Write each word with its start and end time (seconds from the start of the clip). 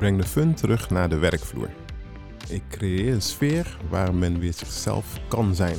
breng 0.00 0.18
de 0.18 0.26
fun 0.26 0.54
terug 0.54 0.90
naar 0.90 1.08
de 1.08 1.18
werkvloer. 1.18 1.70
Ik 2.48 2.62
creëer 2.68 3.12
een 3.12 3.22
sfeer 3.22 3.78
waar 3.88 4.14
men 4.14 4.38
weer 4.38 4.52
zichzelf 4.52 5.18
kan 5.28 5.54
zijn. 5.54 5.78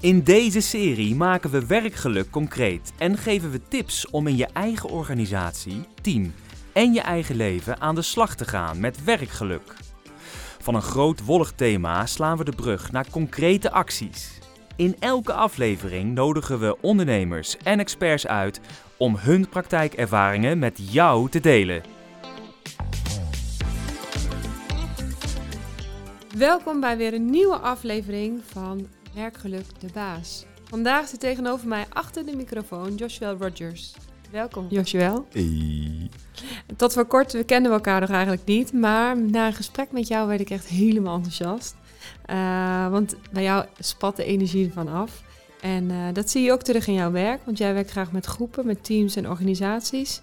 In 0.00 0.22
deze 0.22 0.60
serie 0.60 1.14
maken 1.14 1.50
we 1.50 1.66
werkgeluk 1.66 2.30
concreet 2.30 2.92
en 2.98 3.18
geven 3.18 3.50
we 3.50 3.60
tips 3.68 4.10
om 4.10 4.26
in 4.26 4.36
je 4.36 4.46
eigen 4.52 4.88
organisatie, 4.88 5.84
team 6.02 6.32
en 6.72 6.92
je 6.92 7.00
eigen 7.00 7.36
leven 7.36 7.80
aan 7.80 7.94
de 7.94 8.02
slag 8.02 8.34
te 8.34 8.44
gaan 8.44 8.80
met 8.80 9.04
werkgeluk. 9.04 9.74
Van 10.60 10.74
een 10.74 10.82
groot 10.82 11.24
wollig 11.24 11.52
thema 11.52 12.06
slaan 12.06 12.36
we 12.36 12.44
de 12.44 12.56
brug 12.56 12.92
naar 12.92 13.10
concrete 13.10 13.70
acties. 13.70 14.38
In 14.76 14.96
elke 14.98 15.32
aflevering 15.32 16.14
nodigen 16.14 16.58
we 16.58 16.76
ondernemers 16.80 17.56
en 17.56 17.78
experts 17.78 18.26
uit 18.26 18.60
om 19.00 19.16
hun 19.16 19.48
praktijkervaringen 19.48 20.58
met 20.58 20.92
jou 20.92 21.28
te 21.28 21.40
delen. 21.40 21.82
Welkom 26.36 26.80
bij 26.80 26.96
weer 26.96 27.14
een 27.14 27.30
nieuwe 27.30 27.56
aflevering 27.56 28.40
van 28.44 28.86
Werkgeluk 29.14 29.80
de 29.80 29.88
Baas. 29.92 30.44
Vandaag 30.64 31.08
zit 31.08 31.20
tegenover 31.20 31.68
mij 31.68 31.86
achter 31.88 32.26
de 32.26 32.36
microfoon 32.36 32.94
Joshua 32.94 33.34
Rogers. 33.38 33.94
Welkom 34.30 34.66
Joshua. 34.68 35.22
Hey. 35.32 36.10
Tot 36.76 36.92
voor 36.92 37.04
kort, 37.04 37.32
we 37.32 37.44
kenden 37.44 37.72
elkaar 37.72 38.00
nog 38.00 38.10
eigenlijk 38.10 38.44
niet, 38.44 38.72
maar 38.72 39.18
na 39.18 39.46
een 39.46 39.52
gesprek 39.52 39.92
met 39.92 40.08
jou 40.08 40.28
werd 40.28 40.40
ik 40.40 40.50
echt 40.50 40.66
helemaal 40.66 41.14
enthousiast. 41.14 41.74
Uh, 42.30 42.88
want 42.90 43.16
bij 43.32 43.42
jou 43.42 43.66
spat 43.78 44.16
de 44.16 44.24
energie 44.24 44.66
ervan 44.66 44.88
af. 44.88 45.22
En 45.60 45.90
uh, 45.90 45.96
dat 46.12 46.30
zie 46.30 46.42
je 46.42 46.52
ook 46.52 46.62
terug 46.62 46.86
in 46.86 46.94
jouw 46.94 47.10
werk, 47.10 47.40
want 47.44 47.58
jij 47.58 47.74
werkt 47.74 47.90
graag 47.90 48.12
met 48.12 48.26
groepen, 48.26 48.66
met 48.66 48.84
teams 48.84 49.16
en 49.16 49.28
organisaties, 49.28 50.20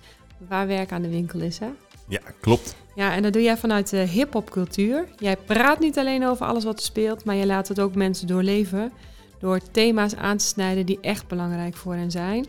waar 0.48 0.68
werk 0.68 0.92
aan 0.92 1.02
de 1.02 1.10
winkel 1.10 1.40
is, 1.40 1.60
hè? 1.60 1.70
Ja, 2.08 2.22
klopt. 2.42 2.76
Ja, 2.96 3.14
en 3.14 3.22
dat 3.22 3.34
doe 3.34 3.42
jij 3.42 3.58
vanuit 3.58 3.90
de 3.90 3.98
hip-hop 3.98 4.50
cultuur. 4.50 5.08
Jij 5.18 5.38
praat 5.38 5.80
niet 5.80 5.98
alleen 5.98 6.26
over 6.26 6.46
alles 6.46 6.64
wat 6.64 6.78
er 6.80 6.86
speelt, 6.86 7.24
maar 7.24 7.36
je 7.36 7.46
laat 7.46 7.68
het 7.68 7.80
ook 7.80 7.96
mensen 7.96 8.28
doorleven. 8.28 8.92
Door 9.40 9.60
thema's 9.72 10.16
aan 10.16 10.38
te 10.38 10.46
snijden 10.46 10.86
die 10.86 10.98
echt 11.02 11.28
belangrijk 11.28 11.76
voor 11.76 11.94
hen 11.94 12.12
zijn. 12.12 12.46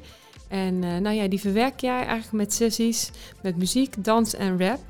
En 0.49 0.75
uh, 0.75 0.97
nou 0.97 1.17
ja, 1.17 1.29
die 1.29 1.41
verwerk 1.41 1.81
jij 1.81 2.05
eigenlijk 2.05 2.33
met 2.33 2.55
sessies 2.55 3.11
met 3.43 3.57
muziek, 3.57 4.05
dans 4.05 4.35
en 4.35 4.59
rap. 4.59 4.81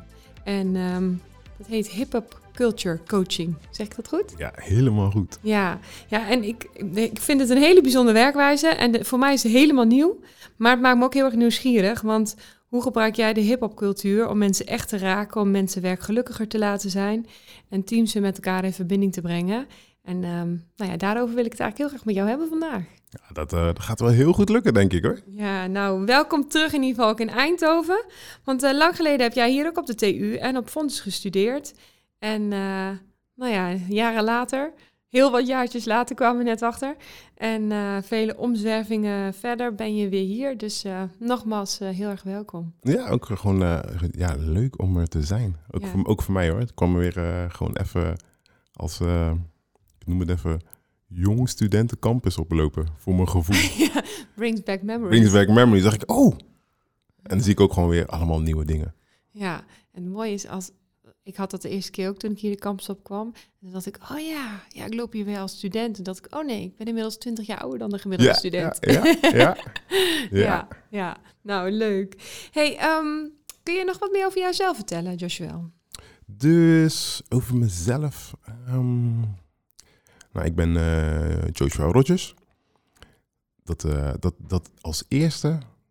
En 0.45 0.77
um, 0.77 1.23
dat 1.57 1.67
heet 1.67 1.89
hip-hop 1.89 2.41
culture 2.59 3.01
coaching. 3.07 3.57
Zeg 3.71 3.87
ik 3.87 3.97
dat 3.97 4.09
goed? 4.09 4.35
Ja, 4.37 4.53
helemaal 4.55 5.11
goed. 5.11 5.39
Ja, 5.43 5.79
ja 6.09 6.29
en 6.29 6.45
ik, 6.45 6.69
ik 6.95 7.21
vind 7.21 7.41
het 7.41 7.51
een 7.51 7.63
hele 7.63 7.81
bijzondere 7.81 8.19
werkwijze. 8.19 8.69
En 8.69 8.93
de, 8.93 9.05
voor 9.05 9.19
mij 9.19 9.33
is 9.33 9.43
het 9.43 9.53
helemaal 9.53 9.85
nieuw. 9.85 10.21
Maar 10.57 10.73
het 10.73 10.81
maakt 10.81 10.99
me 10.99 11.05
ook 11.05 11.15
heel 11.15 11.25
erg 11.25 11.35
nieuwsgierig. 11.35 12.01
Want 12.01 12.37
hoe 12.67 12.83
gebruik 12.83 13.15
jij 13.15 13.33
de 13.33 13.41
hip-hop 13.41 13.77
cultuur 13.77 14.29
om 14.29 14.39
mensen 14.39 14.67
echt 14.67 14.89
te 14.89 14.99
raken, 14.99 15.41
om 15.41 15.51
mensen 15.51 15.83
werkgelukkiger 15.83 16.49
te 16.49 16.59
laten 16.59 16.91
zijn 16.91 17.27
en 17.69 17.85
teams 17.85 18.13
weer 18.13 18.23
met 18.23 18.35
elkaar 18.35 18.65
in 18.65 18.73
verbinding 18.73 19.13
te 19.13 19.21
brengen? 19.21 19.67
En 20.03 20.25
um, 20.25 20.65
nou 20.77 20.91
ja, 20.91 20.97
daarover 20.97 21.35
wil 21.35 21.45
ik 21.45 21.51
het 21.51 21.61
eigenlijk 21.61 21.79
heel 21.79 21.89
graag 21.89 22.05
met 22.05 22.15
jou 22.15 22.29
hebben 22.29 22.49
vandaag. 22.49 22.83
Ja, 23.11 23.33
dat, 23.33 23.53
uh, 23.53 23.65
dat, 23.65 23.81
gaat 23.81 24.01
wel 24.01 24.09
heel 24.09 24.33
goed 24.33 24.49
lukken, 24.49 24.75
denk 24.75 24.93
ik 24.93 25.05
hoor. 25.05 25.21
Ja, 25.27 25.67
nou, 25.67 26.05
welkom 26.05 26.49
terug 26.49 26.73
in 26.73 26.83
ieder 26.83 26.95
geval 26.95 27.11
ook 27.11 27.21
in 27.21 27.31
Eindhoven. 27.31 28.05
Want 28.45 28.63
uh, 28.63 28.73
lang 28.73 28.97
geleden 28.97 29.21
heb 29.21 29.33
jij 29.33 29.51
hier 29.51 29.67
ook 29.67 29.79
op 29.79 29.87
de 29.87 29.95
TU 29.95 30.35
en 30.35 30.57
op 30.57 30.69
Fonds 30.69 31.01
gestudeerd. 31.01 31.75
En 32.19 32.43
uh, 32.43 32.91
nou 33.35 33.53
ja, 33.53 33.73
jaren 33.89 34.25
later, 34.25 34.73
heel 35.09 35.31
wat 35.31 35.47
jaartjes 35.47 35.85
later 35.85 36.17
kwamen 36.17 36.39
we 36.39 36.45
net 36.45 36.63
achter. 36.63 36.97
En 37.35 37.73
vele 38.05 38.37
omzwervingen 38.37 39.35
verder 39.35 39.75
ben 39.75 39.97
je 39.97 40.09
weer 40.09 40.25
hier. 40.25 40.57
Dus 40.57 40.85
nogmaals, 41.19 41.79
heel 41.79 42.09
erg 42.09 42.23
welkom. 42.23 42.75
Ja, 42.81 43.09
ook 43.09 43.27
gewoon 43.27 43.59
ja, 44.11 44.35
leuk 44.39 44.81
om 44.81 44.97
er 44.97 45.09
te 45.09 45.23
zijn. 45.23 45.57
Ook, 45.71 45.83
ja. 45.83 45.89
voor, 45.89 46.07
ook 46.07 46.23
voor 46.23 46.35
mij 46.35 46.51
hoor. 46.51 46.59
Het 46.59 46.75
kwam 46.75 46.95
weer 46.95 47.13
gewoon 47.51 47.77
even 47.77 48.17
als, 48.73 49.01
ik 49.99 50.07
noem 50.07 50.21
het 50.21 50.31
even 50.31 50.61
jong 51.09 51.49
studentencampus 51.49 52.39
oplopen, 52.39 52.87
voor 52.97 53.15
mijn 53.15 53.29
gevoel. 53.29 53.57
ja, 53.87 54.03
brings 54.35 54.63
back 54.63 54.83
memories. 54.83 55.19
Brings 55.19 55.33
back 55.33 55.49
memories. 55.57 55.83
dacht 55.83 56.03
ik, 56.03 56.11
oh! 56.11 56.37
En 57.23 57.35
dan 57.37 57.41
zie 57.41 57.53
ik 57.53 57.61
ook 57.61 57.73
gewoon 57.73 57.89
weer 57.89 58.07
allemaal 58.07 58.41
nieuwe 58.41 58.65
dingen. 58.65 58.95
Ja, 59.31 59.65
en 59.93 60.03
het 60.03 60.13
mooie 60.13 60.33
is 60.33 60.49
als... 60.49 60.71
Ik 61.29 61.37
had 61.37 61.51
dat 61.51 61.63
de 61.63 61.69
eerste 61.69 61.91
keer 61.91 62.09
ook 62.09 62.19
toen 62.19 62.31
ik 62.31 62.39
hier 62.39 62.51
de 62.51 62.59
campus 62.59 62.89
op 62.89 63.05
kwam. 63.05 63.27
En 63.35 63.43
dan 63.61 63.73
dacht 63.73 63.87
ik, 63.87 63.99
oh 64.11 64.21
ja, 64.21 64.61
ja, 64.69 64.85
ik 64.85 64.95
loop 64.95 65.13
hier 65.13 65.25
weer 65.25 65.39
als 65.39 65.57
student. 65.57 65.99
En 65.99 66.03
dacht 66.03 66.19
ik, 66.19 66.35
oh 66.35 66.45
nee, 66.45 66.63
ik 66.63 66.77
ben 66.77 66.87
inmiddels 66.87 67.19
20 67.19 67.47
jaar 67.47 67.61
ouder 67.61 67.79
dan 67.79 67.91
de 67.91 67.99
gemiddelde 67.99 68.33
ja, 68.33 68.39
student. 68.39 68.79
Ja, 68.81 69.05
ja, 69.39 69.57
ja. 70.31 70.69
ja. 70.91 71.17
Nou, 71.43 71.71
leuk. 71.71 72.15
Hey, 72.51 72.97
um, 72.97 73.33
kun 73.63 73.75
je 73.75 73.85
nog 73.85 73.99
wat 73.99 74.13
meer 74.13 74.27
over 74.27 74.41
jouzelf 74.41 74.77
vertellen, 74.77 75.15
Joshua? 75.15 75.61
Dus 76.27 77.23
over 77.29 77.57
mezelf... 77.57 78.35
Um 78.69 79.37
nou, 80.33 80.47
ik 80.47 80.55
ben 80.55 80.75
uh, 80.75 81.49
Joshua 81.53 81.85
Rogers. 81.85 82.35
Dat, 83.65 83.85
uh, 83.85 84.11
dat, 84.21 84.35
dat 84.39 84.71
als 84.81 85.05
eerste. 85.09 85.49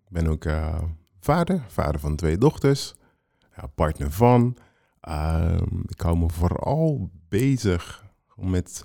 Ik 0.08 0.10
ben 0.10 0.28
ook 0.28 0.46
uh, 0.46 0.82
vader, 1.20 1.64
vader 1.68 2.00
van 2.00 2.16
twee 2.16 2.38
dochters, 2.38 2.96
ja, 3.56 3.68
partner 3.68 4.12
van. 4.12 4.58
Ik 5.86 6.02
hou 6.02 6.18
me 6.18 6.30
vooral 6.30 7.12
bezig 7.30 8.06
met 8.36 8.82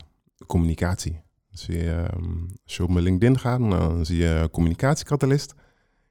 communicatie. 0.47 1.21
Dus 1.51 1.67
je, 1.67 2.09
um, 2.15 2.49
als 2.65 2.77
je 2.77 2.83
op 2.83 2.91
mijn 2.91 3.05
LinkedIn 3.05 3.39
gaat, 3.39 3.59
dan 3.59 4.07
zie 4.07 4.17
je 4.17 4.49
communicatiecatalist. 4.53 5.55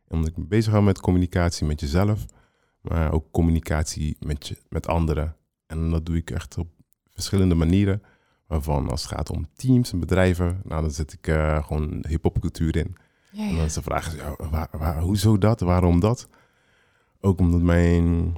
En 0.07 0.15
omdat 0.15 0.29
ik 0.29 0.37
me 0.37 0.45
bezig 0.45 0.71
hou 0.71 0.83
met 0.83 0.99
communicatie 0.99 1.67
met 1.67 1.79
jezelf, 1.79 2.25
maar 2.81 3.11
ook 3.11 3.31
communicatie 3.31 4.17
met, 4.19 4.47
je, 4.47 4.57
met 4.69 4.87
anderen. 4.87 5.35
En 5.67 5.89
dat 5.89 6.05
doe 6.05 6.15
ik 6.15 6.31
echt 6.31 6.57
op 6.57 6.67
verschillende 7.13 7.55
manieren. 7.55 8.01
Waarvan 8.47 8.89
als 8.89 9.03
het 9.03 9.11
gaat 9.11 9.29
om 9.29 9.47
teams 9.53 9.91
en 9.91 9.99
bedrijven, 9.99 10.61
nou 10.63 10.81
dan 10.81 10.91
zet 10.91 11.13
ik 11.13 11.27
uh, 11.27 11.65
gewoon 11.65 12.05
hip-hopcultuur 12.07 12.75
in. 12.75 12.95
Ja, 13.31 13.43
ja. 13.43 13.49
En 13.49 13.55
dan 13.55 13.65
is 13.65 13.73
de 13.73 13.81
vraag, 13.81 14.15
ja, 14.15 14.35
waar, 14.49 14.67
waar, 14.71 15.01
hoezo 15.01 15.37
dat? 15.37 15.59
Waarom 15.59 15.99
dat? 15.99 16.27
Ook 17.19 17.39
omdat 17.39 17.61
mijn, 17.61 18.35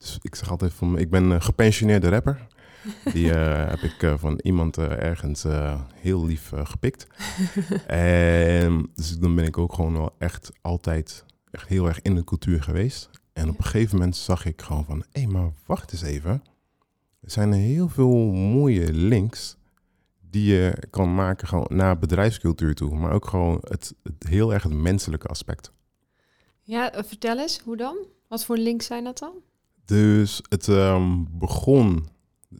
dus 0.00 0.18
ik 0.22 0.34
zeg 0.34 0.50
altijd 0.50 0.72
van, 0.72 0.98
ik 0.98 1.10
ben 1.10 1.24
een 1.24 1.42
gepensioneerde 1.42 2.08
rapper. 2.08 2.46
Die 3.12 3.26
uh, 3.26 3.68
heb 3.68 3.78
ik 3.78 4.02
uh, 4.02 4.14
van 4.18 4.38
iemand 4.42 4.78
ergens 4.78 5.44
heel 5.94 6.26
lief 6.26 6.52
gepikt. 6.54 7.06
en 7.86 8.90
dus 8.94 9.18
dan 9.18 9.34
ben 9.34 9.44
ik 9.44 9.58
ook 9.58 9.72
gewoon 9.72 9.92
wel 9.92 10.14
echt 10.18 10.50
altijd 10.60 11.24
echt 11.50 11.68
heel 11.68 11.86
erg 11.86 12.02
in 12.02 12.14
de 12.14 12.24
cultuur 12.24 12.62
geweest. 12.62 13.10
En 13.32 13.48
op 13.48 13.58
een 13.58 13.64
gegeven 13.64 13.96
moment 13.96 14.16
zag 14.16 14.44
ik 14.44 14.62
gewoon 14.62 14.84
van, 14.84 15.04
hé, 15.12 15.20
hey, 15.20 15.30
maar 15.30 15.50
wacht 15.66 15.92
eens 15.92 16.02
even 16.02 16.42
er 17.20 17.30
zijn 17.30 17.52
heel 17.52 17.88
veel 17.88 18.14
mooie 18.32 18.92
links 18.92 19.56
die 20.20 20.52
je 20.52 20.82
kan 20.90 21.14
maken 21.14 21.48
gewoon 21.48 21.66
naar 21.68 21.98
bedrijfscultuur 21.98 22.74
toe, 22.74 22.96
maar 22.96 23.12
ook 23.12 23.26
gewoon 23.26 23.58
het, 23.68 23.94
het 24.02 24.28
heel 24.28 24.52
erg 24.52 24.62
het 24.62 24.72
menselijke 24.72 25.26
aspect. 25.26 25.72
Ja, 26.62 26.92
eh, 26.92 27.04
vertel 27.04 27.38
eens, 27.38 27.58
hoe 27.58 27.76
dan? 27.76 27.96
Wat 28.28 28.44
voor 28.44 28.56
links 28.56 28.86
zijn 28.86 29.04
dat 29.04 29.18
dan? 29.18 29.32
Dus 29.90 30.42
het 30.48 30.66
um, 30.66 31.26
begon, 31.38 32.08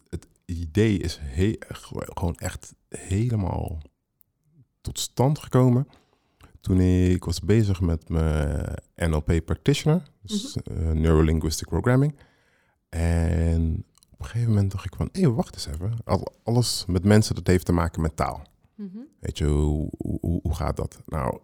het 0.08 0.26
idee 0.44 0.98
is 0.98 1.18
he 1.22 1.56
gewoon 1.90 2.34
echt 2.34 2.74
helemaal 2.88 3.82
tot 4.80 4.98
stand 4.98 5.38
gekomen 5.38 5.88
toen 6.60 6.80
ik 6.80 7.24
was 7.24 7.40
bezig 7.40 7.80
met 7.80 8.08
mijn 8.08 8.74
NLP 8.96 9.44
practitioner, 9.44 10.02
dus 10.22 10.54
mm 10.54 10.62
-hmm. 10.64 10.86
uh, 10.86 10.92
Neurolinguistic 10.92 11.68
Programming. 11.68 12.18
En 12.88 13.84
op 14.10 14.20
een 14.20 14.26
gegeven 14.26 14.48
moment 14.48 14.72
dacht 14.72 14.84
ik 14.84 14.94
van, 14.96 15.08
hé, 15.12 15.20
hey, 15.20 15.30
wacht 15.30 15.54
eens 15.54 15.66
even. 15.66 15.96
Alles 16.42 16.84
met 16.86 17.04
mensen, 17.04 17.34
dat 17.34 17.46
heeft 17.46 17.66
te 17.66 17.72
maken 17.72 18.02
met 18.02 18.16
taal. 18.16 18.42
Mm 18.74 18.90
-hmm. 18.92 19.06
Weet 19.20 19.38
je, 19.38 19.44
hoe, 19.44 19.90
hoe, 19.98 20.40
hoe, 20.42 20.54
gaat 20.54 20.76
dat? 20.76 21.00
Nou, 21.06 21.38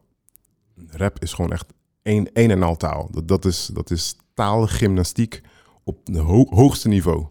rap 0.87 1.22
is 1.22 1.32
gewoon 1.32 1.52
echt 1.52 1.72
één, 2.02 2.32
één 2.32 2.50
en 2.50 2.62
al 2.62 2.76
taal. 2.76 3.08
Dat, 3.10 3.28
dat, 3.28 3.44
is, 3.44 3.66
dat 3.66 3.90
is 3.90 4.16
taalgymnastiek 4.34 5.43
op 5.86 6.06
het 6.06 6.16
ho 6.16 6.46
hoogste 6.48 6.88
niveau. 6.88 7.26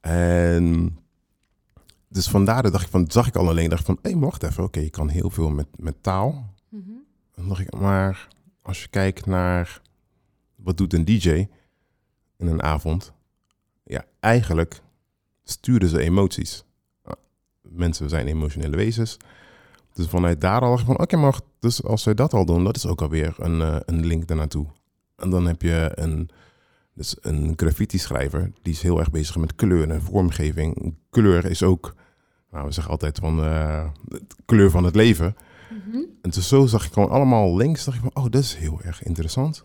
En 0.00 0.96
dus 2.08 2.28
vandaar 2.28 2.70
dacht 2.70 2.84
ik 2.84 2.90
van, 2.90 3.10
zag 3.10 3.26
ik 3.26 3.36
al 3.36 3.48
alleen, 3.48 3.68
dacht 3.68 3.80
ik 3.80 3.86
van, 3.86 3.98
hé, 4.02 4.10
hey, 4.10 4.18
wacht 4.18 4.42
even. 4.42 4.56
Oké, 4.58 4.62
okay, 4.62 4.82
je 4.82 4.90
kan 4.90 5.08
heel 5.08 5.30
veel 5.30 5.50
met, 5.50 5.66
met 5.76 6.02
taal. 6.02 6.54
Mm 6.68 6.82
-hmm. 6.86 7.04
Dan 7.34 7.48
dacht 7.48 7.60
ik, 7.60 7.74
maar 7.74 8.28
als 8.62 8.82
je 8.82 8.88
kijkt 8.88 9.26
naar, 9.26 9.80
wat 10.54 10.76
doet 10.76 10.92
een 10.92 11.04
DJ 11.04 11.46
in 12.36 12.46
een 12.46 12.62
avond? 12.62 13.12
ja, 13.84 14.04
eigenlijk 14.20 14.82
sturen 15.44 15.88
ze 15.88 16.00
emoties. 16.00 16.64
Nou, 17.04 17.16
mensen 17.62 18.08
zijn 18.08 18.26
emotionele 18.26 18.76
wezens. 18.76 19.16
Dus 19.92 20.06
vanuit 20.06 20.40
daar 20.40 20.60
al 20.60 20.78
van, 20.78 20.98
oké, 20.98 21.16
maar 21.16 21.40
dus 21.58 21.84
als 21.84 22.02
zij 22.02 22.14
dat 22.14 22.32
al 22.32 22.44
doen, 22.44 22.64
dat 22.64 22.76
is 22.76 22.86
ook 22.86 23.02
alweer 23.02 23.34
een, 23.38 23.60
uh, 23.60 23.76
een 23.84 24.06
link 24.06 24.26
daarnaartoe. 24.26 24.66
En 25.16 25.30
dan 25.30 25.46
heb 25.46 25.62
je 25.62 25.92
een, 25.94 26.30
dus 26.94 27.16
een 27.20 27.52
graffiti-schrijver, 27.56 28.52
die 28.62 28.72
is 28.72 28.82
heel 28.82 28.98
erg 28.98 29.10
bezig 29.10 29.36
met 29.36 29.54
kleur 29.54 29.90
en 29.90 30.02
vormgeving. 30.02 30.94
Kleur 31.10 31.44
is 31.44 31.62
ook, 31.62 31.94
nou, 32.50 32.66
we 32.66 32.72
zeggen 32.72 32.92
altijd 32.92 33.18
van, 33.18 33.44
uh, 33.44 33.84
kleur 34.44 34.70
van 34.70 34.84
het 34.84 34.94
leven. 34.94 35.36
Mm 35.70 35.92
-hmm. 35.92 36.06
En 36.22 36.30
dus 36.30 36.48
zo 36.48 36.66
zag 36.66 36.86
ik 36.86 36.92
gewoon 36.92 37.10
allemaal 37.10 37.56
links, 37.56 37.84
dacht 37.84 37.96
ik 37.96 38.02
van, 38.02 38.24
oh, 38.24 38.30
dat 38.30 38.42
is 38.42 38.54
heel 38.54 38.80
erg 38.82 39.02
interessant. 39.02 39.64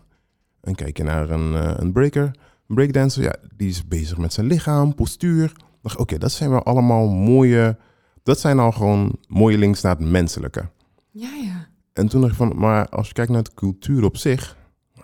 En 0.60 0.74
kijk 0.74 0.96
je 0.96 1.02
naar 1.02 1.30
een, 1.30 1.54
eh, 1.54 1.74
een 1.76 1.92
breaker, 1.92 2.24
een 2.68 2.74
breakdancer, 2.74 3.22
ja, 3.22 3.36
die 3.56 3.68
is 3.68 3.88
bezig 3.88 4.18
met 4.18 4.32
zijn 4.32 4.46
lichaam, 4.46 4.94
postuur. 4.94 5.52
dacht 5.82 5.96
Oké, 5.96 6.18
dat 6.18 6.32
zijn 6.32 6.50
wel 6.50 6.62
allemaal 6.62 7.08
mooie, 7.08 7.78
dat 8.22 8.40
zijn 8.40 8.58
al 8.58 8.72
gewoon 8.72 9.18
mooie 9.26 9.58
links 9.58 9.80
naar 9.80 9.96
het 9.96 10.10
menselijke. 10.10 10.68
Ja, 11.10 11.30
ja. 11.42 11.68
En 11.92 12.08
toen 12.08 12.20
dacht 12.20 12.32
ik 12.32 12.38
van, 12.38 12.52
maar 12.56 12.88
als 12.88 13.06
je 13.06 13.12
kijkt 13.12 13.30
naar 13.30 13.42
de 13.42 13.54
cultuur 13.54 14.04
op 14.04 14.16
zich, 14.16 14.56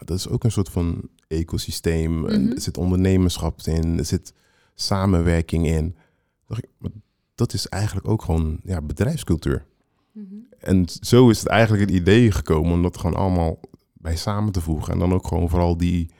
dat 0.04 0.16
is 0.18 0.28
ook 0.28 0.44
een 0.44 0.52
soort 0.52 0.68
van 0.68 1.08
ecosysteem. 1.28 2.26
En 2.26 2.42
Mhm. 2.42 2.52
Er 2.52 2.60
zit 2.60 2.76
ondernemerschap 2.78 3.60
in, 3.64 3.98
er 3.98 4.04
zit 4.04 4.32
samenwerking 4.74 5.66
in. 5.66 5.96
Dat 7.34 7.52
is 7.52 7.68
eigenlijk 7.68 8.08
ook 8.08 8.22
gewoon 8.22 8.58
ja, 8.64 8.80
bedrijfscultuur. 8.82 9.64
Mhm. 10.12 10.24
En 10.58 10.84
zo 11.00 11.28
is 11.30 11.38
het 11.38 11.48
eigenlijk 11.48 11.82
het 11.90 11.98
idee 11.98 12.30
gekomen 12.30 12.72
om 12.72 12.82
dat 12.82 12.96
gewoon 12.98 13.16
allemaal 13.16 13.60
bij 13.92 14.16
samen 14.16 14.52
te 14.52 14.60
voegen. 14.60 14.92
En 14.92 14.98
dan 14.98 15.12
ook 15.12 15.26
gewoon 15.26 15.48
vooral 15.48 15.76
die 15.76 16.10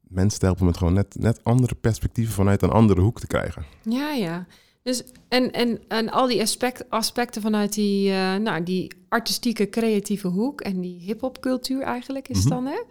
mensen 0.00 0.40
te 0.40 0.46
helpen 0.46 0.66
met 0.66 0.76
gewoon 0.76 0.92
net, 0.92 1.16
net 1.18 1.44
andere 1.44 1.74
perspectieven 1.74 2.34
vanuit 2.34 2.62
een 2.62 2.70
andere 2.70 3.00
hoek 3.00 3.20
te 3.20 3.26
krijgen. 3.26 3.64
Ja, 3.82 4.12
ja. 4.12 4.46
Dus, 4.82 5.04
en, 5.28 5.50
en, 5.52 5.80
en 5.88 6.10
al 6.10 6.26
die 6.26 6.40
aspect, 6.40 6.90
aspecten 6.90 7.42
vanuit 7.42 7.72
die, 7.74 8.10
eh, 8.10 8.36
nou, 8.36 8.62
die 8.62 8.92
artistieke, 9.08 9.68
creatieve 9.68 10.28
hoek 10.28 10.60
en 10.60 10.80
die 10.80 11.00
hip-hop 11.00 11.40
cultuur 11.40 11.82
eigenlijk 11.82 12.28
is 12.28 12.38
Mhm. 12.40 12.48
dan, 12.48 12.66
hè? 12.66 12.82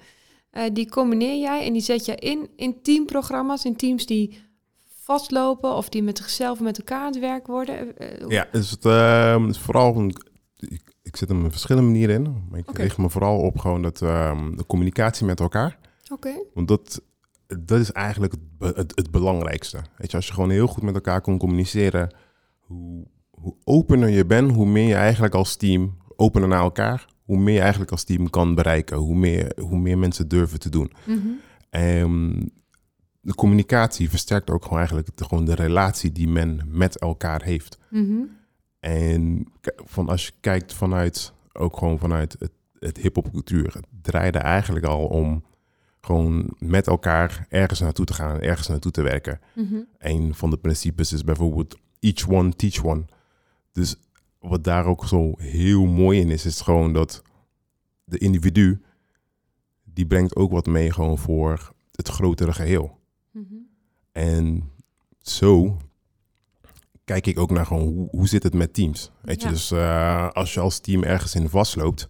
Eh, 0.49 0.63
die 0.73 0.89
combineer 0.89 1.39
jij 1.39 1.65
en 1.65 1.73
die 1.73 1.81
zet 1.81 2.05
je 2.05 2.15
in, 2.15 2.49
in 2.55 2.81
teamprogramma's, 2.81 3.65
in 3.65 3.75
teams 3.75 4.05
die 4.05 4.39
vastlopen 5.03 5.75
of 5.75 5.89
die 5.89 6.03
met 6.03 6.17
zichzelf 6.17 6.59
met 6.59 6.77
elkaar 6.77 6.99
aan 6.99 7.05
het 7.11 7.19
werk 7.19 7.47
worden. 7.47 7.97
Eh, 7.97 8.21
hoe- 8.23 8.31
Ja, 8.31 8.47
dus 8.51 8.71
het 8.71 8.85
is 9.49 9.57
vooral, 9.59 9.95
een- 9.95 10.15
ik, 10.59 10.81
ik 11.03 11.15
zit 11.15 11.29
er 11.29 11.43
op 11.43 11.51
verschillende 11.51 11.87
manieren 11.89 12.15
in. 12.25 12.43
Maar 12.49 12.59
ik 12.59 12.69
Oké. 12.69 12.81
richt 12.81 12.97
me 12.97 13.09
vooral 13.09 13.39
op 13.39 13.57
gewoon 13.59 13.81
dat, 13.81 14.01
ehm, 14.01 14.55
de 14.55 14.65
communicatie 14.65 15.25
met 15.25 15.39
elkaar. 15.39 15.77
Oké. 16.11 16.31
Want 16.53 16.67
dat, 16.67 17.01
dat 17.47 17.79
is 17.79 17.91
eigenlijk 17.91 18.33
het, 18.59 18.75
het, 18.75 18.91
het 18.95 19.11
belangrijkste. 19.11 19.77
Weet 19.97 20.11
je, 20.11 20.17
als 20.17 20.27
je 20.27 20.33
gewoon 20.33 20.49
heel 20.49 20.67
goed 20.67 20.83
met 20.83 20.95
elkaar 20.95 21.21
kon 21.21 21.37
communiceren, 21.37 22.15
hoe, 22.59 23.05
hoe 23.29 23.55
opener 23.63 24.09
je 24.09 24.25
bent, 24.25 24.51
hoe 24.51 24.65
meer 24.65 24.87
je 24.87 24.95
eigenlijk 24.95 25.35
als 25.35 25.55
team 25.55 25.97
opener 26.15 26.47
naar 26.47 26.61
elkaar, 26.61 27.07
hoe 27.29 27.37
meer 27.37 27.53
je 27.53 27.59
eigenlijk 27.59 27.91
als 27.91 28.03
team 28.03 28.29
kan 28.29 28.55
bereiken, 28.55 28.97
hoe 28.97 29.15
meer, 29.15 29.51
hoe 29.61 29.77
meer 29.77 29.97
mensen 29.97 30.27
durven 30.27 30.59
te 30.59 30.69
doen. 30.69 30.91
En 31.69 32.51
de 33.21 33.35
communicatie 33.35 34.09
versterkt 34.09 34.49
ook 34.49 34.63
gewoon 34.63 34.77
eigenlijk 34.77 35.17
de, 35.17 35.23
gewoon 35.25 35.45
de 35.45 35.55
relatie 35.55 36.11
die 36.11 36.27
men 36.27 36.61
met 36.67 36.97
elkaar 36.97 37.43
heeft. 37.43 37.77
Mhm. 37.89 38.21
En 38.79 39.47
van 39.75 40.09
als 40.09 40.25
je 40.25 40.31
kijkt 40.39 40.73
vanuit, 40.73 41.33
ook 41.53 41.77
gewoon 41.77 41.99
vanuit 41.99 42.35
het, 42.39 42.51
het 42.79 42.97
hip-hop 42.97 43.31
cultuur, 43.31 43.73
het 43.73 43.87
draaide 44.01 44.39
eigenlijk 44.39 44.85
al 44.85 45.05
om 45.05 45.43
gewoon 46.01 46.53
met 46.57 46.87
elkaar 46.87 47.45
ergens 47.49 47.79
naartoe 47.79 48.05
te 48.05 48.13
gaan, 48.13 48.39
ergens 48.39 48.67
naartoe 48.67 48.91
te 48.91 49.01
werken. 49.01 49.39
Mhm. 49.55 49.75
Een 49.97 50.35
van 50.35 50.49
de 50.49 50.57
principes 50.57 51.13
is 51.13 51.23
bijvoorbeeld 51.23 51.77
each 51.99 52.29
one, 52.29 52.53
teach 52.53 52.85
one. 52.85 53.05
Dus 53.71 53.95
wat 54.39 54.63
daar 54.63 54.85
ook 54.85 55.07
zo 55.07 55.33
heel 55.37 55.85
mooi 55.85 56.19
in 56.19 56.29
is, 56.29 56.45
is 56.45 56.61
gewoon 56.61 56.93
dat 56.93 57.21
de 58.03 58.17
individu, 58.17 58.81
die 59.83 60.05
brengt 60.05 60.35
ook 60.35 60.51
wat 60.51 60.65
mee 60.65 60.91
gewoon 60.91 61.17
voor 61.17 61.73
het 61.91 62.07
grotere 62.07 62.53
geheel. 62.53 62.99
Mhm. 63.31 63.55
En 64.11 64.69
zo 65.21 65.77
kijk 67.03 67.27
ik 67.27 67.39
ook 67.39 67.51
naar 67.51 67.65
gewoon 67.65 67.87
hoe, 67.87 68.09
hoe 68.11 68.27
zit 68.27 68.43
het 68.43 68.53
met 68.53 68.73
teams. 68.73 69.11
Weet 69.21 69.41
je, 69.41 69.49
dus 69.49 69.71
eh, 69.71 70.29
als 70.29 70.53
je 70.53 70.59
als 70.59 70.79
team 70.79 71.03
ergens 71.03 71.35
in 71.35 71.49
vastloopt, 71.49 72.09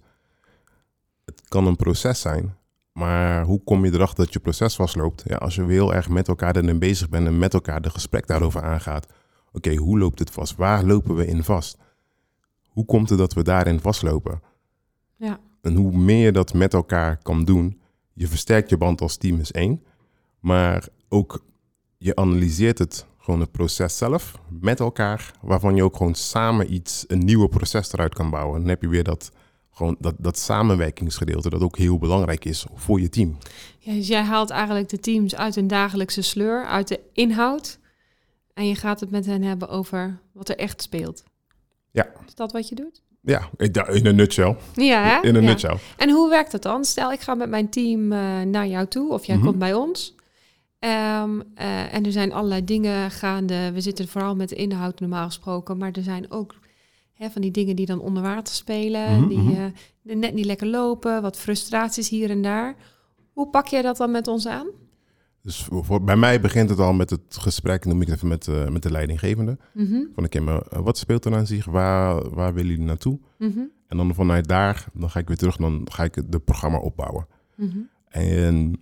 het 1.25 1.41
kan 1.47 1.67
een 1.67 1.75
proces 1.75 2.21
zijn. 2.21 2.57
Maar 2.91 3.43
hoe 3.43 3.63
kom 3.63 3.85
je 3.85 3.93
erachter 3.93 4.23
dat 4.23 4.33
je 4.33 4.39
proces 4.39 4.75
vastloopt? 4.75 5.23
Ja, 5.25 5.35
als 5.35 5.55
je 5.55 5.65
heel 5.65 5.93
erg 5.93 6.09
met 6.09 6.27
elkaar 6.27 6.55
erin 6.55 6.79
bezig 6.79 7.09
bent 7.09 7.27
en 7.27 7.37
met 7.37 7.53
elkaar 7.53 7.81
de 7.81 7.89
gesprek 7.89 8.27
daarover 8.27 8.61
aangaat. 8.61 9.07
Oké, 9.51 9.75
hoe 9.75 9.99
loopt 9.99 10.19
het 10.19 10.29
vast? 10.29 10.55
Waar 10.55 10.83
lopen 10.83 11.15
we 11.15 11.27
in 11.27 11.43
vast? 11.43 11.77
Hoe 12.69 12.85
komt 12.85 13.09
het 13.09 13.17
dat 13.17 13.33
we 13.33 13.43
daarin 13.43 13.79
vastlopen? 13.79 14.41
Ja. 15.15 15.39
En 15.61 15.75
hoe 15.75 15.97
meer 15.97 16.25
je 16.25 16.31
dat 16.31 16.53
met 16.53 16.73
elkaar 16.73 17.17
kan 17.17 17.45
doen, 17.45 17.79
je 18.13 18.27
versterkt 18.27 18.69
je 18.69 18.77
band 18.77 19.01
als 19.01 19.17
team 19.17 19.39
is 19.39 19.51
één. 19.51 19.83
Maar 20.39 20.87
ook 21.09 21.43
je 21.97 22.15
analyseert 22.15 22.77
het 22.77 23.05
gewoon 23.17 23.39
het 23.39 23.51
proces 23.51 23.97
zelf 23.97 24.39
met 24.49 24.79
elkaar, 24.79 25.33
waarvan 25.41 25.75
je 25.75 25.83
ook 25.83 25.95
gewoon 25.95 26.15
samen 26.15 26.73
iets, 26.73 27.05
een 27.07 27.25
nieuwe 27.25 27.49
proces 27.49 27.93
eruit 27.93 28.13
kan 28.13 28.29
bouwen. 28.29 28.59
Dan 28.59 28.69
heb 28.69 28.81
je 28.81 28.87
weer 28.87 29.03
dat, 29.03 29.31
gewoon 29.69 29.95
dat, 29.99 30.15
dat 30.17 30.37
samenwerkingsgedeelte 30.37 31.49
dat 31.49 31.61
ook 31.61 31.77
heel 31.77 31.97
belangrijk 31.97 32.45
is 32.45 32.65
voor 32.73 33.01
je 33.01 33.09
team. 33.09 33.37
Ja, 33.79 33.93
dus 33.93 34.07
jij 34.07 34.21
haalt 34.21 34.49
eigenlijk 34.49 34.89
de 34.89 34.99
teams 34.99 35.35
uit 35.35 35.55
hun 35.55 35.67
dagelijkse 35.67 36.21
sleur, 36.21 36.65
uit 36.65 36.87
de 36.87 36.99
inhoud. 37.13 37.79
En 38.53 38.67
je 38.67 38.75
gaat 38.75 38.99
het 38.99 39.11
met 39.11 39.25
hen 39.25 39.41
hebben 39.41 39.69
over 39.69 40.19
wat 40.33 40.49
er 40.49 40.57
echt 40.57 40.81
speelt. 40.81 41.23
Ja. 41.91 42.07
Is 42.27 42.35
dat 42.35 42.51
wat 42.51 42.69
je 42.69 42.75
doet? 42.75 43.01
Ja, 43.21 43.49
in 43.87 44.05
een 44.05 44.15
nutshell. 44.15 44.55
Ja, 44.75 45.03
hè? 45.03 45.27
In 45.27 45.35
een 45.35 45.43
Ja. 45.43 45.49
nutshell. 45.49 45.77
En 45.97 46.09
hoe 46.09 46.29
werkt 46.29 46.51
dat 46.51 46.61
dan? 46.61 46.85
Stel, 46.85 47.11
ik 47.11 47.19
ga 47.19 47.35
met 47.35 47.49
mijn 47.49 47.69
team 47.69 48.11
eh, 48.11 48.41
naar 48.41 48.67
jou 48.67 48.87
toe 48.87 49.13
of 49.13 49.25
jij 49.25 49.35
Mhm. 49.35 49.45
komt 49.45 49.59
bij 49.59 49.73
ons. 49.73 50.15
Ehm, 50.79 51.39
eh, 51.55 51.93
en 51.93 52.05
er 52.05 52.11
zijn 52.11 52.31
allerlei 52.33 52.63
dingen 52.63 53.11
gaande. 53.11 53.71
We 53.71 53.81
zitten 53.81 54.07
vooral 54.07 54.35
met 54.35 54.49
de 54.49 54.55
inhoud 54.55 54.99
normaal 54.99 55.25
gesproken, 55.25 55.77
maar 55.77 55.91
er 55.91 56.03
zijn 56.03 56.31
ook 56.31 56.55
hè, 57.13 57.29
van 57.29 57.41
die 57.41 57.51
dingen 57.51 57.75
die 57.75 57.85
dan 57.85 57.99
onder 57.99 58.23
water 58.23 58.53
spelen, 58.53 59.19
Mhm, 59.19 59.27
die 59.27 59.37
mhm. 59.37 59.51
eh, 59.61 59.63
die 60.03 60.15
net 60.15 60.33
niet 60.33 60.45
lekker 60.45 60.67
lopen, 60.67 61.21
wat 61.21 61.37
frustraties 61.37 62.09
hier 62.09 62.29
en 62.29 62.41
daar. 62.41 62.75
Hoe 63.33 63.47
pak 63.49 63.67
jij 63.67 63.81
dat 63.81 63.97
dan 63.97 64.11
met 64.11 64.27
ons 64.27 64.47
aan? 64.47 64.67
Dus 65.41 65.63
voor, 65.71 66.03
bij 66.03 66.15
mij 66.15 66.41
begint 66.41 66.69
het 66.69 66.79
al 66.79 66.93
met 66.93 67.09
het 67.09 67.21
gesprek, 67.29 67.85
noem 67.85 68.01
ik 68.01 68.07
het 68.07 68.15
even 68.15 68.27
met, 68.27 68.47
eh, 68.47 68.67
met 68.67 68.83
de 68.83 68.91
leidinggevende. 68.91 69.57
Mhm, 69.73 70.03
Van 70.13 70.23
oké, 70.25 70.39
maar 70.39 70.61
eh, 70.61 70.79
wat 70.79 70.97
speelt 70.97 71.25
er 71.25 71.35
aan 71.35 71.47
zich? 71.47 71.65
Waar, 71.65 72.29
waar 72.29 72.53
willen 72.53 72.69
jullie 72.69 72.85
naartoe? 72.85 73.19
mhm, 73.37 73.59
En 73.87 73.97
dan 73.97 74.13
vanuit 74.13 74.47
daar, 74.47 74.85
dan 74.93 75.09
ga 75.09 75.19
ik 75.19 75.27
weer 75.27 75.37
terug, 75.37 75.55
dan 75.57 75.87
ga 75.91 76.03
ik 76.03 76.15
het 76.15 76.31
de 76.31 76.39
programma 76.39 76.77
opbouwen. 76.77 77.27
mhm. 77.55 77.77
En 78.09 78.81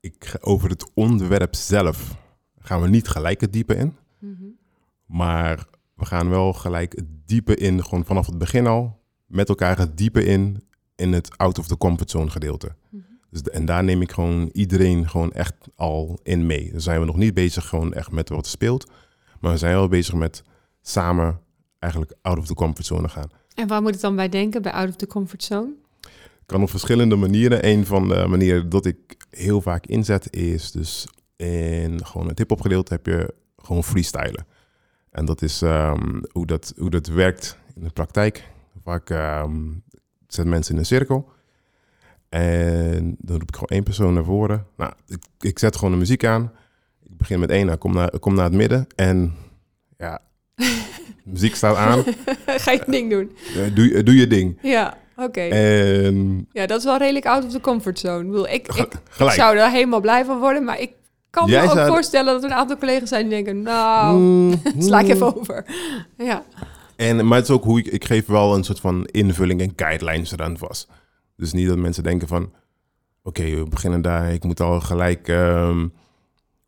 ik, 0.00 0.36
over 0.40 0.70
het 0.70 0.90
onderwerp 0.94 1.54
zelf 1.54 2.16
gaan 2.58 2.80
we 2.80 2.88
niet 2.88 3.08
gelijk 3.08 3.40
het 3.40 3.52
diepe 3.52 3.74
in. 3.74 3.96
Mhm. 4.18 4.44
Maar 5.06 5.66
we 5.94 6.04
gaan 6.04 6.28
wel 6.28 6.52
gelijk 6.52 6.96
het 6.96 7.06
diepe 7.26 7.54
in, 7.56 7.84
gewoon 7.84 8.04
vanaf 8.04 8.26
het 8.26 8.38
begin 8.38 8.66
al, 8.66 9.00
met 9.26 9.48
elkaar 9.48 9.78
het 9.78 9.96
diepe 9.96 10.24
in, 10.24 10.62
in 10.96 11.12
het 11.12 11.36
out 11.38 11.58
of 11.58 11.66
the 11.66 11.76
comfort 11.76 12.10
zone 12.10 12.30
gedeelte. 12.30 12.74
Dus 13.30 13.42
de- 13.42 13.50
en 13.50 13.64
daar 13.64 13.84
neem 13.84 14.02
ik 14.02 14.12
gewoon 14.12 14.50
iedereen 14.52 15.08
gewoon 15.08 15.32
echt 15.32 15.54
al 15.76 16.18
in 16.22 16.46
mee. 16.46 16.70
Dan 16.70 16.80
zijn 16.80 17.00
we 17.00 17.06
nog 17.06 17.16
niet 17.16 17.34
bezig 17.34 17.68
gewoon 17.68 17.92
echt 17.92 18.10
met 18.10 18.28
wat 18.28 18.44
er 18.44 18.50
speelt. 18.50 18.90
Maar 19.40 19.52
we 19.52 19.58
zijn 19.58 19.74
wel 19.74 19.88
bezig 19.88 20.14
met 20.14 20.42
samen 20.82 21.40
eigenlijk 21.78 22.12
out 22.22 22.38
of 22.38 22.46
the 22.46 22.54
comfort 22.54 22.86
zone 22.86 23.08
gaan. 23.08 23.30
En 23.54 23.66
waar 23.68 23.82
moet 23.82 23.94
ik 23.94 24.00
dan 24.00 24.16
bij 24.16 24.28
denken, 24.28 24.62
bij 24.62 24.72
out 24.72 24.88
of 24.88 24.96
the 24.96 25.06
comfort 25.06 25.42
zone? 25.42 25.70
kan 26.46 26.62
op 26.62 26.70
verschillende 26.70 27.16
manieren. 27.16 27.66
Een 27.66 27.86
van 27.86 28.08
de 28.08 28.26
manieren 28.26 28.68
dat 28.68 28.86
ik 28.86 28.96
heel 29.30 29.60
vaak 29.60 29.86
inzet 29.86 30.32
is 30.36 30.70
dus 30.70 31.06
in 31.36 32.06
gewoon 32.06 32.28
het 32.28 32.38
hip-hop 32.38 32.60
gedeelte 32.60 32.92
heb 32.92 33.06
je 33.06 33.34
gewoon 33.56 33.84
freestylen. 33.84 34.46
En 35.10 35.24
dat 35.24 35.42
is 35.42 35.62
ehm, 35.62 36.20
hoe, 36.32 36.46
dat, 36.46 36.72
hoe 36.76 36.90
dat 36.90 37.06
werkt 37.06 37.58
in 37.74 37.82
de 37.84 37.90
praktijk. 37.90 38.48
Vaak 38.82 39.10
ehm 39.10 39.56
zet 40.28 40.46
mensen 40.46 40.72
in 40.74 40.78
een 40.80 40.86
cirkel. 40.86 41.30
En 42.28 43.16
dan 43.18 43.38
roep 43.38 43.48
ik 43.48 43.54
gewoon 43.54 43.68
één 43.68 43.82
persoon 43.82 44.14
naar 44.14 44.24
voren. 44.24 44.66
Nou, 44.76 44.92
ik, 45.06 45.18
ik 45.40 45.58
zet 45.58 45.76
gewoon 45.76 45.90
de 45.92 45.98
muziek 45.98 46.24
aan. 46.24 46.52
Ik 47.02 47.16
begin 47.16 47.40
met 47.40 47.50
één, 47.50 47.66
nou, 47.66 47.78
kom, 47.78 47.92
naar, 47.94 48.18
kom 48.18 48.34
naar 48.34 48.44
het 48.44 48.52
midden. 48.54 48.86
En 48.96 49.34
ja, 49.98 50.20
muziek 51.24 51.54
staat 51.54 51.76
aan. 51.76 52.04
Ga 52.46 52.70
je 52.70 52.82
ding 52.86 53.10
doen? 53.10 53.36
Eh, 53.56 53.74
doe, 53.74 53.88
je- 53.88 54.02
doe 54.02 54.14
je 54.14 54.26
ding. 54.26 54.58
Ja, 54.62 54.96
oké. 55.16 55.40
En 55.40 56.46
Ja, 56.52 56.66
dat 56.66 56.78
is 56.78 56.84
wel 56.84 56.96
redelijk 56.98 57.26
out 57.26 57.44
of 57.44 57.52
the 57.52 57.60
comfort 57.60 57.98
zone. 57.98 58.20
Ik, 58.20 58.26
bedoel, 58.30 58.48
ik, 58.48 58.66
ik 59.18 59.30
zou 59.30 59.56
er 59.56 59.70
helemaal 59.70 60.00
blij 60.00 60.24
van 60.24 60.38
worden, 60.38 60.64
maar 60.64 60.80
ik 60.80 60.90
kan 61.30 61.46
Jij 61.48 61.62
me 61.64 61.68
ook 61.70 61.76
zou- 61.76 61.88
voorstellen 61.88 62.32
dat 62.32 62.42
er 62.44 62.50
een 62.50 62.56
aantal 62.56 62.76
collega's 62.78 63.08
zijn 63.08 63.22
die 63.28 63.30
denken, 63.44 63.62
nou, 63.62 64.16
Mm, 64.18 64.62
sla 64.78 64.98
ik 65.00 65.04
mm. 65.06 65.10
even 65.12 65.36
over. 65.36 65.64
Ja, 66.16 66.42
En, 66.96 67.26
maar 67.26 67.38
het 67.38 67.48
is 67.48 67.54
ook 67.54 67.64
hoe 67.64 67.78
ik, 67.78 67.86
ik 67.86 68.04
geef 68.04 68.26
wel 68.26 68.54
een 68.54 68.64
soort 68.64 68.80
van 68.80 69.04
invulling 69.04 69.60
en 69.60 69.72
guidelines 69.76 70.32
eraan 70.32 70.58
vast. 70.58 70.88
Dus 71.38 71.52
niet 71.52 71.68
dat 71.68 71.78
mensen 71.78 72.02
denken 72.02 72.28
van, 72.28 72.52
oké, 73.22 73.42
we 73.42 73.64
beginnen 73.68 74.02
daar, 74.02 74.32
ik 74.32 74.44
moet 74.44 74.60
al 74.60 74.80
gelijk 74.80 75.28
ehm, 75.28 75.88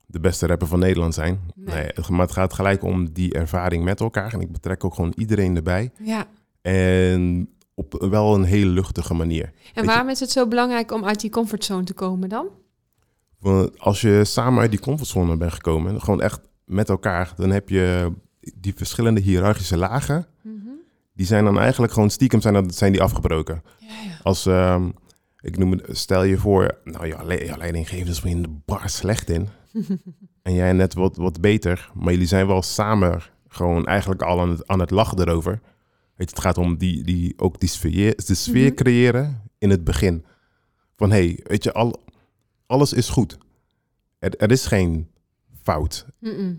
de 0.06 0.20
beste 0.20 0.46
rapper 0.46 0.68
van 0.68 0.78
Nederland 0.78 1.14
zijn. 1.14 1.40
Nee. 1.54 1.90
Maar 2.08 2.20
het 2.20 2.32
gaat 2.32 2.52
gelijk 2.52 2.82
om 2.82 3.12
die 3.12 3.32
ervaring 3.34 3.84
met 3.84 4.00
elkaar. 4.00 4.32
En 4.32 4.40
ik 4.40 4.52
betrek 4.52 4.84
ook 4.84 4.94
gewoon 4.94 5.12
iedereen 5.16 5.56
erbij. 5.56 5.90
ja. 5.98 6.26
En 6.62 7.48
op 7.74 8.06
wel 8.10 8.34
een 8.34 8.44
hele 8.44 8.70
luchtige 8.70 9.14
manier. 9.14 9.52
En 9.74 9.84
waarom 9.84 10.08
is 10.08 10.20
het 10.20 10.30
zo 10.30 10.46
belangrijk 10.46 10.92
om 10.92 11.04
uit 11.04 11.20
die 11.20 11.30
comfortzone 11.30 11.84
te 11.84 11.94
komen 11.94 12.28
dan? 12.28 12.46
Want 13.38 13.78
als 13.78 14.00
je 14.00 14.24
samen 14.24 14.60
uit 14.60 14.70
die 14.70 14.80
comfortzone 14.80 15.36
bent 15.36 15.52
gekomen, 15.52 16.00
gewoon 16.00 16.20
echt 16.20 16.40
met 16.64 16.88
elkaar, 16.88 17.32
dan 17.36 17.50
heb 17.50 17.68
je 17.68 18.12
die 18.54 18.74
verschillende 18.74 19.20
hiërarchische 19.20 19.76
lagen. 19.76 20.26
Die 21.20 21.28
zijn 21.28 21.44
dan 21.44 21.58
eigenlijk 21.58 21.92
gewoon 21.92 22.10
stiekem 22.10 22.40
zijn, 22.40 22.54
dat, 22.54 22.74
zijn 22.74 22.92
die 22.92 23.02
afgebroken. 23.02 23.62
Ja, 23.78 23.86
ja. 23.88 24.18
Als, 24.22 24.46
ehm, 24.46 24.88
Ik 25.40 25.58
noem 25.58 25.72
het, 25.72 25.98
stel 25.98 26.22
je 26.22 26.38
voor, 26.38 26.78
nou 26.84 27.06
ja, 27.06 27.22
le- 27.24 27.44
ja 27.44 27.56
leidinggevende 27.56 28.10
is 28.10 28.20
de 28.20 28.60
bar 28.64 28.88
slecht 28.88 29.30
in. 29.30 29.48
en 30.42 30.54
jij 30.54 30.72
net 30.72 30.94
wat, 30.94 31.16
wat 31.16 31.40
beter, 31.40 31.90
maar 31.94 32.12
jullie 32.12 32.26
zijn 32.28 32.46
wel 32.46 32.62
samen 32.62 33.22
gewoon 33.48 33.86
eigenlijk 33.86 34.22
al 34.22 34.40
aan 34.40 34.50
het, 34.50 34.66
aan 34.66 34.80
het 34.80 34.90
lachen 34.90 35.18
erover. 35.20 35.50
Weet 36.16 36.28
je, 36.30 36.34
het 36.34 36.40
gaat 36.40 36.58
om 36.58 36.76
die, 36.76 37.04
die, 37.04 37.34
ook 37.36 37.60
die 37.60 37.68
sfeer, 37.68 38.14
de 38.26 38.34
sfeer 38.34 38.66
Mhm. 38.66 38.74
creëren 38.74 39.42
in 39.58 39.70
het 39.70 39.84
begin. 39.84 40.24
Van 40.96 41.10
hé, 41.10 41.16
hey, 41.24 41.40
weet 41.42 41.64
je, 41.64 41.72
al, 41.72 42.02
alles 42.66 42.92
is 42.92 43.08
goed. 43.08 43.38
Er, 44.18 44.36
er 44.36 44.50
is 44.50 44.66
geen 44.66 45.08
fout. 45.62 46.06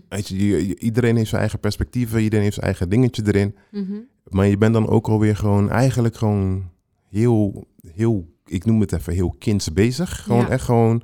Weet 0.08 0.28
je, 0.28 0.78
iedereen 0.78 1.16
heeft 1.16 1.28
zijn 1.28 1.40
eigen 1.40 1.58
perspectieven, 1.60 2.20
iedereen 2.20 2.42
heeft 2.44 2.54
zijn 2.54 2.66
eigen 2.66 2.88
dingetje 2.88 3.22
erin. 3.26 3.56
Mhm. 3.70 3.92
Maar 4.28 4.46
je 4.46 4.56
bent 4.58 4.72
dan 4.74 4.88
ook 4.88 5.08
alweer 5.08 5.36
gewoon 5.36 5.70
eigenlijk 5.70 6.16
gewoon 6.16 6.70
heel, 7.08 7.66
heel, 7.86 8.28
ik 8.46 8.64
noem 8.64 8.80
het 8.80 8.92
even 8.92 9.12
heel 9.12 9.34
kinds 9.38 9.72
bezig. 9.72 10.22
Gewoon 10.22 10.40
Ja. 10.40 10.48
echt 10.48 10.64
gewoon 10.64 11.02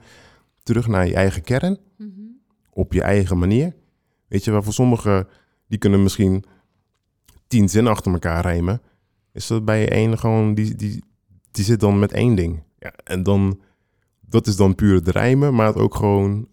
terug 0.62 0.86
naar 0.86 1.06
je 1.06 1.14
eigen 1.14 1.42
kern, 1.42 1.78
Mhm. 1.98 2.10
op 2.70 2.92
je 2.92 3.02
eigen 3.02 3.38
manier. 3.38 3.74
Weet 4.28 4.44
je, 4.44 4.50
waarvoor 4.50 4.72
sommigen, 4.72 5.28
die 5.66 5.78
kunnen 5.78 6.02
misschien 6.02 6.44
tien 7.46 7.68
zinnen 7.68 7.92
achter 7.92 8.12
elkaar 8.12 8.42
rijmen. 8.42 8.80
Is 9.32 9.46
dat 9.46 9.64
bij 9.64 9.88
één 9.90 10.18
gewoon, 10.18 10.54
die, 10.54 10.74
die, 10.74 11.02
die 11.50 11.64
zit 11.64 11.80
dan 11.80 11.98
met 11.98 12.12
één 12.12 12.34
ding. 12.34 12.62
Ja, 12.78 12.92
en 13.04 13.22
dan, 13.22 13.60
dat 14.20 14.46
is 14.46 14.56
dan 14.56 14.74
puur 14.74 14.94
het 14.94 15.08
rijmen, 15.08 15.54
maar 15.54 15.66
het 15.66 15.76
ook 15.76 15.94
gewoon, 15.94 16.48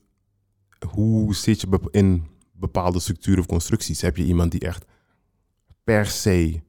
hoe 0.89 1.35
zit 1.35 1.61
je 1.61 1.67
in 1.91 2.23
bepaalde 2.51 2.99
structuren 2.99 3.39
of 3.39 3.45
constructies? 3.45 4.01
Heb 4.01 4.17
je 4.17 4.25
iemand 4.25 4.51
die 4.51 4.59
echt 4.59 4.85
per 5.85 6.05
se 6.05 6.61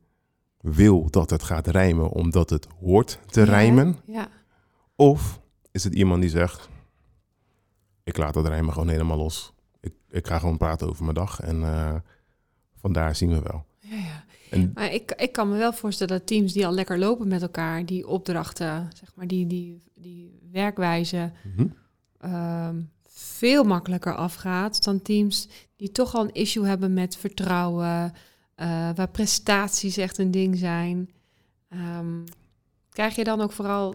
wil 0.61 1.11
dat 1.11 1.31
het 1.31 1.43
gaat 1.43 1.67
rijmen 1.67 2.11
omdat 2.11 2.51
het 2.51 2.67
hoort 2.81 3.19
te 3.27 3.41
Ja, 3.41 3.47
rijmen? 3.47 3.97
Ja. 4.07 4.29
Of 4.97 5.41
is 5.71 5.85
het 5.85 5.95
iemand 5.95 6.21
die 6.21 6.31
zegt, 6.31 6.69
ik 8.05 8.17
laat 8.17 8.35
dat 8.35 8.47
rijmen 8.47 8.73
gewoon 8.73 8.89
helemaal 8.89 9.17
los. 9.17 9.53
Ik, 9.81 9.93
ik 10.11 10.27
ga 10.27 10.39
gewoon 10.39 10.57
praten 10.57 10.89
over 10.89 11.03
mijn 11.03 11.15
dag 11.15 11.41
en 11.41 11.63
eh, 11.63 11.95
vandaar 12.81 13.17
zien 13.17 13.31
we 13.31 13.41
wel. 13.43 13.65
Ja, 13.79 13.97
ja. 13.97 14.25
En 14.51 14.71
Maar 14.75 14.93
ik, 14.93 15.13
ik 15.17 15.33
kan 15.33 15.49
me 15.51 15.57
wel 15.57 15.73
voorstellen 15.73 16.19
dat 16.19 16.27
teams 16.27 16.53
die 16.53 16.67
al 16.67 16.73
lekker 16.73 16.99
lopen 16.99 17.29
met 17.29 17.43
elkaar, 17.43 17.87
die 17.87 18.07
opdrachten, 18.09 18.91
zeg 18.95 19.15
maar, 19.15 19.27
die, 19.27 19.47
die, 19.47 19.83
die 19.95 20.41
werkwijze 20.53 21.33
Mhm. 21.57 21.67
ehm, 22.21 22.81
veel 23.09 23.65
makkelijker 23.65 24.15
afgaat 24.17 24.85
dan 24.85 25.03
teams 25.03 25.49
die 25.77 25.93
toch 25.93 26.15
al 26.15 26.25
een 26.25 26.35
issue 26.35 26.67
hebben 26.67 26.95
met 26.95 27.17
vertrouwen, 27.17 28.13
waar 28.95 29.09
prestaties 29.11 29.97
echt 29.97 30.19
een 30.19 30.31
ding 30.31 30.57
zijn. 30.59 31.11
Ehm, 31.69 32.25
krijg 32.91 33.15
je 33.15 33.25
dan 33.25 33.41
ook 33.41 33.53
vooral 33.53 33.95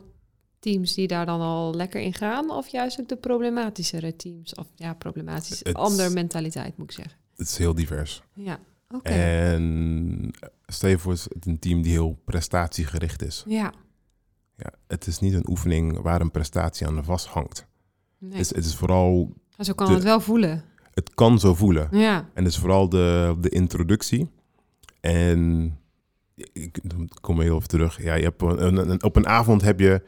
teams 0.60 0.94
die 0.94 1.08
daar 1.08 1.26
dan 1.26 1.42
al 1.42 1.74
lekker 1.74 2.02
in 2.02 2.14
gaan, 2.14 2.50
of 2.52 2.68
juist 2.68 3.00
ook 3.00 3.08
de 3.08 3.16
problematischere 3.16 4.16
teams? 4.16 4.56
Of 4.56 4.68
ja, 4.76 4.94
problematisch, 4.94 5.64
andere 5.74 6.10
mentaliteit 6.10 6.78
moet 6.78 6.90
ik 6.90 6.96
zeggen. 6.96 7.18
het 7.36 7.48
is 7.48 7.58
heel 7.58 7.76
divers. 7.76 8.22
Ja, 8.34 8.60
oké. 8.90 9.10
En 9.10 10.32
stel 10.66 10.90
je 10.90 10.98
voor, 10.98 11.12
het 11.12 11.46
een 11.46 11.60
team 11.60 11.82
die 11.82 11.92
heel 11.92 12.20
prestatiegericht 12.26 13.22
is. 13.24 13.44
Ja, 13.48 13.74
Ja, 14.58 14.72
het 14.88 15.08
is 15.08 15.20
niet 15.20 15.34
een 15.34 15.50
oefening 15.50 16.02
waar 16.02 16.22
een 16.22 16.32
prestatie 16.32 16.88
aan 16.88 17.04
vasthangt. 17.04 17.66
nee. 18.18 18.32
Het, 18.32 18.40
is, 18.40 18.56
het 18.56 18.66
is 18.66 18.76
vooral, 18.76 19.34
zo 19.60 19.74
kan 19.74 19.88
de- 19.88 19.94
het 19.94 20.04
wel 20.04 20.20
voelen. 20.20 20.64
het 20.94 21.14
kan 21.14 21.40
zo 21.40 21.56
voelen. 21.56 21.88
Ja, 21.92 22.18
En 22.34 22.44
het 22.44 22.54
is 22.54 22.58
vooral 22.60 22.90
de, 22.90 23.36
de 23.40 23.50
introductie. 23.50 24.30
En 25.02 25.72
ik 26.54 26.80
kom 27.22 27.42
heel 27.42 27.56
even 27.56 27.68
terug. 27.68 28.04
Ja, 28.04 28.14
je 28.14 28.24
hebt 28.24 28.42
een, 28.42 28.66
een- 28.66 28.90
een- 28.90 29.04
op 29.04 29.16
een 29.16 29.28
avond 29.28 29.62
heb 29.62 29.80
je 29.80 30.02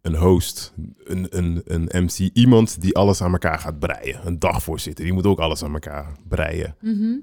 een 0.00 0.16
host, 0.16 0.72
een, 1.04 1.36
een, 1.38 1.60
een 1.64 2.04
MC, 2.04 2.18
iemand 2.32 2.80
die 2.80 2.96
alles 2.96 3.22
aan 3.22 3.32
elkaar 3.32 3.58
gaat 3.58 3.78
breien. 3.78 4.26
Een 4.26 4.38
dagvoorzitter, 4.38 5.04
die 5.04 5.12
moet 5.12 5.26
ook 5.26 5.38
alles 5.38 5.64
aan 5.64 5.72
elkaar 5.72 6.12
breien. 6.28 6.76
Mhm. 6.80 7.14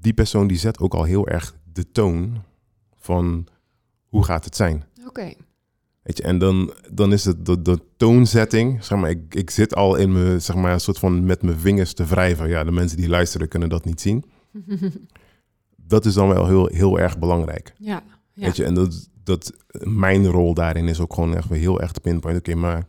Die 0.00 0.14
persoon 0.14 0.46
die 0.46 0.56
zet 0.58 0.78
ook 0.78 0.94
al 0.94 1.04
heel 1.04 1.28
erg 1.28 1.56
de 1.72 1.90
toon 1.90 2.42
van 2.94 3.46
hoe 4.08 4.24
gaat 4.24 4.44
het 4.44 4.56
zijn. 4.56 4.84
oké. 5.06 5.32
Weet 6.02 6.16
je, 6.16 6.22
en 6.22 6.38
dan, 6.38 6.72
dan 6.92 7.12
is 7.12 7.24
het 7.24 7.46
de, 7.46 7.62
de 7.62 7.78
toonzetting. 7.96 8.84
Zeg 8.84 8.98
maar, 8.98 9.10
ik, 9.10 9.34
ik 9.34 9.50
zit 9.50 9.74
al 9.74 9.96
in 9.96 10.12
me, 10.12 10.38
zeg 10.38 10.56
maar, 10.56 10.72
een 10.72 10.80
soort 10.80 10.98
van 10.98 11.24
met 11.24 11.42
mijn 11.42 11.58
vingers 11.58 11.94
te 11.94 12.04
wrijven. 12.04 12.48
Ja, 12.48 12.64
de 12.64 12.70
mensen 12.70 12.96
die 12.96 13.08
luisteren 13.08 13.48
kunnen 13.48 13.68
dat 13.68 13.84
niet 13.84 14.00
zien. 14.00 14.24
Dat 15.86 16.04
is 16.04 16.14
dan 16.14 16.28
wel 16.28 16.46
heel, 16.46 16.66
heel 16.66 16.98
erg 16.98 17.18
belangrijk. 17.18 17.74
ja, 17.78 18.02
ja. 18.32 18.44
Weet 18.46 18.56
je, 18.56 18.64
en 18.64 18.74
dat, 18.74 19.08
dat 19.24 19.52
mijn 19.82 20.26
rol 20.26 20.54
daarin 20.54 20.88
is 20.88 21.00
ook 21.00 21.14
gewoon 21.14 21.34
echt 21.36 21.48
heel 21.48 21.80
erg 21.80 22.00
pinpoint. 22.00 22.38
Oké, 22.38 22.54
maar 22.54 22.86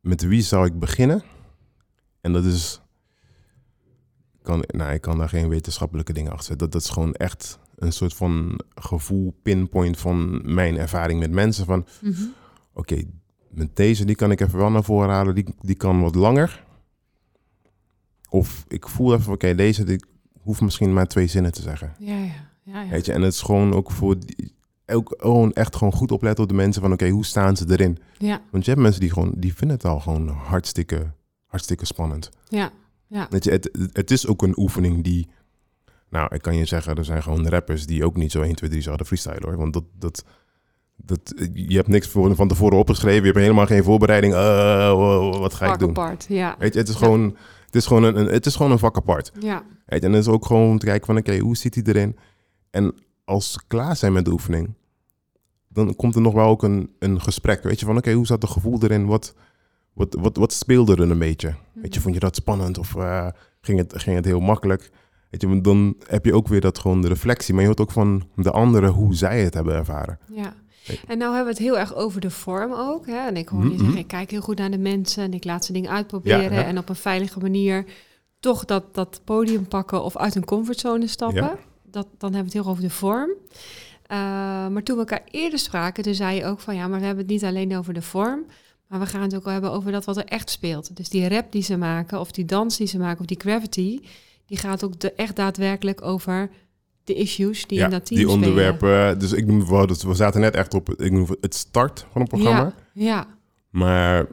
met 0.00 0.22
wie 0.22 0.42
zou 0.42 0.66
ik 0.66 0.78
beginnen? 0.78 1.22
En 2.20 2.32
dat 2.32 2.44
is, 2.44 2.80
kan, 4.42 4.64
nou, 4.66 4.92
ik 4.92 5.00
kan 5.00 5.18
daar 5.18 5.28
geen 5.28 5.48
wetenschappelijke 5.48 6.12
dingen 6.12 6.30
achter 6.32 6.46
zetten. 6.46 6.70
Dat, 6.70 6.72
dat 6.72 6.82
is 6.82 6.94
gewoon 6.94 7.14
echt 7.14 7.58
een 7.76 7.92
soort 7.92 8.14
van 8.14 8.60
gevoel, 8.74 9.34
pinpoint 9.42 9.98
van 9.98 10.40
mijn 10.54 10.76
ervaring 10.78 11.20
met 11.20 11.30
mensen. 11.30 11.64
Van, 11.64 11.86
Mhm. 12.00 12.22
oké, 12.72 13.02
met 13.48 13.76
deze, 13.76 14.04
die 14.04 14.16
kan 14.16 14.30
ik 14.30 14.40
even 14.40 14.58
wel 14.58 14.70
naar 14.70 14.84
voren 14.84 15.08
halen. 15.10 15.34
Die, 15.34 15.54
die 15.60 15.76
kan 15.76 16.00
wat 16.00 16.14
langer. 16.14 16.64
Of 18.28 18.64
ik 18.68 18.88
voel 18.88 19.14
even, 19.14 19.32
oké, 19.32 19.54
deze, 19.54 19.84
die 19.84 20.04
hoeft 20.44 20.60
misschien 20.60 20.92
maar 20.92 21.06
twee 21.06 21.26
zinnen 21.26 21.52
te 21.52 21.62
zeggen. 21.62 21.92
Ja, 21.98 22.14
ja, 22.16 22.24
ja. 22.62 22.82
ja. 22.82 22.88
Weet 22.90 23.06
je, 23.06 23.12
en 23.12 23.22
het 23.22 23.32
is 23.32 23.40
gewoon 23.42 23.74
ook 23.74 23.90
voor 23.90 24.16
die, 24.18 24.54
ook 24.86 25.14
gewoon 25.18 25.52
echt 25.52 25.76
gewoon 25.76 25.92
goed 25.92 26.12
opletten 26.12 26.42
op 26.44 26.50
de 26.50 26.56
mensen 26.56 26.82
van 26.82 26.92
oké, 26.92 27.08
hoe 27.08 27.24
staan 27.24 27.56
ze 27.56 27.64
erin? 27.68 27.98
Ja, 28.18 28.40
Want 28.50 28.64
je 28.64 28.70
hebt 28.70 28.82
mensen 28.82 29.00
die 29.00 29.10
gewoon, 29.12 29.32
die 29.36 29.54
vinden 29.54 29.76
het 29.76 29.86
al 29.86 30.00
gewoon 30.00 30.28
hartstikke, 30.28 31.12
hartstikke 31.46 31.84
spannend. 31.86 32.30
ja, 32.48 32.70
ja. 33.06 33.26
Weet 33.30 33.44
je, 33.44 33.50
het, 33.50 33.70
het 33.92 34.10
is 34.10 34.26
ook 34.26 34.42
een 34.42 34.54
oefening 34.58 35.04
die, 35.04 35.28
nou, 36.10 36.34
ik 36.34 36.42
kan 36.42 36.56
je 36.56 36.64
zeggen, 36.64 36.94
er 36.96 37.04
zijn 37.04 37.22
gewoon 37.22 37.48
rappers 37.48 37.86
die 37.86 38.04
ook 38.04 38.16
niet 38.16 38.32
zo 38.32 38.42
1, 38.42 38.54
2, 38.54 38.70
3 38.70 38.82
zouden 38.82 39.06
freestylen 39.06 39.42
hoor. 39.44 39.56
Want 39.56 39.72
dat, 39.72 39.84
dat, 39.98 40.24
dat, 40.96 41.32
je 41.54 41.76
hebt 41.76 41.88
niks 41.88 42.08
voor, 42.08 42.34
van 42.34 42.48
tevoren 42.48 42.78
opgeschreven, 42.78 43.20
je 43.20 43.26
hebt 43.26 43.38
helemaal 43.38 43.66
geen 43.66 43.84
voorbereiding. 43.84 44.32
Uh, 44.32 45.38
wat 45.38 45.54
ga 45.54 45.72
ik 45.72 45.78
doen? 45.78 45.88
apart, 45.88 46.26
ja. 46.28 46.56
Weet 46.58 46.72
je, 46.72 46.78
het 46.78 46.88
is 46.88 46.94
Ja. 46.94 47.00
gewoon, 47.00 47.36
het 47.66 47.74
is 47.74 47.86
gewoon 47.86 48.02
een, 48.02 48.16
een- 48.20 48.26
het 48.32 48.46
is 48.46 48.56
gewoon 48.56 48.72
een 48.72 48.78
vak 48.78 48.96
apart. 48.96 49.32
Ja, 49.40 49.62
Weet 49.86 50.00
je, 50.00 50.06
en 50.06 50.12
dan 50.12 50.20
is 50.20 50.28
ook 50.28 50.46
gewoon 50.46 50.70
om 50.70 50.78
te 50.78 50.86
kijken 50.86 51.06
van, 51.06 51.16
oké, 51.16 51.38
hoe 51.38 51.56
zit 51.56 51.74
hij 51.74 51.84
erin? 51.86 52.16
En 52.70 52.94
als 53.24 53.52
ze 53.52 53.60
klaar 53.66 53.96
zijn 53.96 54.12
met 54.12 54.24
de 54.24 54.30
oefening, 54.32 54.74
dan 55.68 55.96
komt 55.96 56.14
er 56.14 56.20
nog 56.20 56.34
wel 56.34 56.48
ook 56.48 56.62
een, 56.62 56.90
een 56.98 57.20
gesprek. 57.20 57.62
Weet 57.62 57.80
je, 57.80 57.86
van 57.86 57.96
oké, 57.96 58.12
hoe 58.12 58.26
zat 58.26 58.42
het 58.42 58.50
gevoel 58.50 58.82
erin? 58.82 59.06
Wat, 59.06 59.34
wat, 59.92 60.16
wat, 60.20 60.36
wat 60.36 60.52
speelde 60.52 60.92
er 60.92 61.10
een 61.10 61.18
beetje? 61.18 61.54
Weet 61.72 61.94
je, 61.94 62.00
vond 62.00 62.14
je 62.14 62.20
dat 62.20 62.36
spannend 62.36 62.78
of 62.78 62.96
eh, 62.96 63.28
ging, 63.60 63.78
het, 63.78 63.92
ging 64.02 64.16
het 64.16 64.24
heel 64.24 64.40
makkelijk? 64.40 64.90
Weet 65.30 65.40
je, 65.40 65.48
want 65.48 65.64
dan 65.64 65.96
heb 66.06 66.24
je 66.24 66.34
ook 66.34 66.48
weer 66.48 66.60
dat 66.60 66.78
gewoon 66.78 67.00
de 67.00 67.08
reflectie. 67.08 67.52
Maar 67.52 67.62
je 67.62 67.68
hoort 67.68 67.80
ook 67.80 67.90
van 67.92 68.28
de 68.36 68.50
anderen 68.50 68.90
hoe 68.90 69.14
zij 69.14 69.42
het 69.42 69.54
hebben 69.54 69.74
ervaren. 69.74 70.18
ja. 70.30 70.54
En 71.06 71.18
nou 71.18 71.34
hebben 71.34 71.54
we 71.54 71.58
het 71.60 71.68
heel 71.68 71.78
erg 71.78 71.94
over 71.94 72.20
de 72.20 72.30
vorm 72.30 72.72
ook. 72.72 73.06
Hè? 73.06 73.26
En 73.26 73.36
ik 73.36 73.48
hoor 73.48 73.58
je 73.60 73.64
Mhm, 73.64 73.72
zeggen, 73.74 73.88
mhm. 73.90 73.98
ik 73.98 74.06
kijk 74.06 74.30
heel 74.30 74.40
goed 74.40 74.58
naar 74.58 74.70
de 74.70 74.78
mensen 74.78 75.22
en 75.24 75.32
ik 75.34 75.44
laat 75.44 75.64
ze 75.64 75.72
dingen 75.72 75.90
uitproberen. 75.90 76.42
Ja, 76.52 76.60
ja. 76.60 76.64
En 76.64 76.78
op 76.78 76.88
een 76.88 76.94
veilige 76.94 77.40
manier 77.40 77.84
toch 78.44 78.64
dat, 78.64 78.94
dat 78.94 79.20
podium 79.24 79.68
pakken 79.68 80.02
of 80.02 80.16
uit 80.16 80.34
een 80.34 80.44
comfortzone 80.44 81.06
stappen. 81.06 81.42
Ja. 81.42 81.58
Dat, 81.82 82.06
dan 82.18 82.32
hebben 82.32 82.52
we 82.52 82.58
het 82.58 82.64
heel 82.64 82.72
over 82.72 82.82
de 82.82 82.90
vorm. 82.90 83.30
Eh, 84.06 84.18
maar 84.68 84.82
toen 84.82 84.94
we 84.96 85.00
elkaar 85.00 85.22
eerder 85.30 85.58
spraken, 85.58 86.02
toen 86.02 86.14
zei 86.14 86.36
je 86.36 86.44
ook 86.44 86.60
van 86.60 86.74
ja, 86.74 86.88
maar 86.88 86.98
we 86.98 87.06
hebben 87.06 87.24
het 87.24 87.32
niet 87.32 87.44
alleen 87.44 87.76
over 87.76 87.94
de 87.94 88.02
vorm. 88.02 88.46
Maar 88.86 89.00
we 89.00 89.06
gaan 89.06 89.22
het 89.22 89.34
ook 89.34 89.44
wel 89.44 89.52
hebben 89.52 89.72
over 89.72 89.92
dat 89.92 90.04
wat 90.04 90.16
er 90.16 90.24
echt 90.24 90.50
speelt. 90.50 90.96
Dus 90.96 91.08
die 91.08 91.28
rap 91.28 91.52
die 91.52 91.62
ze 91.62 91.76
maken, 91.76 92.20
of 92.20 92.30
die 92.30 92.44
dans 92.44 92.76
die 92.76 92.86
ze 92.86 92.98
maken, 92.98 93.20
of 93.20 93.26
die 93.26 93.40
gravity, 93.40 94.00
die 94.46 94.58
gaat 94.58 94.84
ook 94.84 95.00
de, 95.00 95.12
echt 95.12 95.36
daadwerkelijk 95.36 96.02
over 96.02 96.50
de 97.04 97.14
issues 97.14 97.66
die 97.66 97.80
in 97.80 97.90
dat 97.90 98.06
team 98.06 98.20
die 98.20 98.28
spelen. 98.28 98.48
onderwerpen. 98.48 99.18
Dus 99.18 99.32
ik 99.32 99.46
noem, 99.46 99.66
we, 99.66 99.96
we 100.06 100.14
zaten 100.14 100.40
net 100.40 100.54
echt 100.54 100.74
op 100.74 100.94
ik 100.94 101.12
noem 101.12 101.26
het 101.40 101.54
start 101.54 102.06
van 102.12 102.20
het 102.20 102.30
programma. 102.30 102.74
Ja, 102.92 103.04
ja, 103.04 103.26
Maar 103.70 104.26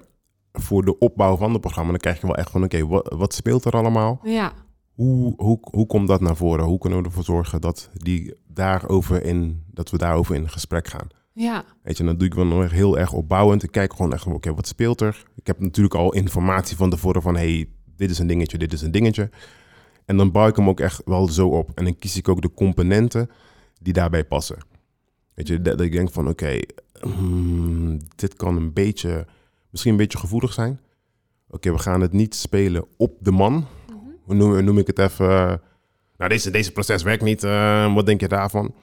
voor 0.54 0.86
de 0.86 0.98
opbouw 0.98 1.38
van 1.38 1.52
het 1.52 1.62
programma, 1.62 1.90
dan 1.90 2.00
krijg 2.00 2.22
je 2.22 2.28
wel 2.28 2.36
echt 2.36 2.50
van 2.50 2.64
oké, 2.64 2.88
wat, 2.88 3.14
wat 3.18 3.34
speelt 3.34 3.66
er 3.66 3.74
allemaal? 3.74 4.20
ja, 4.24 4.54
Hoe, 4.94 5.34
hoe, 5.38 5.58
hoe 5.62 5.86
komt 5.86 6.08
dat 6.08 6.22
naar 6.22 6.36
voren? 6.36 6.66
Hoe 6.66 6.78
kunnen 6.78 7.00
we 7.00 7.06
ervoor 7.06 7.24
zorgen 7.24 7.62
dat, 7.62 7.90
die 7.94 8.34
daarover 8.48 9.24
in, 9.24 9.64
dat 9.68 9.90
we 9.90 9.98
daarover 9.98 10.36
in 10.36 10.50
gesprek 10.50 10.88
gaan? 10.88 11.08
ja, 11.34 11.64
Weet 11.84 11.98
je, 11.98 12.04
en 12.04 12.10
dan 12.10 12.18
doe 12.18 12.28
ik 12.28 12.34
wel 12.34 12.46
nog 12.46 12.64
echt 12.64 12.72
heel 12.72 12.98
erg 12.98 13.14
opbouwend. 13.14 13.64
Ik 13.64 13.72
kijk 13.72 13.94
gewoon 13.94 14.14
echt, 14.14 14.24
van, 14.24 14.34
oké, 14.34 14.54
wat 14.54 14.68
speelt 14.68 15.02
er? 15.02 15.24
Ik 15.36 15.48
heb 15.48 15.60
natuurlijk 15.60 15.96
al 15.96 16.14
informatie 16.14 16.78
van 16.78 16.90
tevoren 16.90 17.22
van, 17.22 17.36
hey, 17.36 17.70
dit 17.96 18.10
is 18.10 18.20
een 18.20 18.28
dingetje, 18.28 18.58
dit 18.58 18.74
is 18.74 18.82
een 18.82 18.92
dingetje. 18.92 19.30
En 20.06 20.18
dan 20.18 20.32
bouw 20.32 20.48
ik 20.48 20.56
hem 20.56 20.70
ook 20.70 20.80
echt 20.80 21.02
wel 21.06 21.28
zo 21.28 21.48
op. 21.48 21.70
En 21.76 21.84
dan 21.84 21.96
kies 22.00 22.18
ik 22.18 22.30
ook 22.30 22.42
de 22.42 22.54
componenten 22.54 23.30
die 23.82 23.94
daarbij 23.94 24.26
passen. 24.26 24.58
Weet 25.34 25.48
je, 25.48 25.62
dat, 25.62 25.78
dat 25.78 25.86
ik 25.86 25.92
denk 25.92 26.12
van, 26.12 26.28
oké, 26.28 26.60
hmm, 27.02 28.00
dit 28.16 28.34
kan 28.34 28.56
een 28.56 28.74
beetje, 28.74 29.28
misschien 29.72 29.92
een 29.92 29.98
beetje 29.98 30.18
gevoelig 30.18 30.54
zijn. 30.54 30.80
Oké, 31.50 31.72
we 31.72 31.80
gaan 31.80 32.02
het 32.02 32.12
niet 32.14 32.36
spelen 32.36 32.86
op 32.98 33.14
de 33.20 33.32
man. 33.32 33.54
Mhm. 33.54 33.96
Hoe 34.24 34.36
noem, 34.36 34.64
noem 34.64 34.78
ik 34.78 34.88
het 34.88 35.00
even? 35.00 35.30
eh, 35.30 35.54
nou, 36.18 36.30
deze, 36.30 36.52
deze 36.52 36.72
proces 36.72 37.04
werkt 37.04 37.24
niet. 37.24 37.44
eh, 37.44 37.94
wat 37.94 38.06
denk 38.06 38.20
je 38.22 38.28
daarvan? 38.28 38.74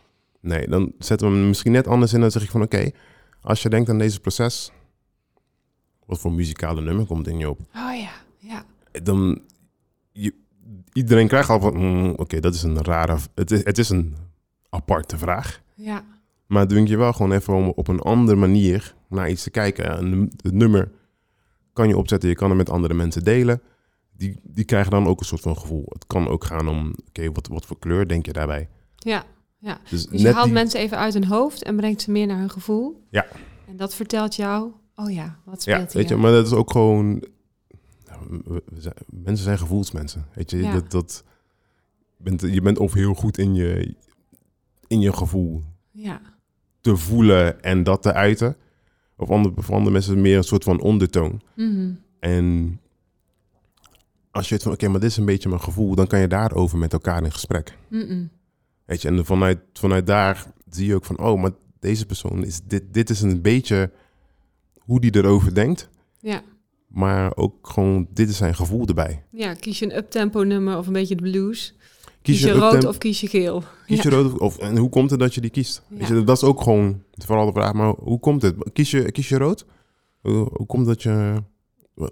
Nee, 0.40 0.68
dan 0.68 0.92
zetten 0.98 1.30
we 1.30 1.36
hem 1.36 1.48
misschien 1.48 1.72
net 1.72 1.86
anders 1.86 2.12
in. 2.12 2.20
Dan 2.20 2.30
zeg 2.30 2.42
ik 2.42 2.50
van, 2.50 2.62
oké, 2.62 2.90
als 3.40 3.62
je 3.62 3.68
denkt 3.68 3.88
aan 3.90 3.98
deze 3.98 4.20
proces, 4.20 4.72
wat 6.06 6.18
voor 6.18 6.32
muzikale 6.32 6.80
nummer 6.80 7.06
komt 7.06 7.26
in 7.26 7.38
je 7.38 7.50
op? 7.50 7.58
Oh 7.60 7.96
ja, 8.00 8.10
ja. 8.38 8.64
Dan, 9.02 9.40
je, 10.12 10.34
iedereen 10.92 11.28
krijgt 11.28 11.48
al 11.50 11.60
van, 11.60 11.76
mm, 11.76 12.10
oké, 12.16 12.40
dat 12.40 12.54
is 12.54 12.62
een 12.62 12.82
rare, 12.82 13.16
het 13.34 13.50
is, 13.50 13.64
het 13.64 13.78
is 13.78 13.88
een 13.88 14.16
aparte 14.70 15.18
vraag. 15.18 15.60
Ja, 15.74 16.04
Maar 16.48 16.60
het 16.60 16.68
dwingt 16.68 16.90
je 16.90 16.96
wel 16.96 17.12
gewoon 17.12 17.32
even 17.32 17.54
om 17.54 17.68
op 17.68 17.88
een 17.88 18.00
andere 18.00 18.38
manier 18.38 18.94
naar 19.08 19.30
iets 19.30 19.42
te 19.42 19.50
kijken. 19.50 19.96
En 19.98 20.30
het 20.42 20.52
nummer 20.54 20.90
kan 21.72 21.88
je 21.88 21.96
opzetten, 21.96 22.28
je 22.28 22.34
kan 22.34 22.48
het 22.48 22.58
met 22.58 22.70
andere 22.70 22.94
mensen 22.94 23.24
delen. 23.24 23.62
Die, 24.16 24.40
die 24.42 24.64
krijgen 24.64 24.90
dan 24.90 25.06
ook 25.06 25.20
een 25.20 25.26
soort 25.26 25.40
van 25.40 25.56
gevoel. 25.58 25.84
Het 25.88 26.06
kan 26.06 26.28
ook 26.28 26.44
gaan 26.44 26.68
om, 26.68 26.94
oké, 27.08 27.32
wat, 27.32 27.46
wat 27.46 27.66
voor 27.66 27.78
kleur 27.78 28.08
denk 28.08 28.26
je 28.26 28.32
daarbij? 28.32 28.68
ja, 28.96 29.24
ja. 29.58 29.80
Dus, 29.90 30.06
Dus 30.06 30.20
je 30.22 30.32
haalt 30.32 30.44
die- 30.44 30.52
mensen 30.54 30.80
even 30.80 30.98
uit 30.98 31.14
hun 31.14 31.24
hoofd 31.24 31.62
en 31.62 31.76
brengt 31.76 32.02
ze 32.02 32.10
meer 32.10 32.26
naar 32.26 32.38
hun 32.38 32.50
gevoel. 32.50 33.02
Ja. 33.10 33.26
En 33.68 33.76
dat 33.76 33.94
vertelt 33.94 34.34
jou, 34.36 34.72
oh 34.94 35.10
ja, 35.12 35.38
wat 35.44 35.64
Ja, 35.64 35.74
speelt 35.76 35.92
weet 35.92 36.08
je, 36.08 36.16
maar 36.16 36.32
dat 36.32 36.46
is 36.46 36.52
ook 36.52 36.70
gewoon... 36.70 37.24
ja, 38.04 38.18
zijn- 38.74 38.94
mensen 39.06 39.44
zijn 39.44 39.58
gevoelsmensen, 39.58 40.26
weet 40.34 40.50
je. 40.50 40.56
Ja. 40.56 40.72
Dat, 40.72 40.90
dat, 40.90 41.24
bent, 42.16 42.40
je 42.40 42.60
bent 42.60 42.78
of 42.78 42.92
heel 42.92 43.14
goed 43.14 43.38
in 43.38 43.54
je, 43.54 43.94
in 44.86 45.00
je 45.00 45.12
gevoel 45.12 45.62
Ja, 45.90 46.20
te 46.88 46.96
voelen 46.96 47.62
en 47.62 47.82
dat 47.82 48.02
te 48.02 48.12
uiten. 48.12 48.56
Of 49.16 49.30
andere, 49.30 49.54
voor 49.62 49.74
andere 49.74 49.92
mensen 49.92 50.20
meer 50.20 50.36
een 50.36 50.44
soort 50.44 50.64
van 50.64 50.80
ondertoon. 50.80 51.40
Mhm. 51.54 51.90
En 52.20 52.80
als 54.30 54.48
je 54.48 54.54
het 54.54 54.62
van, 54.62 54.72
oké, 54.72 54.88
maar 54.88 55.00
dit 55.00 55.10
is 55.10 55.16
een 55.16 55.24
beetje 55.24 55.48
mijn 55.48 55.60
gevoel, 55.60 55.94
dan 55.94 56.06
kan 56.06 56.20
je 56.20 56.28
daarover 56.28 56.78
met 56.78 56.92
elkaar 56.92 57.24
in 57.24 57.32
gesprek. 57.32 57.76
Mm-mm. 57.88 58.30
Weet 58.84 59.02
je, 59.02 59.08
en 59.08 59.24
vanuit, 59.24 59.58
vanuit 59.72 60.06
daar 60.06 60.46
zie 60.70 60.86
je 60.86 60.94
ook 60.94 61.04
van, 61.04 61.18
oh, 61.18 61.40
maar 61.40 61.50
deze 61.80 62.06
persoon 62.06 62.44
is, 62.44 62.60
dit, 62.64 62.82
dit 62.90 63.10
is 63.10 63.20
een 63.20 63.42
beetje 63.42 63.90
hoe 64.78 65.00
die 65.00 65.16
erover 65.16 65.54
denkt. 65.54 65.88
ja. 66.20 66.42
Maar 66.88 67.36
ook 67.36 67.68
gewoon, 67.68 68.08
dit 68.12 68.28
is 68.28 68.36
zijn 68.36 68.54
gevoel 68.54 68.86
erbij. 68.86 69.22
ja, 69.30 69.54
kies 69.54 69.78
je 69.78 69.84
een 69.84 69.96
uptempo 69.96 70.42
nummer 70.42 70.76
of 70.76 70.86
een 70.86 70.92
beetje 70.92 71.16
de 71.16 71.22
blues. 71.22 71.74
Kies, 72.22 72.40
Kies, 72.40 72.40
je 72.52 72.52
rood 72.58 72.84
of 72.84 72.98
kies 72.98 73.20
je 73.20 73.26
geel? 73.28 73.62
kies 73.86 74.02
je 74.02 74.10
rood 74.10 74.38
of, 74.38 74.58
en 74.58 74.76
hoe 74.76 74.88
komt 74.88 75.10
het 75.10 75.20
dat 75.20 75.34
je 75.34 75.40
die 75.40 75.50
kiest? 75.50 75.82
Ja. 75.88 75.96
Weet 75.96 76.08
je, 76.08 76.24
dat 76.24 76.36
is 76.36 76.42
ook 76.42 76.62
gewoon 76.62 77.02
vooral 77.12 77.46
de 77.46 77.52
vraag, 77.52 77.72
maar 77.72 77.88
hoe 77.98 78.20
komt 78.20 78.42
het? 78.42 78.56
Kies 78.72 78.90
je, 78.90 79.12
kies 79.12 79.28
je 79.28 79.38
rood? 79.38 79.64
Hoe, 80.20 80.48
hoe 80.52 80.66
komt 80.66 80.86
dat 80.86 81.02
je, 81.02 81.42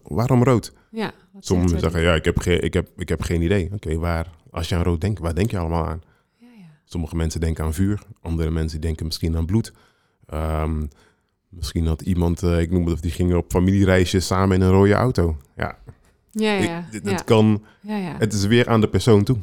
waarom 0.02 0.44
rood? 0.44 0.72
Ja, 0.90 1.12
Sommigen 1.38 1.80
zeggen, 1.80 2.00
ja, 2.00 2.14
ik 2.14 2.25
heb, 2.25 2.38
geen, 2.38 2.62
ik 2.62 2.75
heb, 2.75 2.88
ik 2.96 3.08
heb 3.08 3.22
geen 3.22 3.42
idee. 3.42 3.70
Oké, 3.75 3.96
waar, 3.98 4.30
als 4.50 4.68
je 4.68 4.75
aan 4.75 4.82
rood 4.82 5.00
denkt, 5.00 5.20
waar 5.20 5.34
denk 5.34 5.50
je 5.50 5.58
allemaal 5.58 5.86
aan? 5.86 6.02
Ja. 6.38 6.46
Sommige 6.84 7.16
mensen 7.16 7.40
denken 7.40 7.64
aan 7.64 7.75
vuur, 7.75 8.02
andere 8.20 8.50
mensen 8.50 8.80
denken 8.80 9.06
misschien 9.06 9.36
aan 9.36 9.46
bloed. 9.46 9.72
Ehm, 10.26 10.86
misschien 11.48 11.86
had 11.86 12.00
iemand, 12.02 12.42
eh, 12.42 12.60
ik 12.60 12.70
noem 12.70 12.84
het 12.84 12.94
of 12.94 13.00
die 13.00 13.10
gingen 13.10 13.36
op 13.36 13.50
familiereisje 13.50 14.20
samen 14.20 14.56
in 14.56 14.62
een 14.62 14.70
rode 14.70 14.92
auto. 14.94 15.36
Ja, 15.56 15.78
Ja, 16.30 16.52
ik- 16.56 16.64
ja, 16.68 16.86
dit- 16.90 17.04
ja. 17.04 17.10
het 17.10 17.25
kan, 17.25 17.62
ja, 17.80 17.96
ja. 17.96 18.14
het 18.18 18.32
is 18.32 18.44
weer 18.46 18.68
aan 18.68 18.80
de 18.80 18.88
persoon 18.88 19.25
toe. 19.25 19.36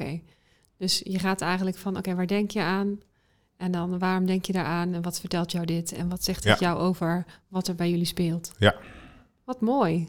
Oké. 0.00 0.20
Dus 0.76 1.00
je 1.04 1.18
gaat 1.18 1.40
eigenlijk 1.40 1.76
van, 1.76 1.96
oké, 1.96 2.14
waar 2.14 2.26
denk 2.26 2.50
je 2.50 2.60
aan? 2.60 3.00
En 3.56 3.72
dan, 3.72 3.98
waarom 3.98 4.26
denk 4.26 4.44
je 4.44 4.52
daaraan? 4.52 4.92
En 4.94 5.02
wat 5.02 5.20
vertelt 5.20 5.52
jou 5.52 5.64
dit? 5.66 5.92
En 5.92 6.08
wat 6.08 6.24
zegt 6.24 6.44
het 6.44 6.58
Ja. 6.58 6.66
jou 6.66 6.78
over 6.80 7.24
wat 7.48 7.68
er 7.68 7.74
bij 7.74 7.90
jullie 7.90 8.04
speelt? 8.04 8.52
Ja. 8.58 8.74
Wat 9.44 9.60
mooi. 9.60 10.08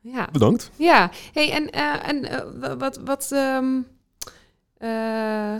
Ja. 0.00 0.28
Bedankt. 0.32 0.70
Ja. 0.76 1.10
Hey, 1.32 1.52
en, 1.52 1.70
eh, 1.70 2.08
en 2.08 2.24
eh, 2.24 2.60
wa- 2.60 2.76
wat... 2.76 2.96
wat 3.04 3.32
ehm, 3.32 3.80
eh, 4.76 5.54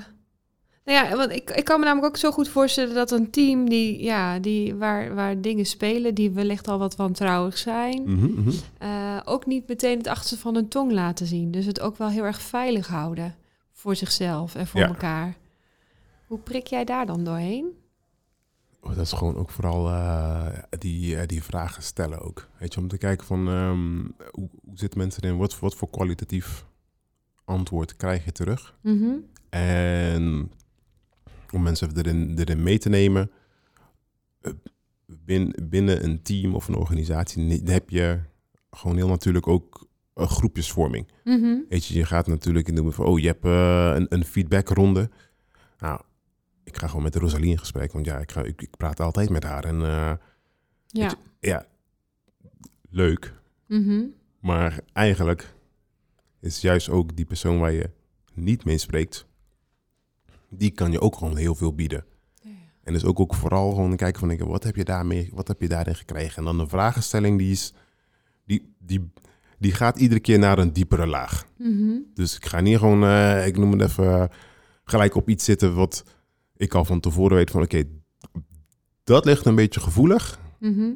nou 0.89 1.07
ja, 1.07 1.17
want 1.17 1.31
ik, 1.33 1.51
ik 1.51 1.65
kan 1.65 1.79
me 1.81 1.85
namelijk 1.87 2.09
ook 2.09 2.17
zo 2.21 2.31
goed 2.31 2.49
voorstellen 2.49 2.95
dat 2.95 3.11
een 3.11 3.31
team 3.31 3.69
die, 3.69 4.03
ja, 4.03 4.39
die, 4.39 4.75
waar, 4.75 5.15
waar 5.15 5.41
dingen 5.41 5.67
spelen 5.67 6.15
die 6.15 6.31
wellicht 6.31 6.69
al 6.69 6.79
wat 6.79 6.97
wantrouwig 6.97 7.59
zijn, 7.59 8.03
Mhm, 8.03 8.41
mhm. 8.41 8.51
eh, 8.79 9.21
ook 9.25 9.47
niet 9.47 9.69
meteen 9.69 9.99
het 9.99 10.07
achterste 10.07 10.39
van 10.39 10.55
hun 10.55 10.69
tong 10.69 10.93
laten 10.93 11.27
zien. 11.27 11.51
Dus 11.51 11.67
het 11.67 11.81
ook 11.81 11.97
wel 11.99 12.09
heel 12.09 12.25
erg 12.25 12.41
veilig 12.41 12.87
houden 12.87 13.35
voor 13.73 13.97
zichzelf 13.97 14.55
en 14.55 14.67
voor 14.67 14.81
Ja. 14.81 14.87
elkaar. 14.87 15.37
Hoe 16.27 16.39
prik 16.39 16.67
jij 16.67 16.85
daar 16.85 17.07
dan 17.07 17.25
doorheen? 17.25 17.67
Oh, 18.81 18.89
dat 18.97 19.05
is 19.05 19.13
gewoon 19.13 19.37
ook 19.37 19.51
vooral 19.51 19.89
eh, 19.89 20.47
die, 20.79 21.17
eh, 21.17 21.27
die 21.27 21.43
vragen 21.43 21.83
stellen 21.83 22.21
ook. 22.21 22.49
Weet 22.59 22.75
je, 22.75 22.81
om 22.81 22.89
te 22.89 22.99
kijken 22.99 23.27
van 23.27 23.49
ehm, 23.49 23.99
hoe, 24.31 24.49
hoe 24.65 24.79
zitten 24.79 24.99
mensen 24.99 25.23
erin? 25.23 25.37
Wat, 25.37 25.59
wat 25.59 25.75
voor 25.75 25.91
kwalitatief 25.91 26.65
antwoord 27.45 27.97
krijg 27.97 28.25
je 28.25 28.33
terug? 28.33 28.75
Mhm. 28.83 29.11
En 29.51 30.51
om 31.53 31.63
mensen 31.63 31.97
erin, 31.97 32.39
erin 32.39 32.63
mee 32.63 32.79
te 32.79 32.89
nemen. 32.89 33.31
eh, 34.41 34.53
bin- 35.07 35.55
binnen 35.63 36.05
een 36.05 36.23
team 36.23 36.55
of 36.55 36.69
een 36.69 36.75
organisatie 36.75 37.61
heb 37.65 37.91
je 37.91 38.21
gewoon 38.71 38.97
heel 38.97 39.09
natuurlijk 39.09 39.47
ook 39.47 39.87
een 40.15 40.29
groepjesvorming. 40.29 41.09
Mhm. 41.25 41.57
Weet 41.69 41.85
je, 41.87 41.95
je 41.99 42.05
gaat 42.05 42.27
natuurlijk 42.27 42.69
in 42.69 42.75
de 42.75 42.91
van, 42.93 43.05
oh, 43.07 43.19
je 43.19 43.27
hebt 43.27 43.45
eh, 43.45 43.93
een, 43.95 44.07
een 44.09 44.25
feedbackronde. 44.25 45.11
Nou, 45.79 46.01
ik 46.65 46.77
ga 46.77 46.87
gewoon 46.87 47.03
met 47.03 47.15
Rosalie 47.15 47.51
in 47.51 47.59
gesprek, 47.59 47.93
want 47.93 48.07
ja, 48.07 48.19
ik, 48.19 48.31
ga, 48.33 48.43
ik, 48.43 48.63
ik 48.63 48.77
praat 48.77 49.01
altijd 49.01 49.31
met 49.31 49.43
haar. 49.45 49.65
En 49.65 49.83
eh, 49.83 50.13
Ja. 50.87 51.15
ja, 51.41 51.67
leuk. 52.91 53.35
Mhm. 53.67 54.03
Maar 54.41 54.81
eigenlijk 54.93 55.55
is 56.41 56.61
juist 56.61 56.89
ook 56.89 57.17
die 57.17 57.25
persoon 57.25 57.59
waar 57.59 57.73
je 57.73 57.91
niet 58.35 58.65
mee 58.65 58.79
spreekt, 58.79 59.27
die 60.51 60.71
kan 60.71 60.93
je 60.93 61.01
ook 61.01 61.17
gewoon 61.17 61.37
heel 61.37 61.55
veel 61.55 61.75
bieden. 61.75 62.05
Ja, 62.43 62.51
ja. 62.51 62.57
En 62.83 62.93
dus 62.93 63.05
ook, 63.05 63.21
ook 63.21 63.35
vooral 63.35 63.71
gewoon 63.71 63.97
kijken 63.97 64.21
van, 64.21 64.31
ik, 64.31 64.41
wat 64.41 64.65
heb 64.65 64.77
je 64.77 64.85
daarmee, 64.85 65.31
wat 65.35 65.49
heb 65.49 65.61
je 65.61 65.69
daarin 65.69 65.95
gekregen? 65.95 66.39
En 66.39 66.45
dan 66.45 66.59
de 66.59 66.69
vragenstelling, 66.69 67.39
die 67.39 67.51
is, 67.51 67.75
die, 68.45 68.75
die, 68.79 69.13
die 69.59 69.73
gaat 69.73 69.99
iedere 69.99 70.21
keer 70.21 70.39
naar 70.39 70.59
een 70.59 70.73
diepere 70.73 71.07
laag. 71.07 71.47
Mhm. 71.57 71.99
Dus 72.15 72.37
ik 72.37 72.47
ga 72.47 72.61
niet 72.61 72.79
gewoon, 72.79 73.05
eh, 73.05 73.47
ik 73.47 73.57
noem 73.57 73.73
het 73.73 73.81
even, 73.81 74.31
gelijk 74.85 75.15
op 75.15 75.29
iets 75.29 75.45
zitten 75.45 75.75
wat 75.75 76.05
ik 76.57 76.75
al 76.75 76.85
van 76.85 77.01
tevoren 77.01 77.37
weet 77.37 77.51
van, 77.51 77.63
oké, 77.63 77.83
dat 79.05 79.25
ligt 79.25 79.47
een 79.47 79.55
beetje 79.55 79.81
gevoelig. 79.81 80.41
Mhm. 80.59 80.91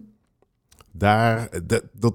Daar, 0.92 1.66
dat, 1.66 1.82
dat 1.92 2.14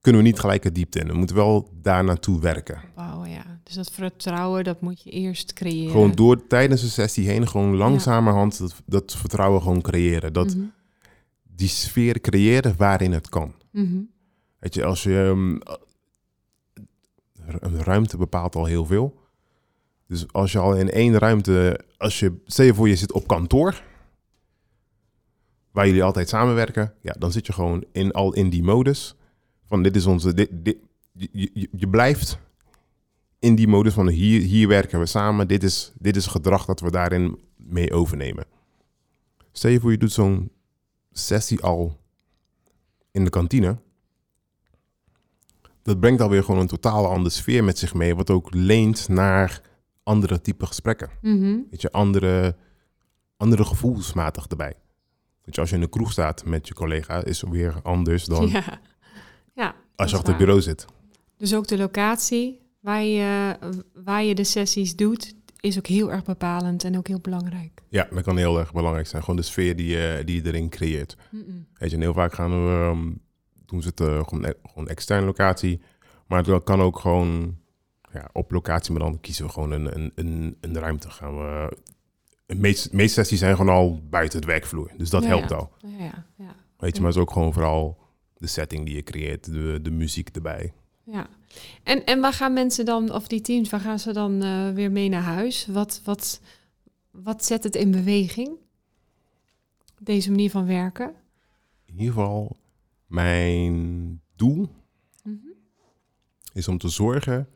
kunnen 0.00 0.22
we 0.22 0.26
niet 0.26 0.38
gelijk 0.38 0.62
de 0.62 0.72
diepte 0.72 0.98
in. 0.98 1.06
We 1.06 1.14
moeten 1.14 1.36
wel 1.36 1.70
daar 1.82 2.04
naartoe 2.04 2.40
werken. 2.40 2.80
Wauw, 2.94 3.24
ja. 3.24 3.55
Dus 3.66 3.74
dat 3.74 3.90
vertrouwen, 3.90 4.64
dat 4.64 4.80
moet 4.80 5.02
je 5.02 5.10
eerst 5.10 5.52
creëren. 5.52 5.90
Gewoon 5.90 6.12
door 6.12 6.46
tijdens 6.46 6.80
de 6.80 6.88
sessie 6.88 7.28
heen, 7.28 7.48
gewoon 7.48 7.76
langzamerhand 7.76 8.58
dat, 8.58 8.82
dat 8.86 9.14
vertrouwen 9.16 9.62
gewoon 9.62 9.80
creëren. 9.80 10.32
Dat 10.32 10.54
Mhm. 10.54 10.64
die 11.42 11.68
sfeer 11.68 12.20
creëren 12.20 12.74
waarin 12.76 13.12
het 13.12 13.28
kan. 13.28 13.54
Mhm. 13.70 13.98
Weet 14.58 14.74
je, 14.74 14.84
als 14.84 15.02
je 15.02 15.24
ehm, 15.24 15.58
een 17.60 17.82
ruimte 17.82 18.16
bepaalt 18.16 18.54
al 18.54 18.64
heel 18.64 18.86
veel. 18.86 19.20
Dus 20.06 20.32
als 20.32 20.52
je 20.52 20.58
al 20.58 20.74
in 20.76 20.90
één 20.90 21.18
ruimte, 21.18 21.80
als 21.98 22.18
je, 22.20 22.32
stel 22.44 22.64
je 22.64 22.74
voor 22.74 22.88
je 22.88 22.96
zit 22.96 23.12
op 23.12 23.26
kantoor, 23.26 23.82
waar 25.70 25.86
jullie 25.86 26.02
altijd 26.02 26.28
samenwerken, 26.28 26.94
ja, 27.02 27.14
dan 27.18 27.32
zit 27.32 27.46
je 27.46 27.52
gewoon 27.52 27.84
in, 27.92 28.12
al 28.12 28.32
in 28.34 28.50
die 28.50 28.62
modus 28.62 29.14
van 29.64 29.82
dit 29.82 29.96
is 29.96 30.06
onze, 30.06 30.34
dit, 30.34 30.48
dit, 30.52 30.76
je, 31.12 31.28
je, 31.52 31.68
je 31.76 31.88
blijft 31.88 32.38
in 33.46 33.54
die 33.54 33.68
modus 33.68 33.92
van 33.92 34.08
hier, 34.08 34.40
hier 34.40 34.68
werken 34.68 34.98
we 34.98 35.06
samen, 35.06 35.48
dit 35.48 35.62
is, 35.62 35.92
dit 35.98 36.16
is 36.16 36.26
gedrag 36.26 36.64
dat 36.64 36.80
we 36.80 36.90
daarin 36.90 37.38
mee 37.56 37.92
overnemen. 37.92 38.44
Stel 39.52 39.70
je 39.70 39.80
voor 39.80 39.90
je 39.90 39.98
doet 39.98 40.12
zo'n 40.12 40.50
sessie 41.12 41.60
al 41.60 42.00
in 43.10 43.24
de 43.24 43.30
kantine, 43.30 43.78
dat 45.82 46.00
brengt 46.00 46.20
alweer 46.20 46.44
gewoon 46.44 46.60
een 46.60 46.66
totaal 46.66 47.06
andere 47.06 47.30
sfeer 47.30 47.64
met 47.64 47.78
zich 47.78 47.94
mee, 47.94 48.14
wat 48.14 48.30
ook 48.30 48.54
leent 48.54 49.08
naar 49.08 49.60
andere 50.02 50.40
type 50.40 50.66
gesprekken. 50.66 51.10
Mhm. 51.22 51.58
Weet 51.70 51.80
je, 51.80 51.92
andere, 51.92 52.56
andere 53.36 53.64
gevoelsmatig 53.64 54.46
erbij. 54.46 54.74
Weet 55.44 55.54
je, 55.54 55.60
als 55.60 55.70
je 55.70 55.76
in 55.76 55.82
de 55.82 55.88
kroeg 55.88 56.12
staat 56.12 56.44
met 56.44 56.68
je 56.68 56.74
collega, 56.74 57.24
is 57.24 57.40
het 57.40 57.50
weer 57.50 57.80
anders 57.82 58.24
dan 58.24 58.48
Ja. 58.56 58.80
ja, 59.54 59.74
als 59.96 60.10
je 60.10 60.16
achter 60.16 60.32
het 60.32 60.42
bureau 60.42 60.62
zit. 60.62 60.86
Dus 61.36 61.54
ook 61.54 61.66
de 61.66 61.76
locatie 61.76 62.64
waar 62.86 63.02
je, 63.04 63.56
waar 64.04 64.24
je 64.24 64.34
de 64.34 64.44
sessies 64.44 64.96
doet, 64.96 65.34
is 65.60 65.78
ook 65.78 65.86
heel 65.86 66.12
erg 66.12 66.24
bepalend 66.24 66.84
en 66.84 66.96
ook 66.96 67.06
heel 67.08 67.20
belangrijk. 67.20 67.82
Ja, 67.88 68.08
dat 68.10 68.22
kan 68.22 68.36
heel 68.36 68.58
erg 68.58 68.72
belangrijk 68.72 69.06
zijn. 69.06 69.22
Gewoon 69.22 69.36
de 69.36 69.42
sfeer 69.42 69.76
die 69.76 69.86
je, 69.86 70.22
die 70.24 70.42
je 70.42 70.48
erin 70.48 70.68
creëert. 70.68 71.16
Weet 71.78 71.90
je, 71.90 71.96
en 71.96 72.02
heel 72.02 72.12
vaak 72.14 72.32
gaan 72.34 72.50
we, 72.66 72.70
ehm, 72.72 73.12
doen 73.66 73.82
ze 73.82 73.88
het 73.88 74.00
eh, 74.00 74.24
gewoon, 74.24 74.44
e- 74.44 74.52
gewoon 74.62 74.88
externe 74.88 75.26
locatie. 75.26 75.80
Maar 76.26 76.44
het 76.44 76.64
kan 76.64 76.80
ook 76.80 76.98
gewoon 76.98 77.56
ja, 78.12 78.28
op 78.32 78.50
locatie, 78.50 78.92
maar 78.92 79.02
dan 79.02 79.20
kiezen 79.20 79.44
we 79.46 79.52
gewoon 79.52 79.70
een, 79.70 79.96
een, 79.98 80.12
een, 80.14 80.56
een 80.60 80.78
ruimte. 80.78 81.10
Gaan 81.10 81.36
we, 81.36 81.76
de 82.46 82.54
meeste, 82.54 82.88
meeste 82.92 83.20
sessies 83.20 83.38
zijn 83.38 83.56
gewoon 83.56 83.74
al 83.74 84.00
buiten 84.10 84.38
het 84.38 84.48
werkvloer. 84.48 84.90
Dus 84.96 85.10
dat 85.10 85.22
Ja, 85.22 85.28
helpt 85.28 85.50
ja. 85.50 85.56
al. 85.56 85.72
Ja, 85.80 85.88
ja, 86.04 86.26
ja, 86.36 86.54
Weet 86.78 86.94
je, 86.96 87.00
maar 87.02 87.10
het 87.10 87.16
is 87.16 87.22
ook 87.22 87.30
gewoon 87.32 87.52
vooral 87.52 87.98
de 88.36 88.46
setting 88.46 88.86
die 88.86 88.94
je 88.94 89.02
creëert, 89.02 89.44
de, 89.52 89.78
de 89.82 89.90
muziek 89.90 90.28
erbij. 90.28 90.72
Ja. 91.10 91.28
En, 91.82 92.04
en 92.04 92.20
waar 92.20 92.32
gaan 92.32 92.52
mensen 92.52 92.84
dan, 92.84 93.12
of 93.12 93.26
die 93.28 93.40
teams, 93.40 93.70
waar 93.70 93.80
gaan 93.80 93.98
ze 93.98 94.12
dan 94.12 94.42
eh, 94.42 94.70
weer 94.70 94.90
mee 94.92 95.08
naar 95.08 95.22
huis? 95.22 95.66
Wat, 95.66 96.00
wat, 96.04 96.40
wat 97.10 97.44
zet 97.44 97.64
het 97.64 97.74
in 97.74 97.90
beweging? 97.90 98.50
Deze 99.98 100.30
manier 100.30 100.50
van 100.50 100.66
werken? 100.66 101.14
In 101.84 101.98
ieder 101.98 102.14
geval, 102.14 102.56
mijn 103.06 104.20
doel 104.36 104.68
Mhm. 105.22 105.36
is 106.52 106.68
om 106.68 106.78
te 106.78 106.88
zorgen 106.88 107.48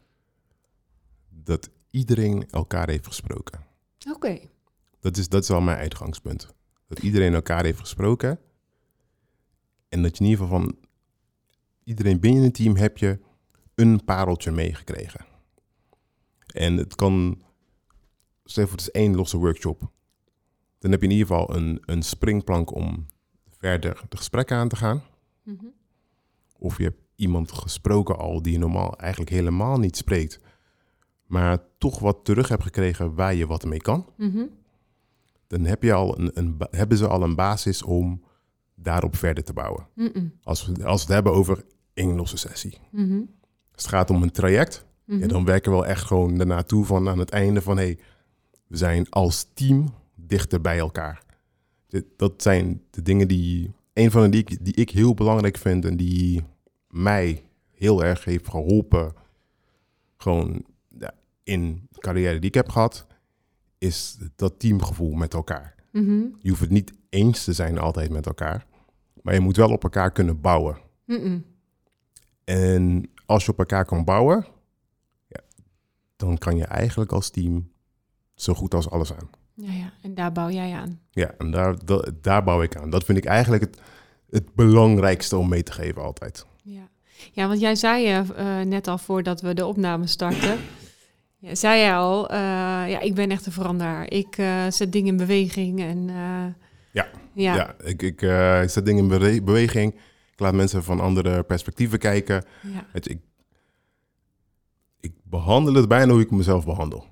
dat 1.29 1.71
iedereen 1.91 2.51
elkaar 2.51 2.89
heeft 2.89 3.07
gesproken. 3.07 3.67
Oké. 4.13 4.39
Dat 5.01 5.17
is, 5.17 5.29
dat 5.29 5.43
is 5.43 5.51
al 5.51 5.61
mijn 5.61 5.79
uitgangspunt. 5.79 6.55
Dat 6.87 6.99
iedereen 6.99 7.35
elkaar 7.35 7.65
heeft 7.65 7.79
gesproken. 7.79 8.39
En 9.89 10.03
dat 10.03 10.17
je 10.19 10.25
in 10.25 10.31
ieder 10.31 10.45
geval 10.45 10.61
van 10.61 10.77
iedereen 11.85 12.21
binnen 12.21 12.43
het 12.43 12.55
team 12.55 12.77
heb 12.77 12.99
je 12.99 13.19
een 13.81 14.05
pareltje 14.05 14.51
meegekregen. 14.51 15.25
En 16.47 16.77
het 16.77 16.95
kan, 16.95 17.43
stel 18.45 18.64
voor 18.64 18.77
het 18.77 18.81
is 18.81 18.90
één 18.90 19.16
losse 19.16 19.37
workshop. 19.37 19.90
Dan 20.79 20.90
heb 20.90 21.01
je 21.01 21.07
in 21.07 21.12
ieder 21.12 21.27
geval 21.27 21.57
een, 21.57 21.83
een 21.85 22.03
springplank 22.03 22.75
om 22.75 23.07
verder 23.59 24.03
de 24.09 24.16
gesprekken 24.16 24.57
aan 24.57 24.69
te 24.69 24.77
gaan. 24.77 25.03
Mhm. 25.43 25.64
Of 26.59 26.77
je 26.77 26.83
hebt 26.83 27.01
iemand 27.14 27.53
gesproken 27.53 28.19
al 28.19 28.43
die 28.43 28.53
je 28.53 28.59
normaal 28.59 28.99
eigenlijk 28.99 29.31
helemaal 29.31 29.79
niet 29.79 29.97
spreekt. 29.97 30.40
Maar 31.27 31.59
toch 31.79 31.99
wat 31.99 32.25
terug 32.25 32.49
hebt 32.49 32.62
gekregen 32.62 33.14
waar 33.14 33.35
je 33.35 33.47
wat 33.47 33.64
mee 33.64 33.81
kan. 33.81 34.07
Mhm. 34.16 34.47
Dan 35.47 35.64
heb 35.64 35.83
je 35.83 35.93
al 35.93 36.19
een, 36.19 36.31
een, 36.35 36.57
hebben 36.71 36.99
ze 36.99 37.09
al 37.09 37.23
een 37.23 37.35
basis 37.35 37.83
om 37.83 38.25
daarop 38.75 39.16
verder 39.16 39.45
te 39.45 39.53
bouwen. 39.53 39.87
Mhm. 39.95 40.27
Als 40.43 40.66
we, 40.66 40.85
als 40.85 41.01
we 41.01 41.07
het 41.07 41.14
hebben 41.14 41.33
over 41.33 41.64
één 41.95 42.16
losse 42.16 42.37
sessie. 42.37 42.79
Mhm. 43.81 43.85
Als 43.85 43.85
het 43.85 43.95
gaat 43.95 44.11
om 44.11 44.23
een 44.23 44.31
traject, 44.31 44.85
Mhm. 45.11 45.21
ja, 45.21 45.27
dan 45.27 45.45
werken 45.45 45.71
we 45.71 45.77
wel 45.79 45.87
echt 45.87 46.05
gewoon 46.05 46.40
ernaartoe 46.40 46.85
van 46.85 47.09
aan 47.09 47.19
het 47.19 47.31
einde 47.31 47.62
van... 47.62 47.77
hey, 47.77 47.99
we 48.66 48.77
zijn 48.77 49.11
als 49.11 49.47
team 49.55 49.95
dichter 50.14 50.61
bij 50.61 50.79
elkaar. 50.79 51.23
Dat 52.16 52.43
zijn 52.43 52.83
de 52.90 53.03
dingen 53.03 53.29
die... 53.29 53.73
Een 53.93 54.11
van 54.11 54.23
de 54.23 54.29
die 54.29 54.40
ik, 54.40 54.64
die 54.64 54.75
ik 54.75 54.90
heel 54.90 55.14
belangrijk 55.14 55.57
vind 55.57 55.85
en 55.85 55.97
die 55.97 56.45
mij 56.88 57.45
heel 57.71 58.05
erg 58.05 58.25
heeft 58.25 58.49
geholpen... 58.49 59.12
gewoon 60.16 60.64
ja, 60.99 61.14
in 61.43 61.87
de 61.90 62.01
carrière 62.01 62.38
die 62.38 62.49
ik 62.49 62.55
heb 62.55 62.69
gehad... 62.69 63.07
is 63.79 64.19
dat 64.37 64.59
teamgevoel 64.59 65.12
met 65.12 65.35
elkaar. 65.35 65.75
Mhm. 65.93 66.25
Je 66.38 66.49
hoeft 66.49 66.61
het 66.61 66.71
niet 66.71 66.93
eens 67.09 67.45
te 67.45 67.53
zijn 67.53 67.79
altijd 67.79 68.11
met 68.11 68.27
elkaar. 68.27 68.66
Maar 69.23 69.35
je 69.35 69.40
moet 69.40 69.57
wel 69.57 69.71
op 69.71 69.83
elkaar 69.83 70.12
kunnen 70.12 70.40
bouwen. 70.40 70.79
Mhm. 71.05 71.38
En 72.45 73.11
als 73.31 73.45
je 73.45 73.51
op 73.53 73.59
elkaar 73.59 73.85
kan 73.85 74.05
bouwen, 74.05 74.47
ja, 75.27 75.40
dan 76.16 76.38
kan 76.38 76.57
je 76.57 76.64
eigenlijk 76.64 77.12
als 77.12 77.31
team 77.31 77.73
zo 78.35 78.55
goed 78.55 78.75
als 78.75 78.90
alles 78.90 79.12
aan. 79.14 79.31
Ja, 79.55 79.73
ja, 79.73 79.93
en 80.03 80.14
daar 80.14 80.33
bouw 80.33 80.51
jij 80.51 80.73
aan. 80.73 81.01
Ja, 81.11 81.35
en 81.38 81.51
daar, 81.51 81.85
da- 81.85 82.07
daar 82.21 82.45
bouw 82.45 82.62
ik 82.62 82.77
aan. 82.77 82.90
Dat 82.90 83.05
vind 83.05 83.19
ik 83.19 83.25
eigenlijk 83.25 83.62
het, 83.62 83.81
het 84.31 84.55
belangrijkste 84.55 85.37
om 85.37 85.49
mee 85.49 85.62
te 85.62 85.73
geven 85.73 86.03
altijd. 86.03 86.47
Ja, 86.62 86.88
ja 87.33 87.49
want 87.49 87.61
jij 87.61 87.75
zei 87.75 88.07
je 88.07 88.25
eh, 88.37 88.61
net 88.61 88.88
al 88.88 88.99
voordat 88.99 89.40
we 89.40 89.55
de 89.55 89.66
opname 89.66 90.07
starten. 90.07 90.59
Ja, 91.43 91.55
zei 91.55 91.81
je 91.81 91.93
al, 91.93 92.29
eh, 92.31 92.38
ja, 92.90 93.01
ik 93.01 93.14
ben 93.14 93.31
echt 93.31 93.47
een 93.47 93.53
veranderaar. 93.53 94.11
Ik 94.11 94.38
eh, 94.38 94.66
zet 94.69 94.93
dingen 94.93 95.09
in 95.09 95.16
beweging 95.16 95.81
en... 95.81 96.09
eh, 96.09 96.14
Ja. 96.93 97.09
ja. 97.33 97.55
Ja, 97.55 97.75
ik, 97.85 98.03
ik, 98.03 98.23
eh, 98.23 98.62
ik 98.62 98.69
zet 98.71 98.85
dingen 98.87 99.03
in 99.03 99.09
bewe- 99.09 99.43
beweging. 99.43 99.95
Ik 100.40 100.46
laat 100.46 100.55
mensen 100.55 100.85
van 100.85 101.00
andere 101.00 101.42
perspectieven 101.42 101.98
kijken. 101.98 102.44
ja. 102.62 102.87
Ik, 102.92 103.18
ik 105.00 105.12
behandel 105.22 105.74
het 105.74 105.88
bijna 105.88 106.12
hoe 106.12 106.20
ik 106.20 106.31
mezelf 106.31 106.64
behandel. 106.64 107.05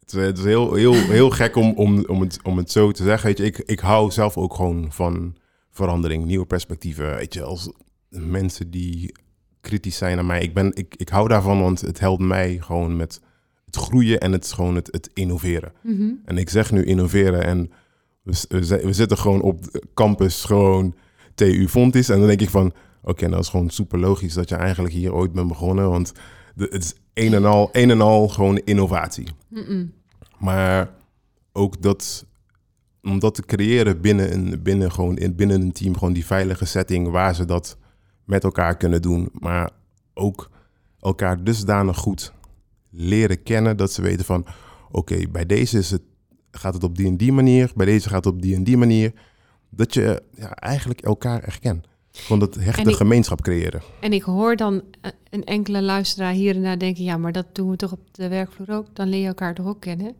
Het 0.00 0.12
is, 0.12 0.20
het 0.20 0.38
is 0.38 0.44
heel, 0.44 0.74
heel, 0.74 0.92
heel 0.92 1.30
gek 1.30 1.56
om, 1.56 1.72
om, 1.72 2.04
om, 2.04 2.20
het, 2.20 2.38
om 2.42 2.56
het 2.56 2.70
zo 2.70 2.90
te 2.90 3.02
zeggen. 3.02 3.26
Weet 3.26 3.38
je, 3.38 3.44
ik, 3.44 3.58
ik 3.58 3.80
hou 3.80 4.10
zelf 4.10 4.36
ook 4.36 4.54
gewoon 4.54 4.92
van 4.92 5.36
verandering, 5.70 6.24
nieuwe 6.24 6.46
perspectieven. 6.46 7.16
Weet 7.16 7.34
je, 7.34 7.42
als 7.42 7.72
mensen 8.08 8.70
die 8.70 9.14
kritisch 9.60 9.96
zijn 9.96 10.16
naar 10.16 10.24
mij. 10.24 10.42
Ik, 10.42 10.54
ben, 10.54 10.74
ik, 10.74 10.94
ik 10.96 11.08
hou 11.08 11.28
daarvan, 11.28 11.60
want 11.60 11.80
het 11.80 12.00
helpt 12.00 12.22
mij 12.22 12.58
gewoon 12.60 12.96
met 12.96 13.20
het 13.64 13.76
groeien 13.76 14.20
en 14.20 14.32
het 14.32 14.52
gewoon 14.52 14.74
het, 14.74 14.88
het 14.90 15.10
innoveren. 15.14 15.72
Mhm. 15.82 16.10
En 16.24 16.38
ik 16.38 16.50
zeg 16.50 16.72
nu 16.72 16.84
innoveren 16.84 17.44
en 17.44 17.70
we, 18.22 18.44
we, 18.48 18.80
we 18.82 18.92
zitten 18.92 19.18
gewoon 19.18 19.40
op 19.42 19.88
campus 19.94 20.44
gewoon 20.44 20.94
TU 21.36 21.68
Fontis. 21.68 22.08
En 22.08 22.18
dan 22.18 22.26
denk 22.26 22.40
ik 22.40 22.50
van, 22.50 22.72
oké, 23.02 23.28
nou 23.28 23.40
is 23.40 23.48
gewoon 23.48 23.70
super 23.70 23.98
logisch 23.98 24.34
dat 24.34 24.48
je 24.48 24.54
eigenlijk 24.54 24.94
hier 24.94 25.14
ooit 25.14 25.32
bent 25.32 25.48
begonnen. 25.48 25.90
Want 25.90 26.12
de, 26.54 26.68
het 26.70 26.84
is 26.84 26.94
een 27.14 27.34
en 27.34 27.44
al, 27.44 27.68
een 27.72 27.90
en 27.90 28.00
al 28.00 28.28
gewoon 28.28 28.56
innovatie. 28.56 29.26
Maar 30.38 30.90
ook 31.52 31.82
dat, 31.82 32.26
om 33.02 33.18
dat 33.18 33.34
te 33.34 33.42
creëren 33.42 34.00
binnen 34.00 34.32
een, 34.32 34.62
binnen 34.62 34.92
gewoon 34.92 35.16
in, 35.16 35.34
binnen 35.34 35.60
een 35.60 35.72
team, 35.72 35.94
gewoon 35.96 36.12
die 36.12 36.26
veilige 36.26 36.64
setting 36.64 37.10
waar 37.10 37.34
ze 37.34 37.44
dat 37.44 37.76
met 38.24 38.44
elkaar 38.44 38.76
kunnen 38.76 39.02
doen. 39.02 39.28
Maar 39.32 39.70
ook 40.14 40.50
elkaar 41.00 41.44
dusdanig 41.44 41.96
goed 41.96 42.32
leren 42.90 43.42
kennen 43.42 43.76
dat 43.76 43.92
ze 43.92 44.02
weten 44.02 44.24
van, 44.24 44.46
oké, 44.90 45.28
bij 45.28 45.46
deze 45.46 45.78
is 45.78 45.90
het, 45.90 46.02
gaat 46.50 46.74
het 46.74 46.84
op 46.84 46.96
die 46.96 47.06
en 47.06 47.16
die 47.16 47.32
manier, 47.32 47.72
bij 47.74 47.86
deze 47.86 48.08
gaat 48.08 48.24
het 48.24 48.34
op 48.34 48.42
die 48.42 48.54
en 48.54 48.64
die 48.64 48.76
manier. 48.76 49.12
Dat 49.70 49.94
je 49.94 50.22
ja, 50.36 50.50
eigenlijk 50.54 51.00
elkaar 51.00 51.42
erkent. 51.42 51.86
Gewoon 52.10 52.38
dat 52.38 52.54
hechte 52.54 52.90
ik- 52.90 52.96
gemeenschap 52.96 53.42
creëren. 53.42 53.82
En 54.00 54.12
ik 54.12 54.22
hoor 54.22 54.56
dan 54.56 54.82
eh, 55.00 55.10
een 55.30 55.44
enkele 55.44 55.82
luisteraar 55.82 56.32
hier 56.32 56.54
en 56.56 56.62
daar 56.62 56.78
denken... 56.78 57.04
ja, 57.04 57.16
maar 57.16 57.32
dat 57.32 57.46
doen 57.54 57.70
we 57.70 57.76
toch 57.76 57.92
op 57.92 58.14
de 58.14 58.28
werkvloer 58.28 58.70
ook? 58.70 58.86
Dan 58.94 59.08
leer 59.08 59.20
je 59.20 59.26
elkaar 59.26 59.54
toch 59.54 59.66
ook 59.66 59.80
kennen? 59.80 60.14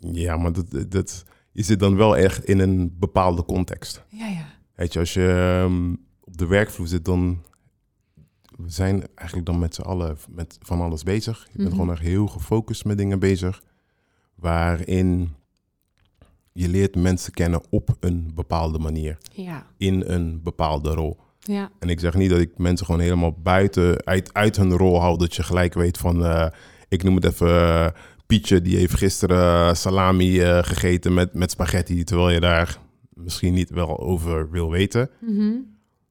Ja, 0.00 0.36
maar 0.36 0.52
dat, 0.52 0.90
dat, 0.90 1.24
je 1.52 1.62
zit 1.62 1.78
dan 1.80 1.96
wel 1.96 2.16
echt 2.16 2.44
in 2.44 2.58
een 2.58 2.96
bepaalde 2.98 3.44
context. 3.44 4.04
Ja, 4.08 4.26
ja. 4.26 4.46
Weet 4.74 4.92
je, 4.92 4.98
als 4.98 5.14
je 5.14 5.58
ehm, 5.62 5.92
op 6.24 6.36
de 6.36 6.46
werkvloer 6.46 6.86
zit, 6.86 7.04
dan... 7.04 7.42
We 8.56 8.70
zijn 8.70 9.04
eigenlijk 9.14 9.48
dan 9.48 9.58
met 9.58 9.74
z'n 9.74 9.80
allen 9.82 10.16
met 10.30 10.58
van 10.62 10.80
alles 10.80 11.02
bezig. 11.02 11.42
Je 11.52 11.56
bent 11.58 11.68
Mhm. 11.68 11.76
gewoon 11.78 11.92
echt 11.92 12.02
heel 12.02 12.26
gefocust 12.26 12.84
met 12.84 12.98
dingen 12.98 13.18
bezig. 13.18 13.62
Waarin 14.34 15.34
je 16.56 16.68
leert 16.68 16.96
mensen 16.96 17.32
kennen 17.32 17.60
op 17.70 17.96
een 18.00 18.30
bepaalde 18.34 18.78
manier. 18.78 19.18
Ja, 19.32 19.66
In 19.76 20.02
een 20.06 20.42
bepaalde 20.42 20.90
rol. 20.90 21.16
ja. 21.40 21.70
En 21.78 21.88
ik 21.88 22.00
zeg 22.00 22.14
niet 22.14 22.30
dat 22.30 22.40
ik 22.40 22.58
mensen 22.58 22.86
gewoon 22.86 23.00
helemaal 23.00 23.32
buiten, 23.32 24.04
uit, 24.04 24.34
uit 24.34 24.56
hun 24.56 24.72
rol 24.72 25.00
hou. 25.00 25.18
Dat 25.18 25.34
je 25.34 25.42
gelijk 25.42 25.74
weet 25.74 25.98
van, 25.98 26.24
eh, 26.24 26.46
ik 26.88 27.02
noem 27.02 27.14
het 27.14 27.24
even, 27.24 27.48
eh, 27.48 27.86
Pietje 28.26 28.62
die 28.62 28.76
heeft 28.76 28.94
gisteren 28.94 29.76
salami 29.76 30.40
eh, 30.40 30.62
gegeten 30.62 31.14
met, 31.14 31.34
met 31.34 31.50
spaghetti. 31.50 32.04
Terwijl 32.04 32.30
je 32.30 32.40
daar 32.40 32.78
misschien 33.14 33.54
niet 33.54 33.70
wel 33.70 34.00
over 34.00 34.50
wil 34.50 34.70
weten. 34.70 35.10
Mhm. 35.20 35.52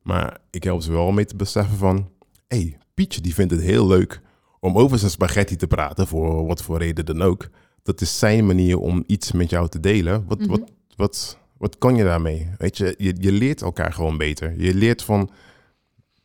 Maar 0.01 0.37
ik 0.51 0.63
help 0.63 0.81
ze 0.81 0.91
wel 0.91 1.11
mee 1.11 1.25
te 1.25 1.35
beseffen 1.35 1.77
van... 1.77 2.09
hé, 2.47 2.57
hey, 2.57 2.77
Pietje 2.93 3.21
die 3.21 3.33
vindt 3.33 3.51
het 3.51 3.61
heel 3.61 3.87
leuk 3.87 4.21
om 4.59 4.77
over 4.77 4.97
zijn 4.99 5.11
spaghetti 5.11 5.55
te 5.55 5.67
praten... 5.67 6.07
voor 6.07 6.45
wat 6.45 6.61
voor 6.61 6.77
reden 6.77 7.05
dan 7.05 7.21
ook. 7.21 7.49
Dat 7.85 8.01
is 8.01 8.19
zijn 8.19 8.45
manier 8.45 8.77
om 8.79 9.03
iets 9.07 9.31
met 9.31 9.49
jou 9.49 9.69
te 9.69 9.79
delen. 9.79 10.25
Wat, 10.27 10.39
Mhm. 10.39 10.49
wat, 10.49 10.61
wat, 10.95 11.37
wat 11.57 11.77
kan 11.77 11.95
je 11.95 12.03
daarmee? 12.03 12.49
Weet 12.57 12.77
je, 12.77 12.95
je, 12.97 13.15
je 13.19 13.31
leert 13.31 13.61
elkaar 13.61 13.93
gewoon 13.93 14.17
beter. 14.17 14.53
Je 14.61 14.73
leert 14.73 15.03
van... 15.03 15.29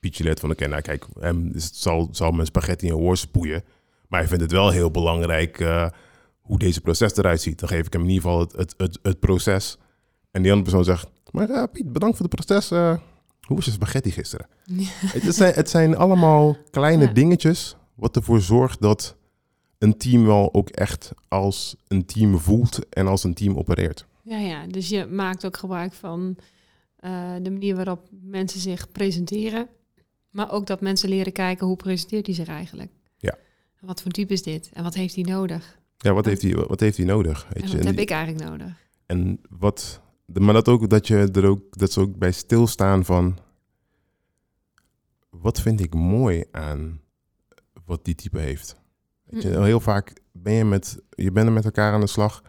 Pietje 0.01 0.25
leert 0.25 0.41
van, 0.41 0.51
oké, 0.51 0.67
nou 0.67 0.83
kijk... 0.83 1.07
Hem 1.19 1.51
is, 1.55 1.65
het 1.65 1.77
zal, 1.77 2.09
zal 2.13 2.31
mijn 2.31 2.47
spaghetti 2.47 2.89
een 2.91 2.95
worst 2.97 3.23
spoeien... 3.23 3.65
maar 4.09 4.19
hij 4.21 4.29
vindt 4.29 4.43
het 4.43 4.53
wel 4.53 4.71
heel 4.71 4.91
belangrijk... 4.91 5.61
eh, 5.61 5.87
hoe 6.41 6.59
deze 6.59 6.81
proces 6.81 7.17
eruit 7.17 7.41
ziet. 7.41 7.59
Dan 7.61 7.69
geef 7.69 7.87
ik 7.87 7.93
hem 7.93 8.03
in 8.03 8.09
ieder 8.09 8.23
geval 8.23 8.41
het, 8.41 8.53
het, 8.57 8.75
het, 8.77 8.99
het 9.03 9.19
proces... 9.21 9.77
En 10.31 10.43
die 10.43 10.53
andere 10.53 10.71
persoon 10.71 10.95
zegt, 10.97 11.09
maar 11.31 11.51
eh, 11.51 11.63
Piet, 11.73 11.93
bedankt 11.93 12.17
voor 12.17 12.27
het 12.27 12.45
proces. 12.45 12.71
eh, 12.71 12.97
hoe 13.47 13.57
was 13.57 13.65
je 13.65 13.71
spaghetti 13.71 14.11
gisteren? 14.11 14.47
Het, 15.13 15.23
het 15.23 15.35
zijn, 15.35 15.55
het 15.55 15.71
zijn 15.71 15.97
allemaal 15.97 16.57
kleine 16.71 17.05
Ja. 17.07 17.13
dingetjes 17.13 17.77
wat 17.95 18.17
ervoor 18.17 18.41
zorgt 18.41 18.81
dat 18.81 19.17
een 19.81 19.97
team 19.97 20.25
wel 20.25 20.55
ook 20.55 20.69
echt 20.69 21.13
als 21.29 21.77
een 21.89 22.05
team 22.07 22.39
voelt 22.39 22.89
en 22.89 23.07
als 23.07 23.25
een 23.25 23.35
team 23.35 23.57
opereert. 23.59 24.07
Ja, 24.23 24.39
ja. 24.39 24.67
Dus 24.67 24.89
je 24.89 25.07
maakt 25.07 25.47
ook 25.47 25.57
gebruik 25.57 25.93
van 25.93 26.37
eh, 26.97 27.35
de 27.43 27.51
manier 27.51 27.77
waarop 27.77 28.09
mensen 28.23 28.61
zich 28.61 28.93
presenteren. 28.93 29.69
Maar 30.31 30.53
ook 30.53 30.67
dat 30.67 30.81
mensen 30.81 31.09
leren 31.09 31.33
kijken 31.33 31.67
hoe 31.67 31.77
presenteert 31.77 32.27
hij 32.27 32.35
zich 32.35 32.49
eigenlijk. 32.49 32.91
Ja. 33.19 33.35
En 33.81 33.87
wat 33.87 34.03
voor 34.03 34.11
type 34.11 34.33
is 34.33 34.43
dit? 34.43 34.71
En 34.73 34.83
wat 34.83 34.95
heeft 34.95 35.15
hij 35.15 35.25
nodig? 35.25 35.79
Ja, 35.97 36.13
wat 36.13 36.25
heeft 36.25 36.43
hij, 36.43 36.55
wat 36.55 36.81
heeft 36.81 36.97
hij 36.97 37.07
nodig? 37.07 37.47
Weet 37.53 37.63
En 37.63 37.69
je? 37.71 37.77
wat 37.77 37.85
heb 37.85 37.95
die- 37.95 38.03
ik 38.05 38.11
eigenlijk 38.11 38.45
nodig? 38.49 38.89
En 39.07 39.41
wat, 39.51 40.01
maar 40.27 40.55
dat 40.55 40.69
ook 40.69 40.89
dat 40.91 41.07
je 41.07 41.29
er 41.33 41.45
ook, 41.47 41.79
dat 41.79 41.93
ze 41.93 42.01
ook 42.01 42.17
bij 42.17 42.33
stilstaan 42.33 43.05
van, 43.05 43.39
wat 45.31 45.61
vind 45.61 45.81
ik 45.81 45.95
mooi 45.95 46.45
aan 46.51 47.01
wat 47.85 48.05
die 48.05 48.15
type 48.15 48.39
heeft? 48.39 48.80
Weet 49.31 49.43
je, 49.43 49.63
heel 49.63 49.81
vaak 49.81 50.13
ben 50.33 50.53
je 50.53 50.65
met, 50.65 50.99
je 51.11 51.33
bent 51.33 51.47
er 51.47 51.53
met 51.53 51.65
elkaar 51.65 51.93
aan 51.93 52.01
de 52.01 52.07
slag. 52.07 52.43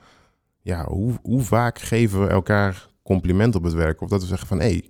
Ja, 0.61 0.85
hoe, 0.85 1.13
hoe 1.21 1.41
vaak 1.41 1.79
geven 1.79 2.21
we 2.21 2.27
elkaar 2.27 2.89
compliment 3.03 3.55
op 3.55 3.63
het 3.63 3.73
werk? 3.73 4.01
Of 4.01 4.09
dat 4.09 4.21
we 4.21 4.27
zeggen 4.27 4.47
van, 4.47 4.59
hé, 4.59 4.65
hey, 4.65 4.89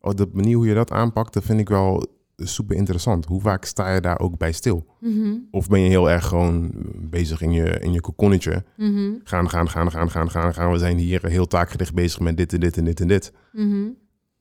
oh, 0.00 0.14
de 0.14 0.28
manier 0.32 0.56
hoe 0.56 0.66
je 0.66 0.74
dat 0.74 0.90
aanpakt, 0.90 1.32
dat 1.32 1.44
vind 1.44 1.60
ik 1.60 1.68
wel, 1.68 2.06
super 2.36 2.76
interessant. 2.76 3.24
Hoe 3.24 3.40
vaak 3.40 3.64
sta 3.64 3.94
je 3.94 4.00
daar 4.00 4.18
ook 4.18 4.38
bij 4.38 4.52
stil? 4.52 4.86
Mhm. 5.00 5.36
Of 5.50 5.68
ben 5.68 5.80
je 5.80 5.88
heel 5.88 6.10
erg 6.10 6.26
gewoon 6.26 6.72
bezig 6.94 7.40
in 7.40 7.52
je, 7.52 7.78
in 7.78 7.92
je 7.92 8.00
kokonnetje? 8.00 8.64
Mhm. 8.76 9.12
Gaan, 9.24 9.50
gaan, 9.50 9.68
gaan, 9.68 9.90
gaan, 9.90 10.10
gaan, 10.10 10.30
gaan, 10.30 10.54
gaan. 10.54 10.72
We 10.72 10.78
zijn 10.78 10.98
hier 10.98 11.26
heel 11.26 11.46
taakgericht 11.46 11.94
bezig 11.94 12.20
met 12.20 12.36
dit 12.36 12.52
en 12.52 12.60
dit 12.60 12.76
en 12.76 12.84
dit 12.84 13.00
en 13.00 13.08
dit. 13.08 13.32
Mhm. 13.52 13.88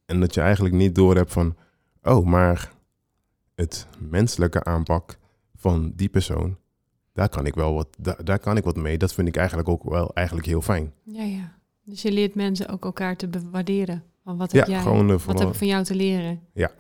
En 0.06 0.20
dat 0.20 0.34
je 0.34 0.42
eigenlijk 0.42 0.76
niet 0.76 0.96
door 0.96 1.16
hebt 1.16 1.32
van, 1.32 1.56
oh, 2.02 2.26
maar 2.26 2.72
het 3.56 3.88
menselijke 4.10 4.64
aanpak 4.64 5.18
van 5.56 5.94
die 5.96 6.10
persoon, 6.10 6.58
daar 7.14 7.30
kan 7.30 7.46
ik 7.46 7.56
wel 7.56 7.74
wat, 7.74 7.88
daar, 8.00 8.24
daar 8.24 8.40
kan 8.40 8.58
ik 8.58 8.64
wat 8.64 8.76
mee. 8.76 8.98
Dat 8.98 9.14
vind 9.14 9.28
ik 9.28 9.36
eigenlijk 9.36 9.70
ook 9.70 9.84
wel 9.84 10.14
eigenlijk 10.14 10.48
heel 10.48 10.62
fijn. 10.62 10.94
Ja, 11.04 11.24
ja. 11.24 11.56
Dus 11.84 12.02
je 12.02 12.12
leert 12.12 12.36
mensen 12.36 12.68
ook 12.70 12.84
elkaar 12.84 13.16
te 13.16 13.30
waarderen. 13.52 14.04
Van 14.24 14.38
wat 14.38 14.52
Ja, 14.52 14.60
heb 14.60 14.68
jij? 14.68 14.82
gewoon 14.82 15.10
eh, 15.10 15.20
wat 15.20 15.40
heb 15.40 15.48
ik 15.48 15.56
van 15.56 15.68
jou 15.68 15.84
te 15.84 15.96
leren? 15.96 16.42
Ja. 16.54 16.72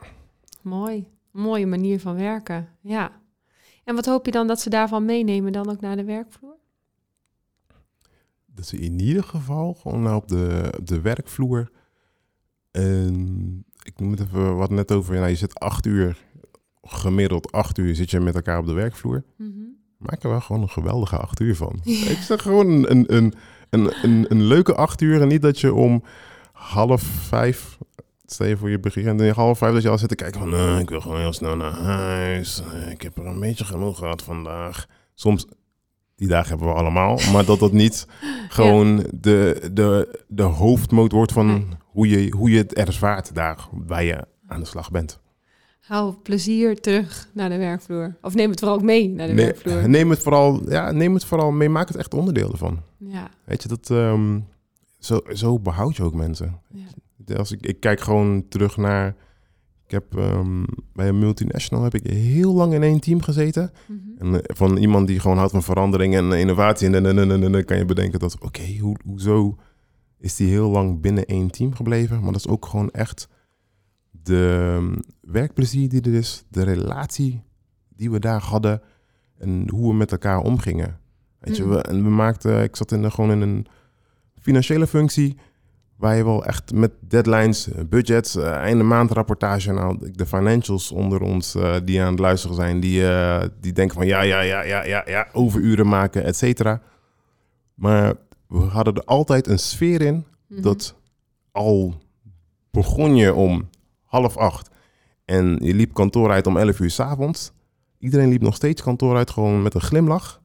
Mooi. 0.62 1.08
Mooie 1.32 1.66
manier 1.68 2.00
van 2.00 2.16
werken. 2.16 2.70
Ja. 2.82 3.22
En 3.84 3.96
wat 3.96 4.06
hoop 4.06 4.26
je 4.26 4.32
dan 4.32 4.48
dat 4.48 4.60
ze 4.60 4.70
daarvan 4.70 5.06
meenemen 5.06 5.52
dan 5.52 5.70
ook 5.70 5.82
naar 5.82 5.96
de 5.96 6.04
werkvloer? 6.04 6.52
dat 8.56 8.68
ze 8.68 8.78
in 8.78 9.00
ieder 9.00 9.24
geval 9.24 9.74
gewoon 9.74 10.16
op 10.16 10.28
de, 10.28 10.74
op 10.80 10.88
de 10.88 11.02
werkvloer. 11.02 11.70
En 12.72 13.66
ik 13.84 14.00
noem 14.00 14.12
het 14.12 14.20
even 14.20 14.58
wat 14.58 14.70
net 14.70 14.92
over. 14.92 15.16
Nou, 15.16 15.28
je 15.28 15.36
zit 15.36 15.60
acht 15.60 15.86
uur, 15.86 16.18
gemiddeld 16.82 17.52
acht 17.52 17.78
uur 17.78 17.96
zit 17.96 18.12
je 18.12 18.20
met 18.20 18.36
elkaar 18.36 18.60
op 18.60 18.66
de 18.66 18.74
werkvloer. 18.74 19.24
Mhm. 19.38 19.60
Maak 20.06 20.24
er 20.24 20.30
wel 20.30 20.42
gewoon 20.42 20.62
een 20.62 20.70
geweldige 20.70 21.18
acht 21.18 21.40
uur 21.40 21.56
van. 21.56 21.80
Ik 21.84 22.18
zeg 22.22 22.42
gewoon 22.42 22.68
een, 22.90 23.14
een, 23.16 23.34
een, 23.70 24.26
een, 24.30 24.44
leuke 24.44 24.76
acht 24.76 25.02
uur. 25.02 25.22
En 25.22 25.28
niet 25.28 25.42
dat 25.42 25.60
je 25.60 25.74
om 25.74 26.04
half 26.52 27.02
vijf. 27.02 27.78
Stel 28.26 28.48
je 28.48 28.58
voor 28.58 28.70
je 28.70 28.80
begint 28.80 29.08
en 29.08 29.18
dan 29.18 29.30
half 29.30 29.58
vijf 29.58 29.74
dat 29.74 29.82
je 29.82 29.90
al 29.90 29.98
zit 29.98 30.10
te 30.10 30.16
kijken 30.16 30.40
van... 30.40 30.54
"Eh, 30.54 30.80
ik 30.80 30.90
wil 30.90 31.02
gewoon 31.02 31.20
heel 31.20 31.34
snel 31.34 31.56
naar 31.56 31.72
huis. 31.72 32.62
Eh, 32.74 32.92
ik 32.92 33.02
heb 33.02 33.18
er 33.18 33.26
een 33.26 33.40
beetje 33.40 33.66
genoeg 33.66 33.98
gehad 33.98 34.22
vandaag. 34.24 34.86
Soms, 35.14 35.48
die 36.16 36.28
dagen 36.28 36.50
hebben 36.50 36.68
we 36.68 36.74
allemaal. 36.74 37.20
Maar 37.32 37.46
dat 37.46 37.60
dat 37.60 37.72
niet 37.72 38.08
gewoon 38.50 39.06
de, 39.12 39.70
de, 39.74 40.20
de 40.28 40.44
hoofdmoot 40.44 41.12
wordt 41.12 41.32
van 41.32 41.78
hoe, 41.84 42.08
je, 42.08 42.32
hoe 42.32 42.50
je 42.50 42.58
het 42.58 42.74
ervaart 42.74 43.36
daar 43.36 43.68
waar 43.72 44.04
je 44.04 44.26
aan 44.48 44.60
de 44.60 44.66
slag 44.66 44.92
bent. 44.92 45.22
Hou 45.84 46.14
plezier 46.14 46.82
terug 46.82 47.30
naar 47.34 47.50
de 47.50 47.58
werkvloer. 47.58 48.16
Of 48.22 48.34
neem 48.34 48.50
het 48.50 48.60
vooral 48.60 48.78
ook 48.78 48.84
mee 48.84 49.10
naar 49.10 49.28
de 49.28 49.34
Nee, 49.34 49.46
werkvloer. 49.46 49.90
neem, 49.90 50.10
het 50.10 50.20
vooral, 50.20 50.70
ja, 50.70 50.92
neem 50.92 51.14
het 51.14 51.26
vooral 51.26 51.52
mee. 51.52 51.70
Maak 51.70 51.88
het 51.88 51.98
echt 51.98 52.14
onderdeel 52.14 52.52
ervan. 52.52 52.80
Ja. 52.98 53.30
Weet 53.44 53.62
je, 53.62 53.68
dat, 53.68 53.90
ehm, 53.90 54.40
zo, 55.00 55.22
zo 55.34 55.60
behoud 55.60 55.96
je 55.96 56.04
ook 56.04 56.14
mensen. 56.14 56.60
Ja. 57.26 57.36
Als 57.36 57.52
ik, 57.52 57.62
ik 57.62 57.80
kijk 57.80 58.02
gewoon 58.02 58.48
terug 58.48 58.78
naar... 58.78 59.16
Ik 59.86 59.92
heb 59.92 60.18
ehm, 60.18 60.64
bij 60.94 61.08
een 61.08 61.20
multinational 61.20 61.84
heb 61.84 61.94
ik 61.94 62.12
heel 62.12 62.54
lang 62.54 62.74
in 62.74 62.84
één 62.84 63.00
team 63.00 63.22
gezeten. 63.22 63.72
Mhm. 63.86 64.00
En 64.18 64.42
eh, 64.42 64.56
van 64.56 64.78
iemand 64.78 65.08
die 65.08 65.20
gewoon 65.20 65.38
houdt 65.38 65.52
van 65.52 65.64
verandering 65.64 66.16
en 66.16 66.32
innovatie. 66.32 66.88
En, 66.88 67.06
en, 67.06 67.32
en 67.32 67.52
dan 67.52 67.64
kan 67.64 67.78
je 67.78 67.86
bedenken 67.86 68.20
dat, 68.20 68.38
oké, 68.40 68.78
hoe, 68.80 68.96
hoezo 69.06 69.56
is 70.20 70.36
die 70.36 70.50
heel 70.50 70.70
lang 70.70 71.02
binnen 71.02 71.26
één 71.26 71.52
team 71.52 71.76
gebleven? 71.76 72.22
Maar 72.22 72.32
dat 72.32 72.46
is 72.46 72.48
ook 72.48 72.66
gewoon 72.66 72.92
echt 72.92 73.28
de 74.24 74.74
ehm, 74.78 74.96
werkplezier 75.22 75.90
die 75.90 76.02
er 76.02 76.14
is, 76.14 76.44
de 76.50 76.64
relatie 76.64 77.42
die 77.96 78.12
we 78.12 78.20
daar 78.20 78.42
hadden 78.42 78.82
en 79.40 79.70
hoe 79.70 79.88
we 79.90 79.94
met 79.98 80.12
elkaar 80.12 80.40
omgingen. 80.40 81.00
Weet 81.40 81.58
je, 81.58 81.64
Mm. 81.64 81.70
we, 81.70 81.82
en 81.82 82.04
we 82.04 82.10
maakten, 82.10 82.64
ik 82.64 82.76
zat 82.76 82.92
in 82.92 83.12
gewoon 83.12 83.32
in 83.32 83.42
een 83.42 83.66
financiële 84.42 84.88
functie 84.88 85.38
waar 85.96 86.16
je 86.16 86.24
wel 86.24 86.46
echt 86.46 86.74
met 86.74 86.92
deadlines, 87.00 87.72
eh, 87.72 87.84
budgets, 87.90 88.36
eh, 88.36 88.52
einde 88.52 88.84
maand 88.84 89.12
rapportage, 89.12 89.72
nou, 89.74 90.12
de 90.12 90.26
financials 90.26 90.92
onder 90.92 91.22
ons 91.22 91.56
eh, 91.56 91.76
die 91.84 92.02
aan 92.02 92.12
het 92.12 92.20
luisteren 92.20 92.56
zijn, 92.56 92.80
die, 92.80 93.02
die 93.60 93.74
denken 93.74 93.96
van 93.98 94.06
ja, 94.08 94.22
ja, 94.22 94.40
ja, 94.42 94.62
ja, 94.62 94.84
ja, 94.86 95.04
ja, 95.06 95.28
overuren 95.34 95.88
maken, 95.88 96.24
et 96.24 96.36
cetera. 96.38 96.82
Maar 97.74 98.14
we 98.48 98.58
hadden 98.58 98.94
er 98.96 99.04
altijd 99.04 99.48
een 99.48 99.60
sfeer 99.60 100.02
in 100.02 100.26
Mhm. 100.48 100.62
dat 100.62 100.96
al 101.52 102.02
begon 102.72 103.16
je 103.16 103.34
om 103.34 103.70
half 104.14 104.38
acht 104.38 104.70
en 105.26 105.58
je 105.62 105.74
liep 105.74 105.94
kantoor 105.94 106.32
uit 106.32 106.48
om 106.48 106.58
11 106.58 106.80
uur 106.80 106.90
's 106.92 107.00
avonds. 107.00 107.52
Iedereen 108.00 108.30
liep 108.30 108.42
nog 108.42 108.56
steeds 108.56 108.82
kantoor 108.82 109.16
uit 109.16 109.32
gewoon 109.32 109.62
met 109.62 109.74
een 109.74 109.82
glimlach. 109.82 110.42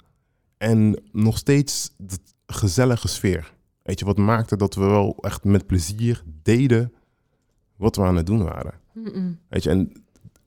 En 0.59 1.03
nog 1.13 1.39
steeds 1.39 1.95
de 1.97 2.17
gezellige 2.47 3.09
sfeer. 3.09 3.53
Weet 3.83 3.99
je, 3.99 4.05
wat 4.05 4.17
maakte 4.17 4.57
dat 4.57 4.75
we 4.75 4.85
wel 4.85 5.17
echt 5.21 5.45
met 5.45 5.67
plezier 5.67 6.23
deden 6.43 6.93
wat 7.77 7.97
we 7.97 8.03
aan 8.03 8.17
het 8.17 8.27
doen 8.27 8.45
waren. 8.45 8.75
Mhm. 8.95 9.33
Weet 9.49 9.63
je, 9.63 9.71
en 9.71 9.93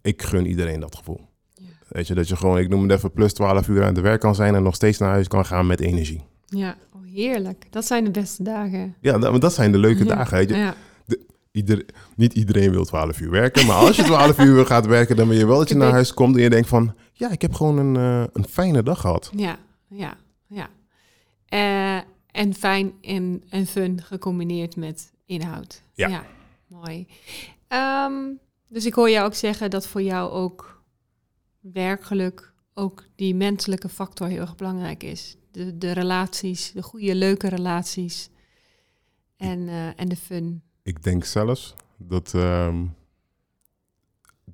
ik 0.02 0.22
gun 0.22 0.46
iedereen 0.46 0.80
dat 0.80 0.96
gevoel. 0.96 1.22
Ja. 1.54 1.64
Weet 1.88 2.08
je, 2.08 2.14
dat 2.14 2.28
je 2.28 2.36
gewoon, 2.36 2.58
ik 2.58 2.70
noem 2.70 2.82
het 2.82 2.92
even, 2.92 3.12
plus 3.12 3.34
12 3.34 3.68
uur 3.68 3.82
aan 3.82 3.94
het 3.94 4.02
werk 4.04 4.20
kan 4.20 4.36
zijn 4.36 4.56
en 4.56 4.64
nog 4.64 4.76
steeds 4.76 4.98
naar 4.98 5.10
huis 5.10 5.28
kan 5.28 5.46
gaan 5.46 5.68
met 5.68 5.80
energie. 5.80 6.24
Ja, 6.46 6.76
oh, 6.94 7.02
heerlijk. 7.14 7.66
Dat 7.70 7.86
zijn 7.86 8.04
de 8.04 8.12
beste 8.12 8.44
dagen. 8.44 8.96
Ja, 9.02 9.18
dat, 9.18 9.32
maar 9.32 9.40
dat 9.40 9.54
zijn 9.54 9.72
de 9.72 9.78
leuke 9.78 10.04
Ja. 10.06 10.16
dagen. 10.16 10.38
Weet 10.38 10.50
je. 10.50 10.56
Ja. 10.56 10.76
Ieder, 11.52 11.86
niet 12.16 12.34
iedereen 12.34 12.72
wil 12.72 12.86
12 12.86 13.20
uur 13.20 13.30
werken, 13.30 13.66
maar 13.66 13.76
als 13.76 13.96
je 13.96 14.04
12 14.04 14.40
uur 14.48 14.66
gaat 14.66 14.86
werken, 14.86 15.16
dan 15.16 15.28
wil 15.28 15.38
je 15.38 15.46
wel 15.48 15.58
dat 15.58 15.70
je 15.70 15.76
naar 15.76 15.92
huis 15.92 16.14
komt 16.14 16.36
en 16.36 16.42
je 16.42 16.50
denkt 16.50 16.68
van, 16.68 16.96
ja, 17.14 17.32
ik 17.32 17.42
heb 17.42 17.54
gewoon 17.54 17.78
een, 17.78 17.96
eh, 17.96 18.28
een 18.34 18.46
fijne 18.48 18.84
dag 18.84 19.00
gehad. 19.00 19.32
Ja, 19.36 19.60
ja, 19.88 20.18
ja. 20.48 20.70
Eh, 21.46 22.04
en 22.32 22.54
fijn 22.54 22.94
en, 23.02 23.44
en 23.50 23.66
fun 23.66 24.02
gecombineerd 24.02 24.76
met 24.76 25.12
inhoud. 25.26 25.82
Ja. 25.94 26.26
mooi. 26.68 27.08
Ehm, 27.68 28.14
dus 28.68 28.86
ik 28.86 28.94
hoor 28.94 29.10
jou 29.10 29.26
ook 29.26 29.34
zeggen 29.34 29.70
dat 29.70 29.88
voor 29.88 30.02
jou 30.02 30.32
ook 30.32 30.84
werkgeluk, 31.60 32.54
ook 32.74 33.04
die 33.16 33.36
menselijke 33.36 33.90
factor 33.90 34.28
heel 34.28 34.40
erg 34.42 34.56
belangrijk 34.56 35.04
is. 35.04 35.38
De, 35.52 35.78
de 35.78 35.92
relaties, 35.92 36.72
de 36.72 36.84
goede, 36.84 37.16
leuke 37.16 37.48
relaties 37.48 38.30
en, 39.38 39.68
eh, 39.68 40.00
en 40.00 40.10
de 40.10 40.16
fun. 40.16 40.62
Ik 40.84 41.04
denk 41.04 41.24
zelfs 41.24 41.76
dat 41.98 42.34
ehm, 42.34 42.86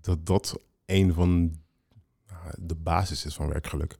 dat, 0.02 0.26
dat 0.26 0.60
een 0.86 1.14
van 1.14 1.40
nou, 2.28 2.56
de 2.60 2.76
basis 2.76 3.26
is 3.26 3.36
van 3.36 3.50
werkgeluk. 3.50 3.98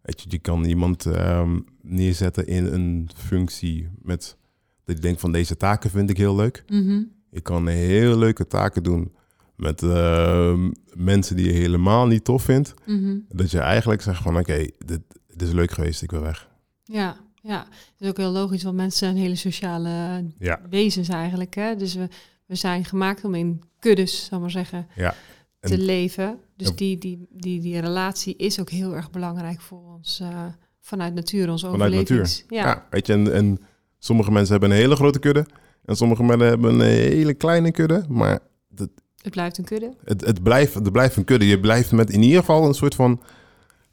Weet 0.00 0.22
je, 0.22 0.26
je 0.28 0.38
kan 0.38 0.64
iemand 0.64 1.06
ehm, 1.06 1.60
neerzetten 1.82 2.46
in 2.46 2.64
een 2.64 3.10
functie 3.16 3.88
met 4.02 4.36
dat 4.84 4.96
je 4.96 5.02
denkt 5.02 5.20
van 5.20 5.32
deze 5.32 5.56
taken 5.56 5.90
vind 5.90 6.10
ik 6.10 6.16
heel 6.16 6.36
leuk. 6.36 6.64
Mhm. 6.68 7.02
Je 7.30 7.40
kan 7.40 7.66
heel 7.66 8.18
leuke 8.18 8.46
taken 8.46 8.82
doen 8.82 9.12
met 9.56 9.82
ehm, 9.82 10.70
mensen 10.94 11.36
die 11.36 11.46
je 11.46 11.52
helemaal 11.52 12.06
niet 12.06 12.24
tof 12.24 12.42
vindt. 12.42 12.74
Mhm. 12.86 13.18
Dat 13.28 13.50
je 13.50 13.58
eigenlijk 13.58 14.02
zegt 14.02 14.22
van 14.22 14.38
oké, 14.38 14.66
dit, 14.78 15.00
dit 15.26 15.42
is 15.42 15.52
leuk 15.52 15.70
geweest, 15.70 16.02
ik 16.02 16.10
wil 16.10 16.20
weg. 16.20 16.48
Ja, 16.84 17.16
ja. 17.44 17.66
Het 17.68 18.00
is 18.00 18.08
ook 18.08 18.16
heel 18.16 18.30
logisch, 18.30 18.62
want 18.62 18.76
mensen 18.76 18.98
zijn 18.98 19.16
hele 19.16 19.36
sociale 19.36 20.24
Ja. 20.38 20.60
wezens 20.70 21.08
eigenlijk. 21.08 21.54
Hè? 21.54 21.76
Dus 21.76 21.94
we, 21.94 22.08
we 22.46 22.54
zijn 22.54 22.84
gemaakt 22.84 23.24
om 23.24 23.34
in 23.34 23.62
kuddes, 23.78 24.24
zal 24.24 24.40
maar 24.40 24.50
zeggen, 24.50 24.86
Ja. 24.96 25.14
En- 25.60 25.70
te 25.70 25.78
leven. 25.78 26.38
Dus 26.56 26.68
Ja. 26.68 26.74
die, 26.74 26.98
die, 26.98 27.26
die, 27.30 27.60
die 27.60 27.80
relatie 27.80 28.36
is 28.36 28.60
ook 28.60 28.70
heel 28.70 28.94
erg 28.96 29.10
belangrijk 29.10 29.60
voor 29.60 29.82
ons 29.94 30.16
vanuit 30.16 30.52
vanuit 30.80 31.14
natuur, 31.14 31.50
onze 31.50 31.66
Vanuit 31.70 31.92
overlevings. 31.92 32.44
Ja. 32.48 32.64
Ja. 32.64 32.86
weet 32.90 33.06
je, 33.06 33.12
en, 33.12 33.32
en 33.32 33.58
sommige 33.98 34.30
mensen 34.30 34.52
hebben 34.52 34.70
een 34.70 34.76
hele 34.76 34.96
grote 34.96 35.18
kudde. 35.18 35.46
En 35.84 35.96
sommige 35.96 36.22
mensen 36.22 36.48
hebben 36.48 36.74
een 36.74 36.80
hele 36.80 37.34
kleine 37.34 37.70
kudde. 37.70 38.04
Maar 38.08 38.38
Het 38.74 39.30
blijft 39.30 39.58
een 39.58 39.64
kudde. 39.64 39.94
het, 40.04 40.20
het, 40.24 40.42
blijft, 40.42 40.74
het 40.74 40.92
blijft 40.92 41.16
een 41.16 41.24
kudde. 41.24 41.46
Je 41.46 41.60
blijft 41.60 41.92
met 41.92 42.10
in 42.10 42.22
ieder 42.22 42.38
geval 42.38 42.66
een 42.66 42.74
soort 42.74 42.94
van... 42.94 43.20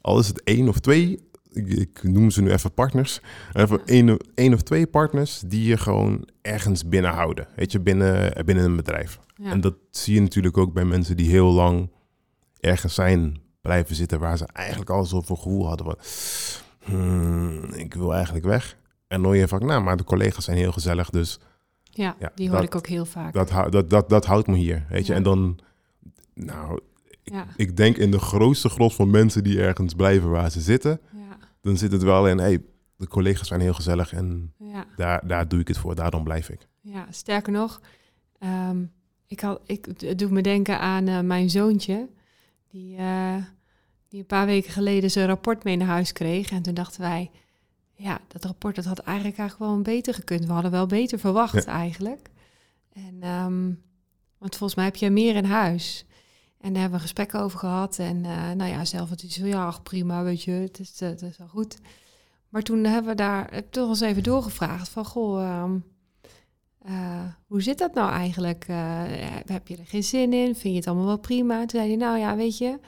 Al 0.00 0.18
is 0.18 0.26
het 0.28 0.42
één 0.42 0.68
of 0.68 0.78
twee... 0.78 1.18
Ik, 1.52 1.68
ik 1.68 2.02
noem 2.02 2.30
ze 2.30 2.42
nu 2.42 2.50
even 2.50 2.72
partners. 2.72 3.20
Even 3.52 3.80
één, 3.86 4.16
één 4.34 4.54
of 4.54 4.62
twee 4.62 4.86
partners 4.86 5.42
die 5.46 5.64
je 5.64 5.76
gewoon 5.76 6.28
ergens 6.42 6.88
binnenhouden. 6.88 7.46
Weet 7.56 7.72
je, 7.72 7.80
binnen, 7.80 8.44
binnen 8.44 8.64
een 8.64 8.76
bedrijf. 8.76 9.18
Ja. 9.34 9.50
En 9.50 9.60
dat 9.60 9.74
zie 9.90 10.14
je 10.14 10.20
natuurlijk 10.20 10.56
ook 10.56 10.72
bij 10.72 10.84
mensen 10.84 11.16
die 11.16 11.30
heel 11.30 11.50
lang 11.52 11.90
ergens 12.60 12.94
zijn 12.94 13.40
blijven 13.60 13.94
zitten... 13.94 14.18
waar 14.20 14.36
ze 14.36 14.46
eigenlijk 14.52 14.90
al 14.90 15.04
zoveel 15.04 15.36
gevoel 15.36 15.66
hadden 15.66 15.86
van... 15.86 15.96
"Hmm, 16.84 17.64
ik 17.74 17.94
wil 17.94 18.14
eigenlijk 18.14 18.44
weg. 18.44 18.76
En 19.08 19.16
dan 19.18 19.24
hoor 19.24 19.36
je 19.36 19.48
vaak, 19.48 19.62
nou, 19.62 19.82
maar 19.82 19.96
de 19.96 20.04
collega's 20.04 20.44
zijn 20.44 20.56
heel 20.56 20.72
gezellig, 20.72 21.10
dus 21.10 21.38
ja, 21.82 22.16
ja, 22.18 22.32
die 22.34 22.46
hoor 22.48 22.56
dat- 22.56 22.66
ik 22.66 22.74
ook 22.74 22.86
heel 22.86 23.04
vaak. 23.04 23.32
dat, 23.32 23.52
dat, 23.70 23.90
dat, 23.90 24.08
dat 24.08 24.26
houdt 24.26 24.46
me 24.46 24.56
hier, 24.56 24.86
weet 24.88 25.06
je. 25.06 25.12
Ja. 25.12 25.18
En 25.18 25.24
dan, 25.24 25.58
nou, 26.34 26.80
ja, 27.22 27.46
ik 27.56 27.76
denk 27.76 27.96
in 27.96 28.10
de 28.10 28.18
grootste 28.18 28.68
gros 28.68 28.94
van 28.94 29.10
mensen 29.10 29.44
die 29.44 29.60
ergens 29.62 29.94
blijven 29.94 30.30
waar 30.30 30.50
ze 30.50 30.60
zitten, 30.60 31.00
ja, 31.12 31.18
dan 31.62 31.76
zit 31.76 31.92
het 31.92 32.02
wel 32.02 32.28
in, 32.28 32.38
hey, 32.38 32.62
de 32.96 33.06
collega's 33.08 33.48
zijn 33.48 33.60
heel 33.60 33.74
gezellig 33.74 34.12
en 34.12 34.54
ja. 34.58 34.86
daar, 34.96 35.26
daar 35.26 35.48
doe 35.48 35.60
ik 35.60 35.68
het 35.68 35.78
voor, 35.78 35.94
daarom 35.94 36.24
blijf 36.24 36.48
ik. 36.48 36.68
Ja, 36.80 37.06
sterker 37.10 37.52
nog, 37.52 37.80
ehm, 38.38 38.84
ik 39.26 39.40
had, 39.40 39.60
ik, 39.66 39.86
het 39.98 40.18
doet 40.18 40.30
me 40.30 40.40
denken 40.40 40.78
aan 40.78 41.06
eh, 41.08 41.20
mijn 41.20 41.50
zoontje, 41.50 42.08
die, 42.68 42.96
eh, 42.96 43.36
die 44.08 44.20
een 44.20 44.26
paar 44.26 44.46
weken 44.46 44.72
geleden 44.72 45.10
zijn 45.10 45.26
rapport 45.26 45.64
mee 45.64 45.76
naar 45.76 45.86
huis 45.88 46.12
kreeg. 46.12 46.50
En 46.50 46.62
toen 46.62 46.74
dachten 46.74 47.00
wij, 47.00 47.30
ja, 47.94 48.20
dat 48.28 48.44
rapport 48.44 48.74
dat 48.74 48.84
had 48.84 48.98
eigenlijk, 48.98 49.38
eigenlijk 49.38 49.70
wel 49.70 49.78
een 49.78 49.94
beter 49.94 50.14
gekund. 50.14 50.44
We 50.46 50.52
hadden 50.52 50.70
wel 50.70 50.86
beter 50.86 51.18
verwacht 51.18 51.64
Ja. 51.64 51.72
eigenlijk. 51.72 52.30
En, 52.92 53.16
ehm, 53.20 53.64
want 54.38 54.56
volgens 54.56 54.74
mij 54.74 54.84
heb 54.84 54.96
jij 54.96 55.10
meer 55.10 55.36
in 55.36 55.44
huis. 55.44 56.06
En 56.62 56.72
daar 56.72 56.80
hebben 56.80 56.98
we 56.98 57.04
gesprekken 57.04 57.40
over 57.40 57.58
gehad. 57.58 57.98
En 57.98 58.24
eh, 58.24 58.50
nou 58.50 58.70
ja, 58.70 58.84
zelf 58.84 59.08
hij 59.08 59.30
zo, 59.30 59.46
ja, 59.46 59.66
ach, 59.66 59.82
prima, 59.82 60.22
weet 60.22 60.42
je, 60.42 60.50
het 60.50 60.78
is, 60.78 61.00
eh, 61.00 61.08
het 61.08 61.22
is 61.22 61.38
wel 61.38 61.48
goed. 61.48 61.78
Maar 62.48 62.62
toen 62.62 62.84
hebben 62.84 63.10
we 63.10 63.16
daar 63.16 63.62
toch 63.70 63.88
eens 63.88 64.00
even 64.00 64.22
doorgevraagd 64.22 64.88
van, 64.88 65.04
goh, 65.04 65.42
ehm, 65.42 65.78
eh, 66.78 67.24
hoe 67.46 67.62
zit 67.62 67.78
dat 67.78 67.94
nou 67.94 68.10
eigenlijk? 68.10 68.64
Heb 69.46 69.68
je 69.68 69.76
er 69.76 69.86
geen 69.86 70.04
zin 70.04 70.32
in? 70.32 70.54
Vind 70.54 70.62
je 70.62 70.78
het 70.80 70.86
allemaal 70.86 71.06
wel 71.06 71.18
prima? 71.18 71.58
Toen 71.58 71.70
zei 71.70 71.86
hij, 71.86 71.96
nou 71.96 72.18
ja, 72.18 72.36
weet 72.36 72.58
je, 72.58 72.78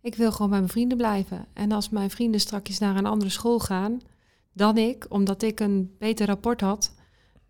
ik 0.00 0.14
wil 0.14 0.32
gewoon 0.32 0.50
bij 0.50 0.58
mijn 0.58 0.70
vrienden 0.70 0.96
blijven. 0.96 1.46
En 1.52 1.72
als 1.72 1.88
mijn 1.88 2.10
vrienden 2.10 2.40
strakjes 2.40 2.78
naar 2.78 2.96
een 2.96 3.06
andere 3.06 3.30
school 3.30 3.58
gaan 3.58 4.00
dan 4.52 4.76
ik, 4.76 5.06
omdat 5.08 5.42
ik 5.42 5.60
een 5.60 5.94
beter 5.98 6.26
rapport 6.26 6.60
had, 6.60 6.94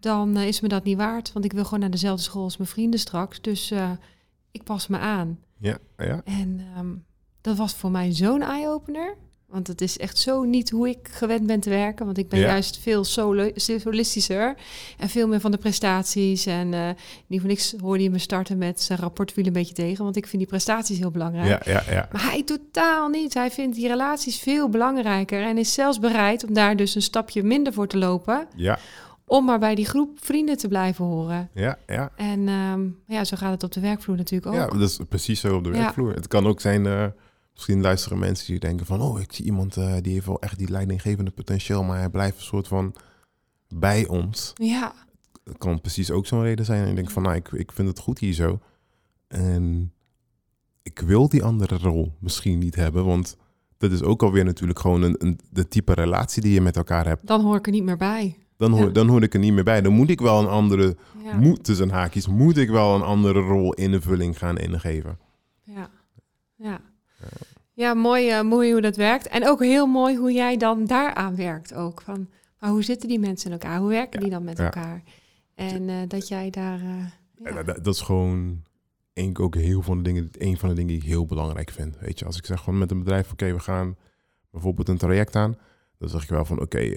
dan 0.01 0.37
is 0.37 0.61
me 0.61 0.69
dat 0.69 0.85
niet 0.85 0.97
waard. 0.97 1.33
Want 1.33 1.45
ik 1.45 1.53
wil 1.53 1.65
gewoon 1.65 1.81
naar 1.81 1.91
dezelfde 1.91 2.23
school 2.23 2.43
als 2.43 2.57
mijn 2.57 2.71
vrienden 2.71 3.01
straks. 3.01 3.41
Dus 3.41 3.73
ik 4.51 4.65
pas 4.65 4.87
me 4.87 4.99
aan. 4.99 5.39
Ja, 5.61 5.79
ja. 5.97 6.21
En 6.25 6.61
ehm, 6.77 6.95
dat 7.41 7.57
was 7.57 7.75
voor 7.75 7.91
mij 7.91 8.13
zo'n 8.13 8.43
eye-opener. 8.43 9.17
Want 9.47 9.67
het 9.67 9.81
is 9.81 9.99
echt 9.99 10.19
zo 10.19 10.43
niet 10.43 10.71
hoe 10.71 10.89
ik 10.89 11.09
gewend 11.11 11.47
ben 11.47 11.61
te 11.61 11.71
werken. 11.71 12.05
Want 12.05 12.19
ik 12.19 12.29
ben 12.29 12.39
Ja. 12.41 12.47
juist 12.47 12.79
veel 12.79 13.05
solo- 13.05 13.51
solistischer. 13.55 14.57
En 14.99 15.09
veel 15.09 15.29
meer 15.29 15.41
van 15.41 15.51
de 15.51 15.57
prestaties. 15.57 16.47
En 16.47 16.75
eh 16.75 16.89
niet 17.27 17.41
voor 17.41 17.49
niks 17.49 17.75
hoorde 17.81 18.03
je 18.03 18.11
me 18.11 18.19
starten 18.19 18.59
met 18.59 18.83
zijn 18.83 18.99
rapport 18.99 19.33
viel 19.33 19.47
een 19.47 19.53
beetje 19.53 19.75
tegen. 19.75 20.05
Want 20.05 20.17
ik 20.17 20.27
vind 20.27 20.39
die 20.39 20.51
prestaties 20.51 20.99
heel 20.99 21.11
belangrijk. 21.11 21.65
Ja, 21.65 21.73
ja, 21.73 21.93
ja. 21.93 22.09
Maar 22.13 22.31
hij 22.31 22.43
totaal 22.43 23.09
niet. 23.09 23.35
Hij 23.35 23.51
vindt 23.51 23.77
die 23.77 23.89
relaties 23.89 24.39
veel 24.39 24.69
belangrijker. 24.69 25.43
En 25.43 25.59
is 25.59 25.73
zelfs 25.73 25.99
bereid 25.99 26.45
om 26.45 26.53
daar 26.55 26.77
dus 26.77 26.95
een 26.95 27.03
stapje 27.03 27.43
minder 27.43 27.73
voor 27.73 27.87
te 27.87 27.99
lopen. 27.99 28.47
Ja, 28.57 28.79
Om 29.29 29.45
maar 29.45 29.59
bij 29.59 29.75
die 29.75 29.85
groep 29.87 30.25
vrienden 30.25 30.57
te 30.57 30.69
blijven 30.69 31.05
horen. 31.05 31.51
ja, 31.55 31.79
ja. 31.87 32.13
En 32.17 32.49
ehm, 32.49 32.89
ja, 33.07 33.25
zo 33.25 33.37
gaat 33.37 33.51
het 33.51 33.63
op 33.63 33.73
de 33.73 33.81
werkvloer 33.81 34.17
natuurlijk 34.17 34.53
ook. 34.53 34.59
Ja, 34.61 34.67
dat 34.67 34.89
is 34.89 34.99
precies 35.09 35.41
zo 35.41 35.57
op 35.57 35.65
de 35.65 35.71
Ja. 35.71 35.77
werkvloer. 35.77 36.15
Het 36.15 36.29
kan 36.29 36.47
ook 36.47 36.61
zijn, 36.61 36.87
eh, 36.87 37.07
misschien 37.55 37.81
luisteren 37.81 38.19
mensen 38.19 38.47
die 38.47 38.59
denken 38.59 38.87
van... 38.87 39.01
oh, 39.01 39.21
ik 39.21 39.33
zie 39.33 39.45
iemand 39.45 39.77
eh, 39.77 39.95
die 40.01 40.13
heeft 40.13 40.27
wel 40.27 40.41
echt 40.41 40.59
die 40.59 40.71
leidinggevende 40.71 41.31
potentieel... 41.31 41.83
maar 41.83 41.99
hij 41.99 42.09
blijft 42.11 42.37
een 42.37 42.43
soort 42.43 42.69
van 42.69 42.95
bij 43.69 44.07
ons. 44.07 44.53
ja. 44.55 44.93
Het 45.45 45.59
kan 45.59 45.81
precies 45.81 46.11
ook 46.11 46.27
zo'n 46.27 46.43
reden 46.43 46.65
zijn. 46.65 46.83
En 46.83 46.89
ik 46.89 46.97
denk 46.97 47.11
van, 47.11 47.23
nou, 47.23 47.35
ik, 47.35 47.49
ik 47.53 47.73
vind 47.73 47.89
het 47.89 47.99
goed 47.99 48.19
hier 48.19 48.33
zo. 48.33 48.61
En 49.29 49.93
ik 50.83 50.99
wil 51.01 51.29
die 51.29 51.45
andere 51.45 51.77
rol 51.77 52.13
misschien 52.21 52.59
niet 52.59 52.75
hebben... 52.75 53.05
want 53.05 53.37
dat 53.79 53.93
is 53.93 54.03
ook 54.03 54.23
alweer 54.23 54.45
natuurlijk 54.45 54.79
gewoon 54.79 55.03
een, 55.03 55.15
een, 55.19 55.39
de 55.51 55.69
type 55.69 55.93
relatie 55.93 56.43
die 56.43 56.53
je 56.53 56.61
met 56.61 56.77
elkaar 56.77 57.07
hebt. 57.07 57.27
Dan 57.27 57.41
hoor 57.41 57.57
ik 57.57 57.67
er 57.67 57.73
niet 57.73 57.85
meer 57.85 57.97
bij. 57.97 58.37
Dan 58.59 58.71
hoor, 58.73 58.85
Ja. 58.87 58.91
dan 58.93 59.09
hoor 59.09 59.23
ik 59.23 59.35
er 59.35 59.41
niet 59.41 59.53
meer 59.53 59.65
bij. 59.65 59.81
Dan 59.83 59.93
moet 59.93 60.11
ik 60.11 60.21
wel 60.21 60.41
een 60.41 60.49
andere, 60.49 60.97
Ja. 61.25 61.37
moet, 61.37 61.65
tussen 61.65 61.91
haakjes, 61.91 62.27
moet 62.27 62.57
ik 62.57 62.69
wel 62.69 62.95
een 62.95 63.03
andere 63.03 63.41
rol 63.41 63.73
invulling 63.75 64.39
gaan 64.39 64.59
ingeven. 64.59 65.19
Ja, 65.63 65.91
ja. 66.57 66.81
ja 67.73 67.95
mooi, 67.95 68.29
eh, 68.31 68.43
mooi 68.43 68.73
hoe 68.73 68.81
dat 68.81 68.97
werkt. 68.97 69.29
En 69.29 69.49
ook 69.49 69.63
heel 69.63 69.87
mooi 69.87 70.17
hoe 70.17 70.33
jij 70.33 70.57
dan 70.57 70.85
daaraan 70.87 71.37
werkt 71.37 71.75
ook. 71.75 72.01
Van, 72.03 72.29
maar 72.61 72.71
hoe 72.71 72.83
zitten 72.83 73.09
die 73.09 73.19
mensen 73.19 73.47
in 73.47 73.53
elkaar? 73.53 73.79
Hoe 73.79 73.89
werken 73.89 74.21
die 74.21 74.31
dan 74.31 74.45
met 74.45 74.59
elkaar? 74.59 75.03
En 75.55 75.89
eh, 75.89 75.97
dat 76.09 76.29
jij 76.29 76.51
daar... 76.51 76.81
eh, 76.81 76.87
En 77.43 77.55
ja. 77.55 77.63
dat, 77.63 77.85
dat 77.85 77.95
is 77.95 78.01
gewoon 78.01 78.63
een, 79.15 79.39
ook 79.39 79.55
heel 79.55 79.83
van 79.83 79.97
de 79.97 80.03
dingen, 80.03 80.29
een 80.33 80.59
van 80.59 80.69
de 80.69 80.75
dingen 80.75 80.91
die 80.93 81.03
ik 81.03 81.09
heel 81.09 81.27
belangrijk 81.27 81.71
vind. 81.71 81.99
Weet 81.99 82.19
je, 82.19 82.25
als 82.25 82.37
ik 82.37 82.47
zeg 82.47 82.61
gewoon 82.61 82.79
met 82.79 82.91
een 82.91 82.99
bedrijf, 82.99 83.33
oké, 83.33 83.53
we 83.53 83.59
gaan 83.61 83.97
bijvoorbeeld 84.51 84.89
een 84.89 84.99
traject 84.99 85.37
aan, 85.37 85.57
dan 85.99 86.09
zeg 86.09 86.23
ik 86.23 86.29
wel 86.29 86.45
van, 86.45 86.61
oké, 86.61 86.97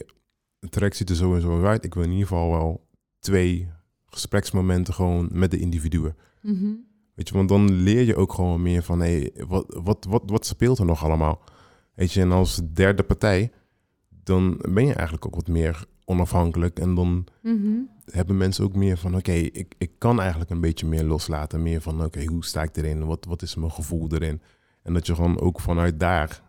het 0.62 0.71
traject 0.71 0.95
ziet 0.95 1.10
er 1.10 1.15
zo 1.15 1.36
en 1.36 1.41
zo 1.41 1.63
uit. 1.63 1.86
Ik 1.86 1.93
wil 1.93 2.04
in 2.04 2.12
ieder 2.12 2.28
geval 2.28 2.50
wel 2.50 2.88
twee 3.19 3.69
gespreksmomenten 4.06 4.93
gewoon 4.93 5.30
met 5.32 5.52
de 5.52 5.60
individuen. 5.60 6.15
Mhm. 6.41 6.65
Weet 7.13 7.28
je, 7.30 7.34
want 7.36 7.50
dan 7.50 7.71
leer 7.71 8.02
je 8.06 8.15
ook 8.15 8.34
gewoon 8.34 8.62
meer 8.62 8.84
van, 8.84 9.00
hé, 9.02 9.28
wat, 9.47 9.80
wat, 9.84 10.06
wat, 10.10 10.24
wat 10.26 10.45
speelt 10.45 10.80
er 10.80 10.86
nog 10.86 11.04
allemaal? 11.04 11.41
Weet 11.93 12.12
je, 12.12 12.21
en 12.21 12.32
als 12.32 12.62
derde 12.74 13.04
partij, 13.04 13.52
dan 14.24 14.58
ben 14.69 14.86
je 14.86 14.93
eigenlijk 14.93 15.26
ook 15.26 15.36
wat 15.36 15.47
meer 15.47 15.86
onafhankelijk. 16.06 16.80
En 16.80 16.95
dan 16.95 17.26
Mhm. 17.41 17.69
hebben 18.06 18.38
mensen 18.38 18.63
ook 18.63 18.76
meer 18.76 18.97
van, 18.97 19.15
oké, 19.15 19.32
ik, 19.32 19.76
ik 19.78 19.91
kan 19.97 20.19
eigenlijk 20.19 20.50
een 20.50 20.62
beetje 20.62 20.86
meer 20.88 21.04
loslaten. 21.04 21.62
Meer 21.63 21.82
van, 21.82 22.04
oké, 22.04 22.26
hoe 22.26 22.45
sta 22.45 22.62
ik 22.63 22.78
erin? 22.78 23.06
Wat, 23.06 23.26
wat 23.26 23.41
is 23.41 23.56
mijn 23.56 23.71
gevoel 23.71 24.08
erin? 24.12 24.41
En 24.84 24.93
dat 24.93 25.06
je 25.08 25.15
gewoon 25.15 25.39
ook 25.39 25.60
vanuit 25.60 26.00
daar 26.00 26.41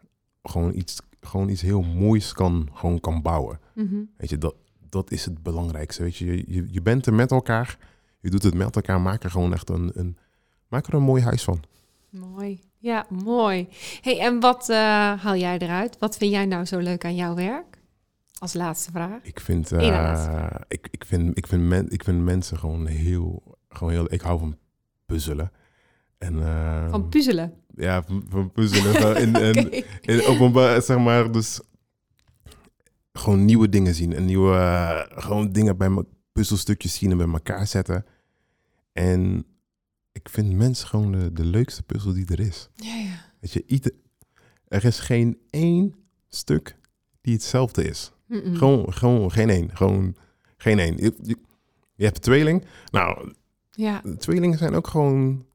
gewoon 0.43 0.75
iets, 0.75 1.01
gewoon 1.21 1.49
iets 1.49 1.63
heel 1.63 1.83
moois 1.83 2.33
kan, 2.33 2.69
gewoon 2.73 3.01
kan 3.01 3.23
bouwen. 3.23 3.61
Mhm. 3.75 3.97
Weet 4.17 4.31
je, 4.31 4.39
dat, 4.39 4.55
dat 4.89 5.11
is 5.11 5.25
het 5.25 5.43
belangrijkste. 5.43 6.03
Weet 6.03 6.17
je, 6.17 6.45
je, 6.47 6.67
je, 6.71 6.83
bent 6.83 7.07
er 7.07 7.15
met 7.15 7.31
elkaar. 7.31 7.79
Je 8.21 8.31
doet 8.31 8.43
het 8.43 8.55
met 8.55 8.77
elkaar. 8.77 9.01
Maak 9.01 9.23
er 9.25 9.31
gewoon 9.31 9.53
echt 9.53 9.69
een, 9.69 9.91
een, 9.95 10.17
maak 10.69 10.87
er 10.87 10.95
een 10.95 11.03
mooi 11.03 11.23
huis 11.23 11.45
van. 11.45 11.63
Mooi. 12.11 12.61
Ja, 12.79 13.07
mooi. 13.25 13.69
Hey, 14.01 14.21
en 14.21 14.41
wat 14.41 14.69
eh, 14.69 14.77
haal 15.23 15.37
jij 15.37 15.59
eruit? 15.59 15.97
Wat 15.99 16.17
vind 16.17 16.33
jij 16.33 16.47
nou 16.47 16.65
zo 16.65 16.79
leuk 16.79 17.05
aan 17.05 17.15
jouw 17.15 17.35
werk? 17.35 17.81
Als 18.39 18.53
laatste 18.53 18.91
vraag. 18.91 19.19
Ik 19.23 19.41
vind, 19.41 19.73
eh, 19.73 20.47
ik, 20.69 20.89
ik 20.91 21.05
vind, 21.05 21.37
ik 21.39 21.47
vind, 21.47 21.63
men, 21.63 21.91
ik 21.91 22.05
vind 22.05 22.23
mensen 22.23 22.59
gewoon 22.59 22.87
heel, 22.87 23.57
gewoon 23.69 23.93
heel, 23.93 24.13
ik 24.13 24.21
hou 24.21 24.39
van 24.39 24.57
puzzelen. 25.07 25.53
En, 26.19 26.43
eh, 26.43 26.91
Van 26.91 27.09
puzzelen. 27.09 27.53
ja, 27.75 28.03
van, 28.03 28.25
van 28.29 28.53
puzzelen. 28.53 28.95
Van- 28.95 29.15
en, 29.17 29.35
en, 29.35 29.59
Oké. 29.67 29.83
en 30.01 30.27
op 30.27 30.55
een, 30.55 30.83
zeg 30.83 30.99
maar, 30.99 31.33
dus 31.33 31.61
gewoon 33.13 33.45
nieuwe 33.45 33.69
dingen 33.69 33.95
zien. 33.95 34.13
En 34.13 34.25
nieuwe, 34.25 34.55
eh, 34.55 35.03
gewoon 35.23 35.53
dingen 35.53 35.77
bij 35.77 35.91
me, 35.91 36.07
puzzelstukjes 36.33 36.95
zien 36.95 37.11
en 37.11 37.17
bij 37.17 37.29
elkaar 37.29 37.67
zetten. 37.67 38.07
En 38.93 39.45
ik 40.13 40.29
vind 40.29 40.53
mensen 40.53 40.89
gewoon 40.89 41.13
de, 41.13 41.33
de 41.33 41.45
leukste 41.45 41.83
puzzel 41.83 42.13
die 42.13 42.27
er 42.27 42.41
is. 42.41 42.69
Ja, 42.75 42.95
ja. 42.95 43.33
Weet 43.41 43.53
je, 43.53 43.63
ieder, 43.67 43.93
er 44.69 44.85
is 44.85 44.99
geen 44.99 45.39
één 45.51 45.95
stuk 46.29 46.77
die 47.21 47.35
hetzelfde 47.35 47.85
is. 47.85 48.13
Gewoon, 48.29 48.93
gewoon 48.93 49.33
geen 49.33 49.51
één. 49.51 49.77
Gewoon 49.77 50.17
geen 50.57 50.79
één. 50.79 50.97
Je, 50.97 51.15
je, 51.23 51.37
je 51.95 52.05
hebt 52.05 52.17
een 52.17 52.23
tweeling. 52.23 52.65
Nou, 52.91 53.33
Ja, 53.71 54.03
tweelingen 54.19 54.59
zijn 54.59 54.75
ook 54.75 54.87
gewoon, 54.87 55.47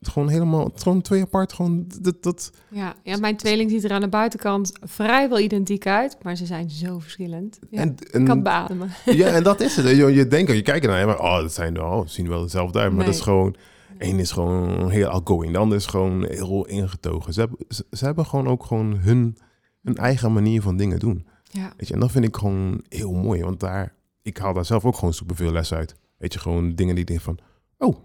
gewoon 0.00 0.28
helemaal, 0.28 0.70
gewoon 0.74 1.00
twee 1.00 1.22
apart. 1.22 1.52
Gewoon 1.52 1.84
dat, 2.00 2.22
dat, 2.22 2.52
ja. 2.68 2.94
ja, 3.02 3.16
mijn 3.16 3.36
tweeling 3.36 3.70
ziet 3.70 3.84
er 3.84 3.92
aan 3.92 4.00
de 4.00 4.08
buitenkant 4.08 4.72
vrijwel 4.80 5.38
identiek 5.38 5.86
uit, 5.86 6.16
maar 6.22 6.36
ze 6.36 6.46
zijn 6.46 6.70
zo 6.70 6.98
verschillend. 6.98 7.58
Ja, 7.70 7.80
en, 7.80 7.96
kan 8.10 8.36
en, 8.36 8.42
beademen. 8.42 8.90
ja, 9.04 9.28
en 9.28 9.42
dat 9.42 9.60
is 9.60 9.76
het. 9.76 9.86
Je, 9.96 10.06
je 10.06 10.26
denkt, 10.26 10.52
je 10.52 10.62
kijkt 10.62 10.84
ernaar, 10.84 11.06
maar 11.06 11.20
oh, 11.20 11.36
dat 11.36 11.52
zijn 11.52 11.74
wel, 11.74 12.04
ze 12.06 12.14
zien 12.14 12.28
wel 12.28 12.40
hetzelfde 12.40 12.78
uit. 12.78 12.88
Maar 12.88 12.96
Nee. 12.96 13.06
dat 13.06 13.14
is 13.14 13.20
gewoon, 13.20 13.56
één 13.98 14.18
is 14.18 14.30
gewoon 14.30 14.90
heel 14.90 15.08
outgoing, 15.08 15.52
de 15.52 15.58
ander 15.58 15.78
is 15.78 15.86
gewoon 15.86 16.24
heel 16.26 16.66
ingetogen. 16.66 17.32
Ze 17.32 17.40
hebben, 17.40 17.58
ze, 17.68 17.84
ze 17.90 18.04
hebben 18.04 18.26
gewoon 18.26 18.48
ook 18.48 18.64
gewoon 18.64 18.96
hun, 18.96 19.36
hun 19.82 19.96
eigen 19.96 20.32
manier 20.32 20.62
van 20.62 20.76
dingen 20.76 20.98
doen. 20.98 21.26
Ja, 21.42 21.72
Weet 21.76 21.88
je, 21.88 21.94
en 21.94 22.00
dat 22.00 22.10
vind 22.10 22.24
ik 22.24 22.36
gewoon 22.36 22.84
heel 22.88 23.12
mooi, 23.12 23.42
want 23.42 23.60
daar, 23.60 23.94
ik 24.22 24.36
haal 24.36 24.52
daar 24.54 24.64
zelf 24.64 24.84
ook 24.84 24.94
gewoon 24.94 25.14
superveel 25.14 25.52
les 25.52 25.72
uit. 25.74 25.94
Weet 26.16 26.32
je, 26.32 26.38
gewoon 26.38 26.74
dingen 26.74 26.94
die 26.94 27.02
ik 27.04 27.10
denk 27.10 27.20
van, 27.20 27.38
oh, 27.78 27.96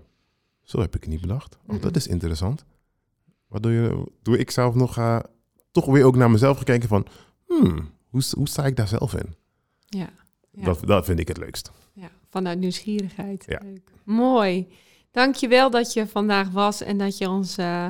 zo 0.65 0.79
heb 0.79 0.95
ik 0.95 1.01
het 1.01 1.09
niet 1.09 1.21
bedacht. 1.21 1.57
Oh, 1.67 1.81
dat 1.81 1.95
is 1.95 2.07
interessant. 2.07 2.65
Waardoor 3.47 3.71
je, 3.71 4.03
doe 4.21 4.37
ik 4.37 4.51
zelf 4.51 4.75
nog 4.75 4.97
uh, 4.97 5.19
toch 5.71 5.85
weer 5.85 6.03
ook 6.03 6.15
naar 6.15 6.31
mezelf 6.31 6.57
gekeken 6.57 6.87
van, 6.89 7.05
hmm, 7.47 7.89
hoe, 8.09 8.21
hoe 8.31 8.47
sta 8.47 8.65
ik 8.65 8.75
daar 8.75 8.87
zelf 8.87 9.13
in? 9.13 9.35
ja. 9.85 10.09
ja. 10.51 10.63
Dat, 10.63 10.79
dat 10.85 11.05
vind 11.05 11.19
ik 11.19 11.27
het 11.27 11.37
leukst. 11.37 11.71
Ja, 11.93 12.09
vanuit 12.29 12.59
nieuwsgierigheid. 12.59 13.43
Ja. 13.47 13.59
Leuk. 13.63 13.91
Mooi. 14.03 14.67
Dankjewel 15.11 15.69
dat 15.69 15.93
je 15.93 16.07
vandaag 16.07 16.49
was 16.49 16.81
en 16.81 16.97
dat 16.97 17.17
je 17.17 17.29
ons, 17.29 17.57
eh, 17.57 17.87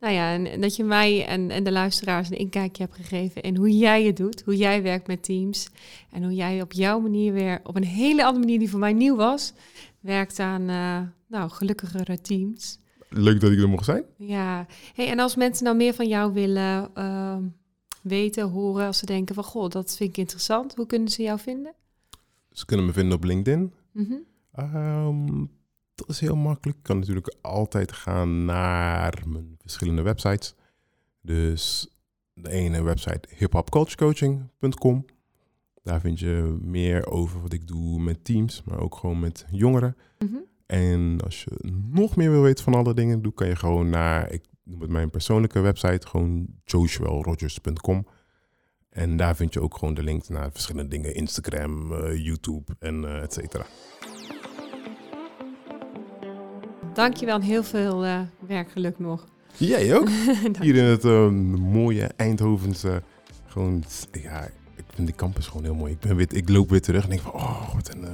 nou 0.00 0.14
ja, 0.14 0.32
en, 0.32 0.46
en 0.46 0.60
dat 0.60 0.76
je 0.76 0.84
mij 0.84 1.26
en, 1.26 1.50
en 1.50 1.64
de 1.64 1.72
luisteraars 1.72 2.30
een 2.30 2.38
inkijkje 2.38 2.82
hebt 2.82 2.96
gegeven 2.96 3.42
in 3.42 3.56
hoe 3.56 3.78
jij 3.78 4.04
het 4.04 4.16
doet, 4.16 4.42
hoe 4.44 4.56
jij 4.56 4.82
werkt 4.82 5.06
met 5.06 5.22
teams 5.22 5.68
en 6.10 6.22
hoe 6.22 6.34
jij 6.34 6.62
op 6.62 6.72
jouw 6.72 7.00
manier 7.00 7.32
weer, 7.32 7.60
op 7.64 7.76
een 7.76 7.84
hele 7.84 8.24
andere 8.24 8.44
manier 8.44 8.58
die 8.58 8.70
voor 8.70 8.78
mij 8.78 8.92
nieuw 8.92 9.16
was, 9.16 9.52
werkt 10.00 10.38
aan, 10.38 10.68
eh, 10.68 11.00
nou, 11.30 11.50
gelukkigere 11.50 12.20
teams. 12.20 12.78
Leuk 13.08 13.40
dat 13.40 13.50
ik 13.50 13.58
er 13.58 13.68
mocht 13.68 13.84
zijn. 13.84 14.04
Ja, 14.16 14.66
hey, 14.94 15.08
en 15.08 15.18
als 15.18 15.36
mensen 15.36 15.64
nou 15.64 15.76
meer 15.76 15.94
van 15.94 16.08
jou 16.08 16.32
willen 16.32 16.94
ehm, 16.94 17.42
weten, 18.02 18.48
horen, 18.48 18.86
als 18.86 18.98
ze 18.98 19.06
denken 19.06 19.34
van, 19.34 19.44
goh, 19.44 19.68
dat 19.68 19.96
vind 19.96 20.10
ik 20.10 20.16
interessant, 20.16 20.74
hoe 20.74 20.86
kunnen 20.86 21.08
ze 21.08 21.22
jou 21.22 21.38
vinden? 21.38 21.74
Ze 22.50 22.66
kunnen 22.66 22.86
me 22.86 22.92
vinden 22.92 23.16
op 23.16 23.24
LinkedIn. 23.24 23.72
Mhm. 23.92 24.14
Ehm, 24.52 25.44
dat 25.94 26.08
is 26.08 26.20
heel 26.20 26.36
makkelijk. 26.36 26.78
Ik 26.78 26.84
kan 26.84 26.98
natuurlijk 26.98 27.34
altijd 27.40 27.92
gaan 27.92 28.44
naar 28.44 29.22
mijn 29.26 29.56
verschillende 29.60 30.02
websites. 30.02 30.54
Dus 31.20 31.88
de 32.34 32.50
ene 32.50 32.82
website 32.82 33.28
hiphopcoachcoaching.com. 33.36 35.04
Daar 35.82 36.00
vind 36.00 36.18
je 36.18 36.58
meer 36.60 37.06
over 37.06 37.40
wat 37.40 37.52
ik 37.52 37.66
doe 37.66 38.00
met 38.00 38.24
teams, 38.24 38.62
maar 38.64 38.80
ook 38.80 38.94
gewoon 38.94 39.20
met 39.20 39.46
jongeren. 39.50 39.96
Mhm. 40.18 40.36
En 40.70 41.20
als 41.24 41.44
je 41.44 41.50
nog 41.90 42.16
meer 42.16 42.30
wil 42.30 42.42
weten 42.42 42.64
van 42.64 42.74
alle 42.74 42.94
dingen, 42.94 43.22
doe 43.22 43.32
kan 43.32 43.46
je 43.46 43.56
gewoon 43.56 43.88
naar, 43.88 44.32
ik 44.32 44.42
noem 44.64 44.80
het 44.80 44.90
mijn 44.90 45.10
persoonlijke 45.10 45.60
website, 45.60 46.06
gewoon 46.06 46.46
joshuelrogers.com. 46.64 48.06
En 48.90 49.16
daar 49.16 49.36
vind 49.36 49.52
je 49.52 49.60
ook 49.60 49.76
gewoon 49.76 49.94
de 49.94 50.02
link 50.02 50.28
naar 50.28 50.52
verschillende 50.52 50.90
dingen, 50.90 51.14
Instagram, 51.14 51.92
eh, 51.92 52.24
YouTube 52.24 52.72
en 52.78 53.04
eh 53.04 53.22
et 53.22 53.32
cetera. 53.32 53.66
dankjewel 56.94 57.34
en 57.34 57.42
heel 57.42 57.62
veel 57.62 58.04
eh, 58.04 58.20
werkgeluk 58.46 58.98
nog. 58.98 59.28
Jij 59.56 59.96
ook? 59.96 60.08
Hier 60.60 60.76
in 60.76 60.84
het 60.84 61.04
eh, 61.04 61.28
mooie 61.58 62.04
Eindhovense. 62.16 63.02
Gewoon, 63.46 63.84
ja, 64.12 64.44
ik 64.74 64.84
vind 64.94 65.06
die 65.06 65.16
campus 65.16 65.46
gewoon 65.46 65.64
heel 65.64 65.74
mooi. 65.74 65.92
Ik, 65.92 66.00
ben 66.00 66.16
weer, 66.16 66.34
ik 66.34 66.48
loop 66.48 66.70
weer 66.70 66.82
terug 66.82 67.02
en 67.02 67.10
denk 67.10 67.22
van, 67.22 67.32
oh, 67.32 67.74
wat 67.74 67.94
een... 67.94 68.04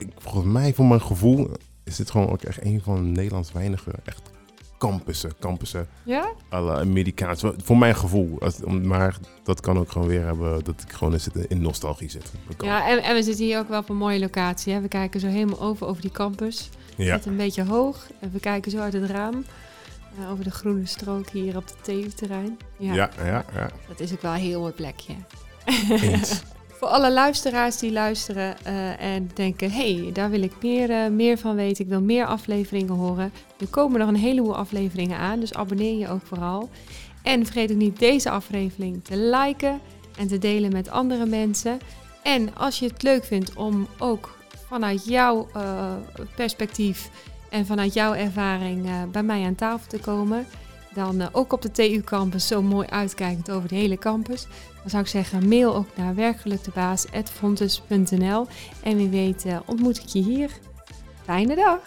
ik, 0.00 0.08
volgens 0.18 0.44
mij, 0.52 0.74
voor 0.74 0.84
mijn 0.86 1.00
gevoel, 1.02 1.50
is 1.84 1.96
dit 1.96 2.10
gewoon 2.10 2.30
ook 2.30 2.42
echt 2.42 2.64
een 2.64 2.80
van 2.84 3.12
Nederlands 3.12 3.52
weinige 3.52 3.90
echt 4.04 4.22
campussen. 4.78 5.32
Campussen 5.40 5.88
ja? 6.02 6.32
la 6.50 6.78
Amerikaans. 6.80 7.42
Voor- 7.62 7.76
mijn 7.78 7.96
gevoel. 7.96 8.38
Maar 8.82 9.16
dat 9.42 9.60
kan 9.60 9.78
ook 9.78 9.90
gewoon 9.92 10.08
weer 10.08 10.24
hebben 10.24 10.64
dat 10.64 10.82
ik 10.86 10.92
gewoon 10.92 11.12
in, 11.12 11.20
zit- 11.20 11.34
in 11.48 11.60
nostalgie 11.62 12.10
zit. 12.10 12.32
Ja, 12.58 12.88
en, 12.88 13.02
en 13.02 13.14
we 13.14 13.22
zitten 13.22 13.44
hier 13.44 13.58
ook 13.58 13.68
wel 13.68 13.80
op 13.80 13.88
een 13.88 13.96
mooie 13.96 14.18
locatie. 14.18 14.72
Hè? 14.72 14.80
We 14.80 14.88
kijken 14.88 15.20
zo 15.20 15.26
helemaal 15.26 15.60
over, 15.60 15.86
over 15.86 16.02
die 16.02 16.10
campus. 16.10 16.70
ja. 16.96 17.14
Net 17.14 17.26
een 17.26 17.36
beetje 17.36 17.64
hoog. 17.64 18.06
En 18.20 18.30
we 18.32 18.40
kijken 18.40 18.70
zo 18.70 18.78
uit 18.78 18.92
het 18.92 19.10
raam. 19.10 19.44
eh, 20.18 20.30
over 20.30 20.44
de 20.44 20.50
groene 20.50 20.86
strook 20.86 21.28
hier 21.30 21.56
op 21.56 21.64
het 21.64 21.76
TU-terrein. 21.84 22.58
Ja, 22.78 22.94
Ja, 22.94 23.10
ja, 23.24 23.44
ja. 23.54 23.70
dat 23.88 24.00
is 24.00 24.12
ook 24.12 24.22
wel 24.22 24.32
een 24.32 24.38
heel 24.40 24.60
mooi 24.60 24.72
plekje. 24.72 25.14
Eens. 25.90 26.40
Voor 26.80 26.88
alle 26.88 27.12
luisteraars 27.12 27.76
die 27.76 27.92
luisteren 27.92 28.64
eh, 28.64 29.00
en 29.14 29.30
denken... 29.34 29.70
hé, 29.70 29.94
hey, 29.94 30.12
daar 30.12 30.30
wil 30.30 30.42
ik 30.42 30.52
meer, 30.62 30.90
eh, 30.90 31.10
meer 31.10 31.38
van 31.38 31.54
weten. 31.54 31.84
Ik 31.84 31.90
wil 31.90 32.00
meer 32.00 32.26
afleveringen 32.26 32.94
horen. 32.94 33.32
Er 33.58 33.68
komen 33.68 33.98
nog 34.00 34.08
een 34.08 34.16
heleboel 34.16 34.56
afleveringen 34.56 35.18
aan, 35.18 35.40
dus 35.40 35.54
abonneer 35.54 35.98
je 35.98 36.08
ook 36.08 36.26
vooral. 36.26 36.68
En 37.22 37.44
vergeet 37.44 37.70
ook 37.70 37.76
niet 37.76 37.98
deze 37.98 38.30
aflevering 38.30 39.04
te 39.04 39.16
liken 39.16 39.80
en 40.18 40.28
te 40.28 40.38
delen 40.38 40.72
met 40.72 40.90
andere 40.90 41.26
mensen. 41.26 41.78
En 42.22 42.56
als 42.56 42.78
je 42.78 42.86
het 42.86 43.02
leuk 43.02 43.24
vindt 43.24 43.54
om 43.54 43.88
ook 43.98 44.36
vanuit 44.66 45.04
jouw 45.04 45.48
eh, 45.52 45.92
perspectief... 46.36 47.10
en 47.50 47.66
vanuit 47.66 47.94
jouw 47.94 48.14
ervaring 48.14 48.88
bij 49.10 49.22
mij 49.22 49.44
aan 49.44 49.54
tafel 49.54 49.88
te 49.88 49.98
komen 49.98 50.46
dan 50.94 51.20
eh, 51.20 51.26
ook 51.32 51.52
op 51.52 51.62
de 51.62 51.70
TU-campus 51.70 52.46
zo 52.46 52.62
mooi 52.62 52.88
uitkijkend 52.88 53.50
over 53.50 53.68
de 53.68 53.74
hele 53.74 53.98
campus. 53.98 54.46
Dan 54.80 54.90
zou 54.90 55.02
ik 55.02 55.08
zeggen, 55.08 55.48
mail 55.48 55.74
ook 55.74 55.96
naar 55.96 56.14
werkelijkdebaas.frontus.nl. 56.14 58.46
En 58.82 58.96
wie 58.96 59.08
weet 59.08 59.44
eh, 59.44 59.58
ontmoet 59.66 59.98
ik 59.98 60.06
je 60.06 60.22
hier. 60.22 60.50
Fijne 61.24 61.54
dag! 61.54 61.80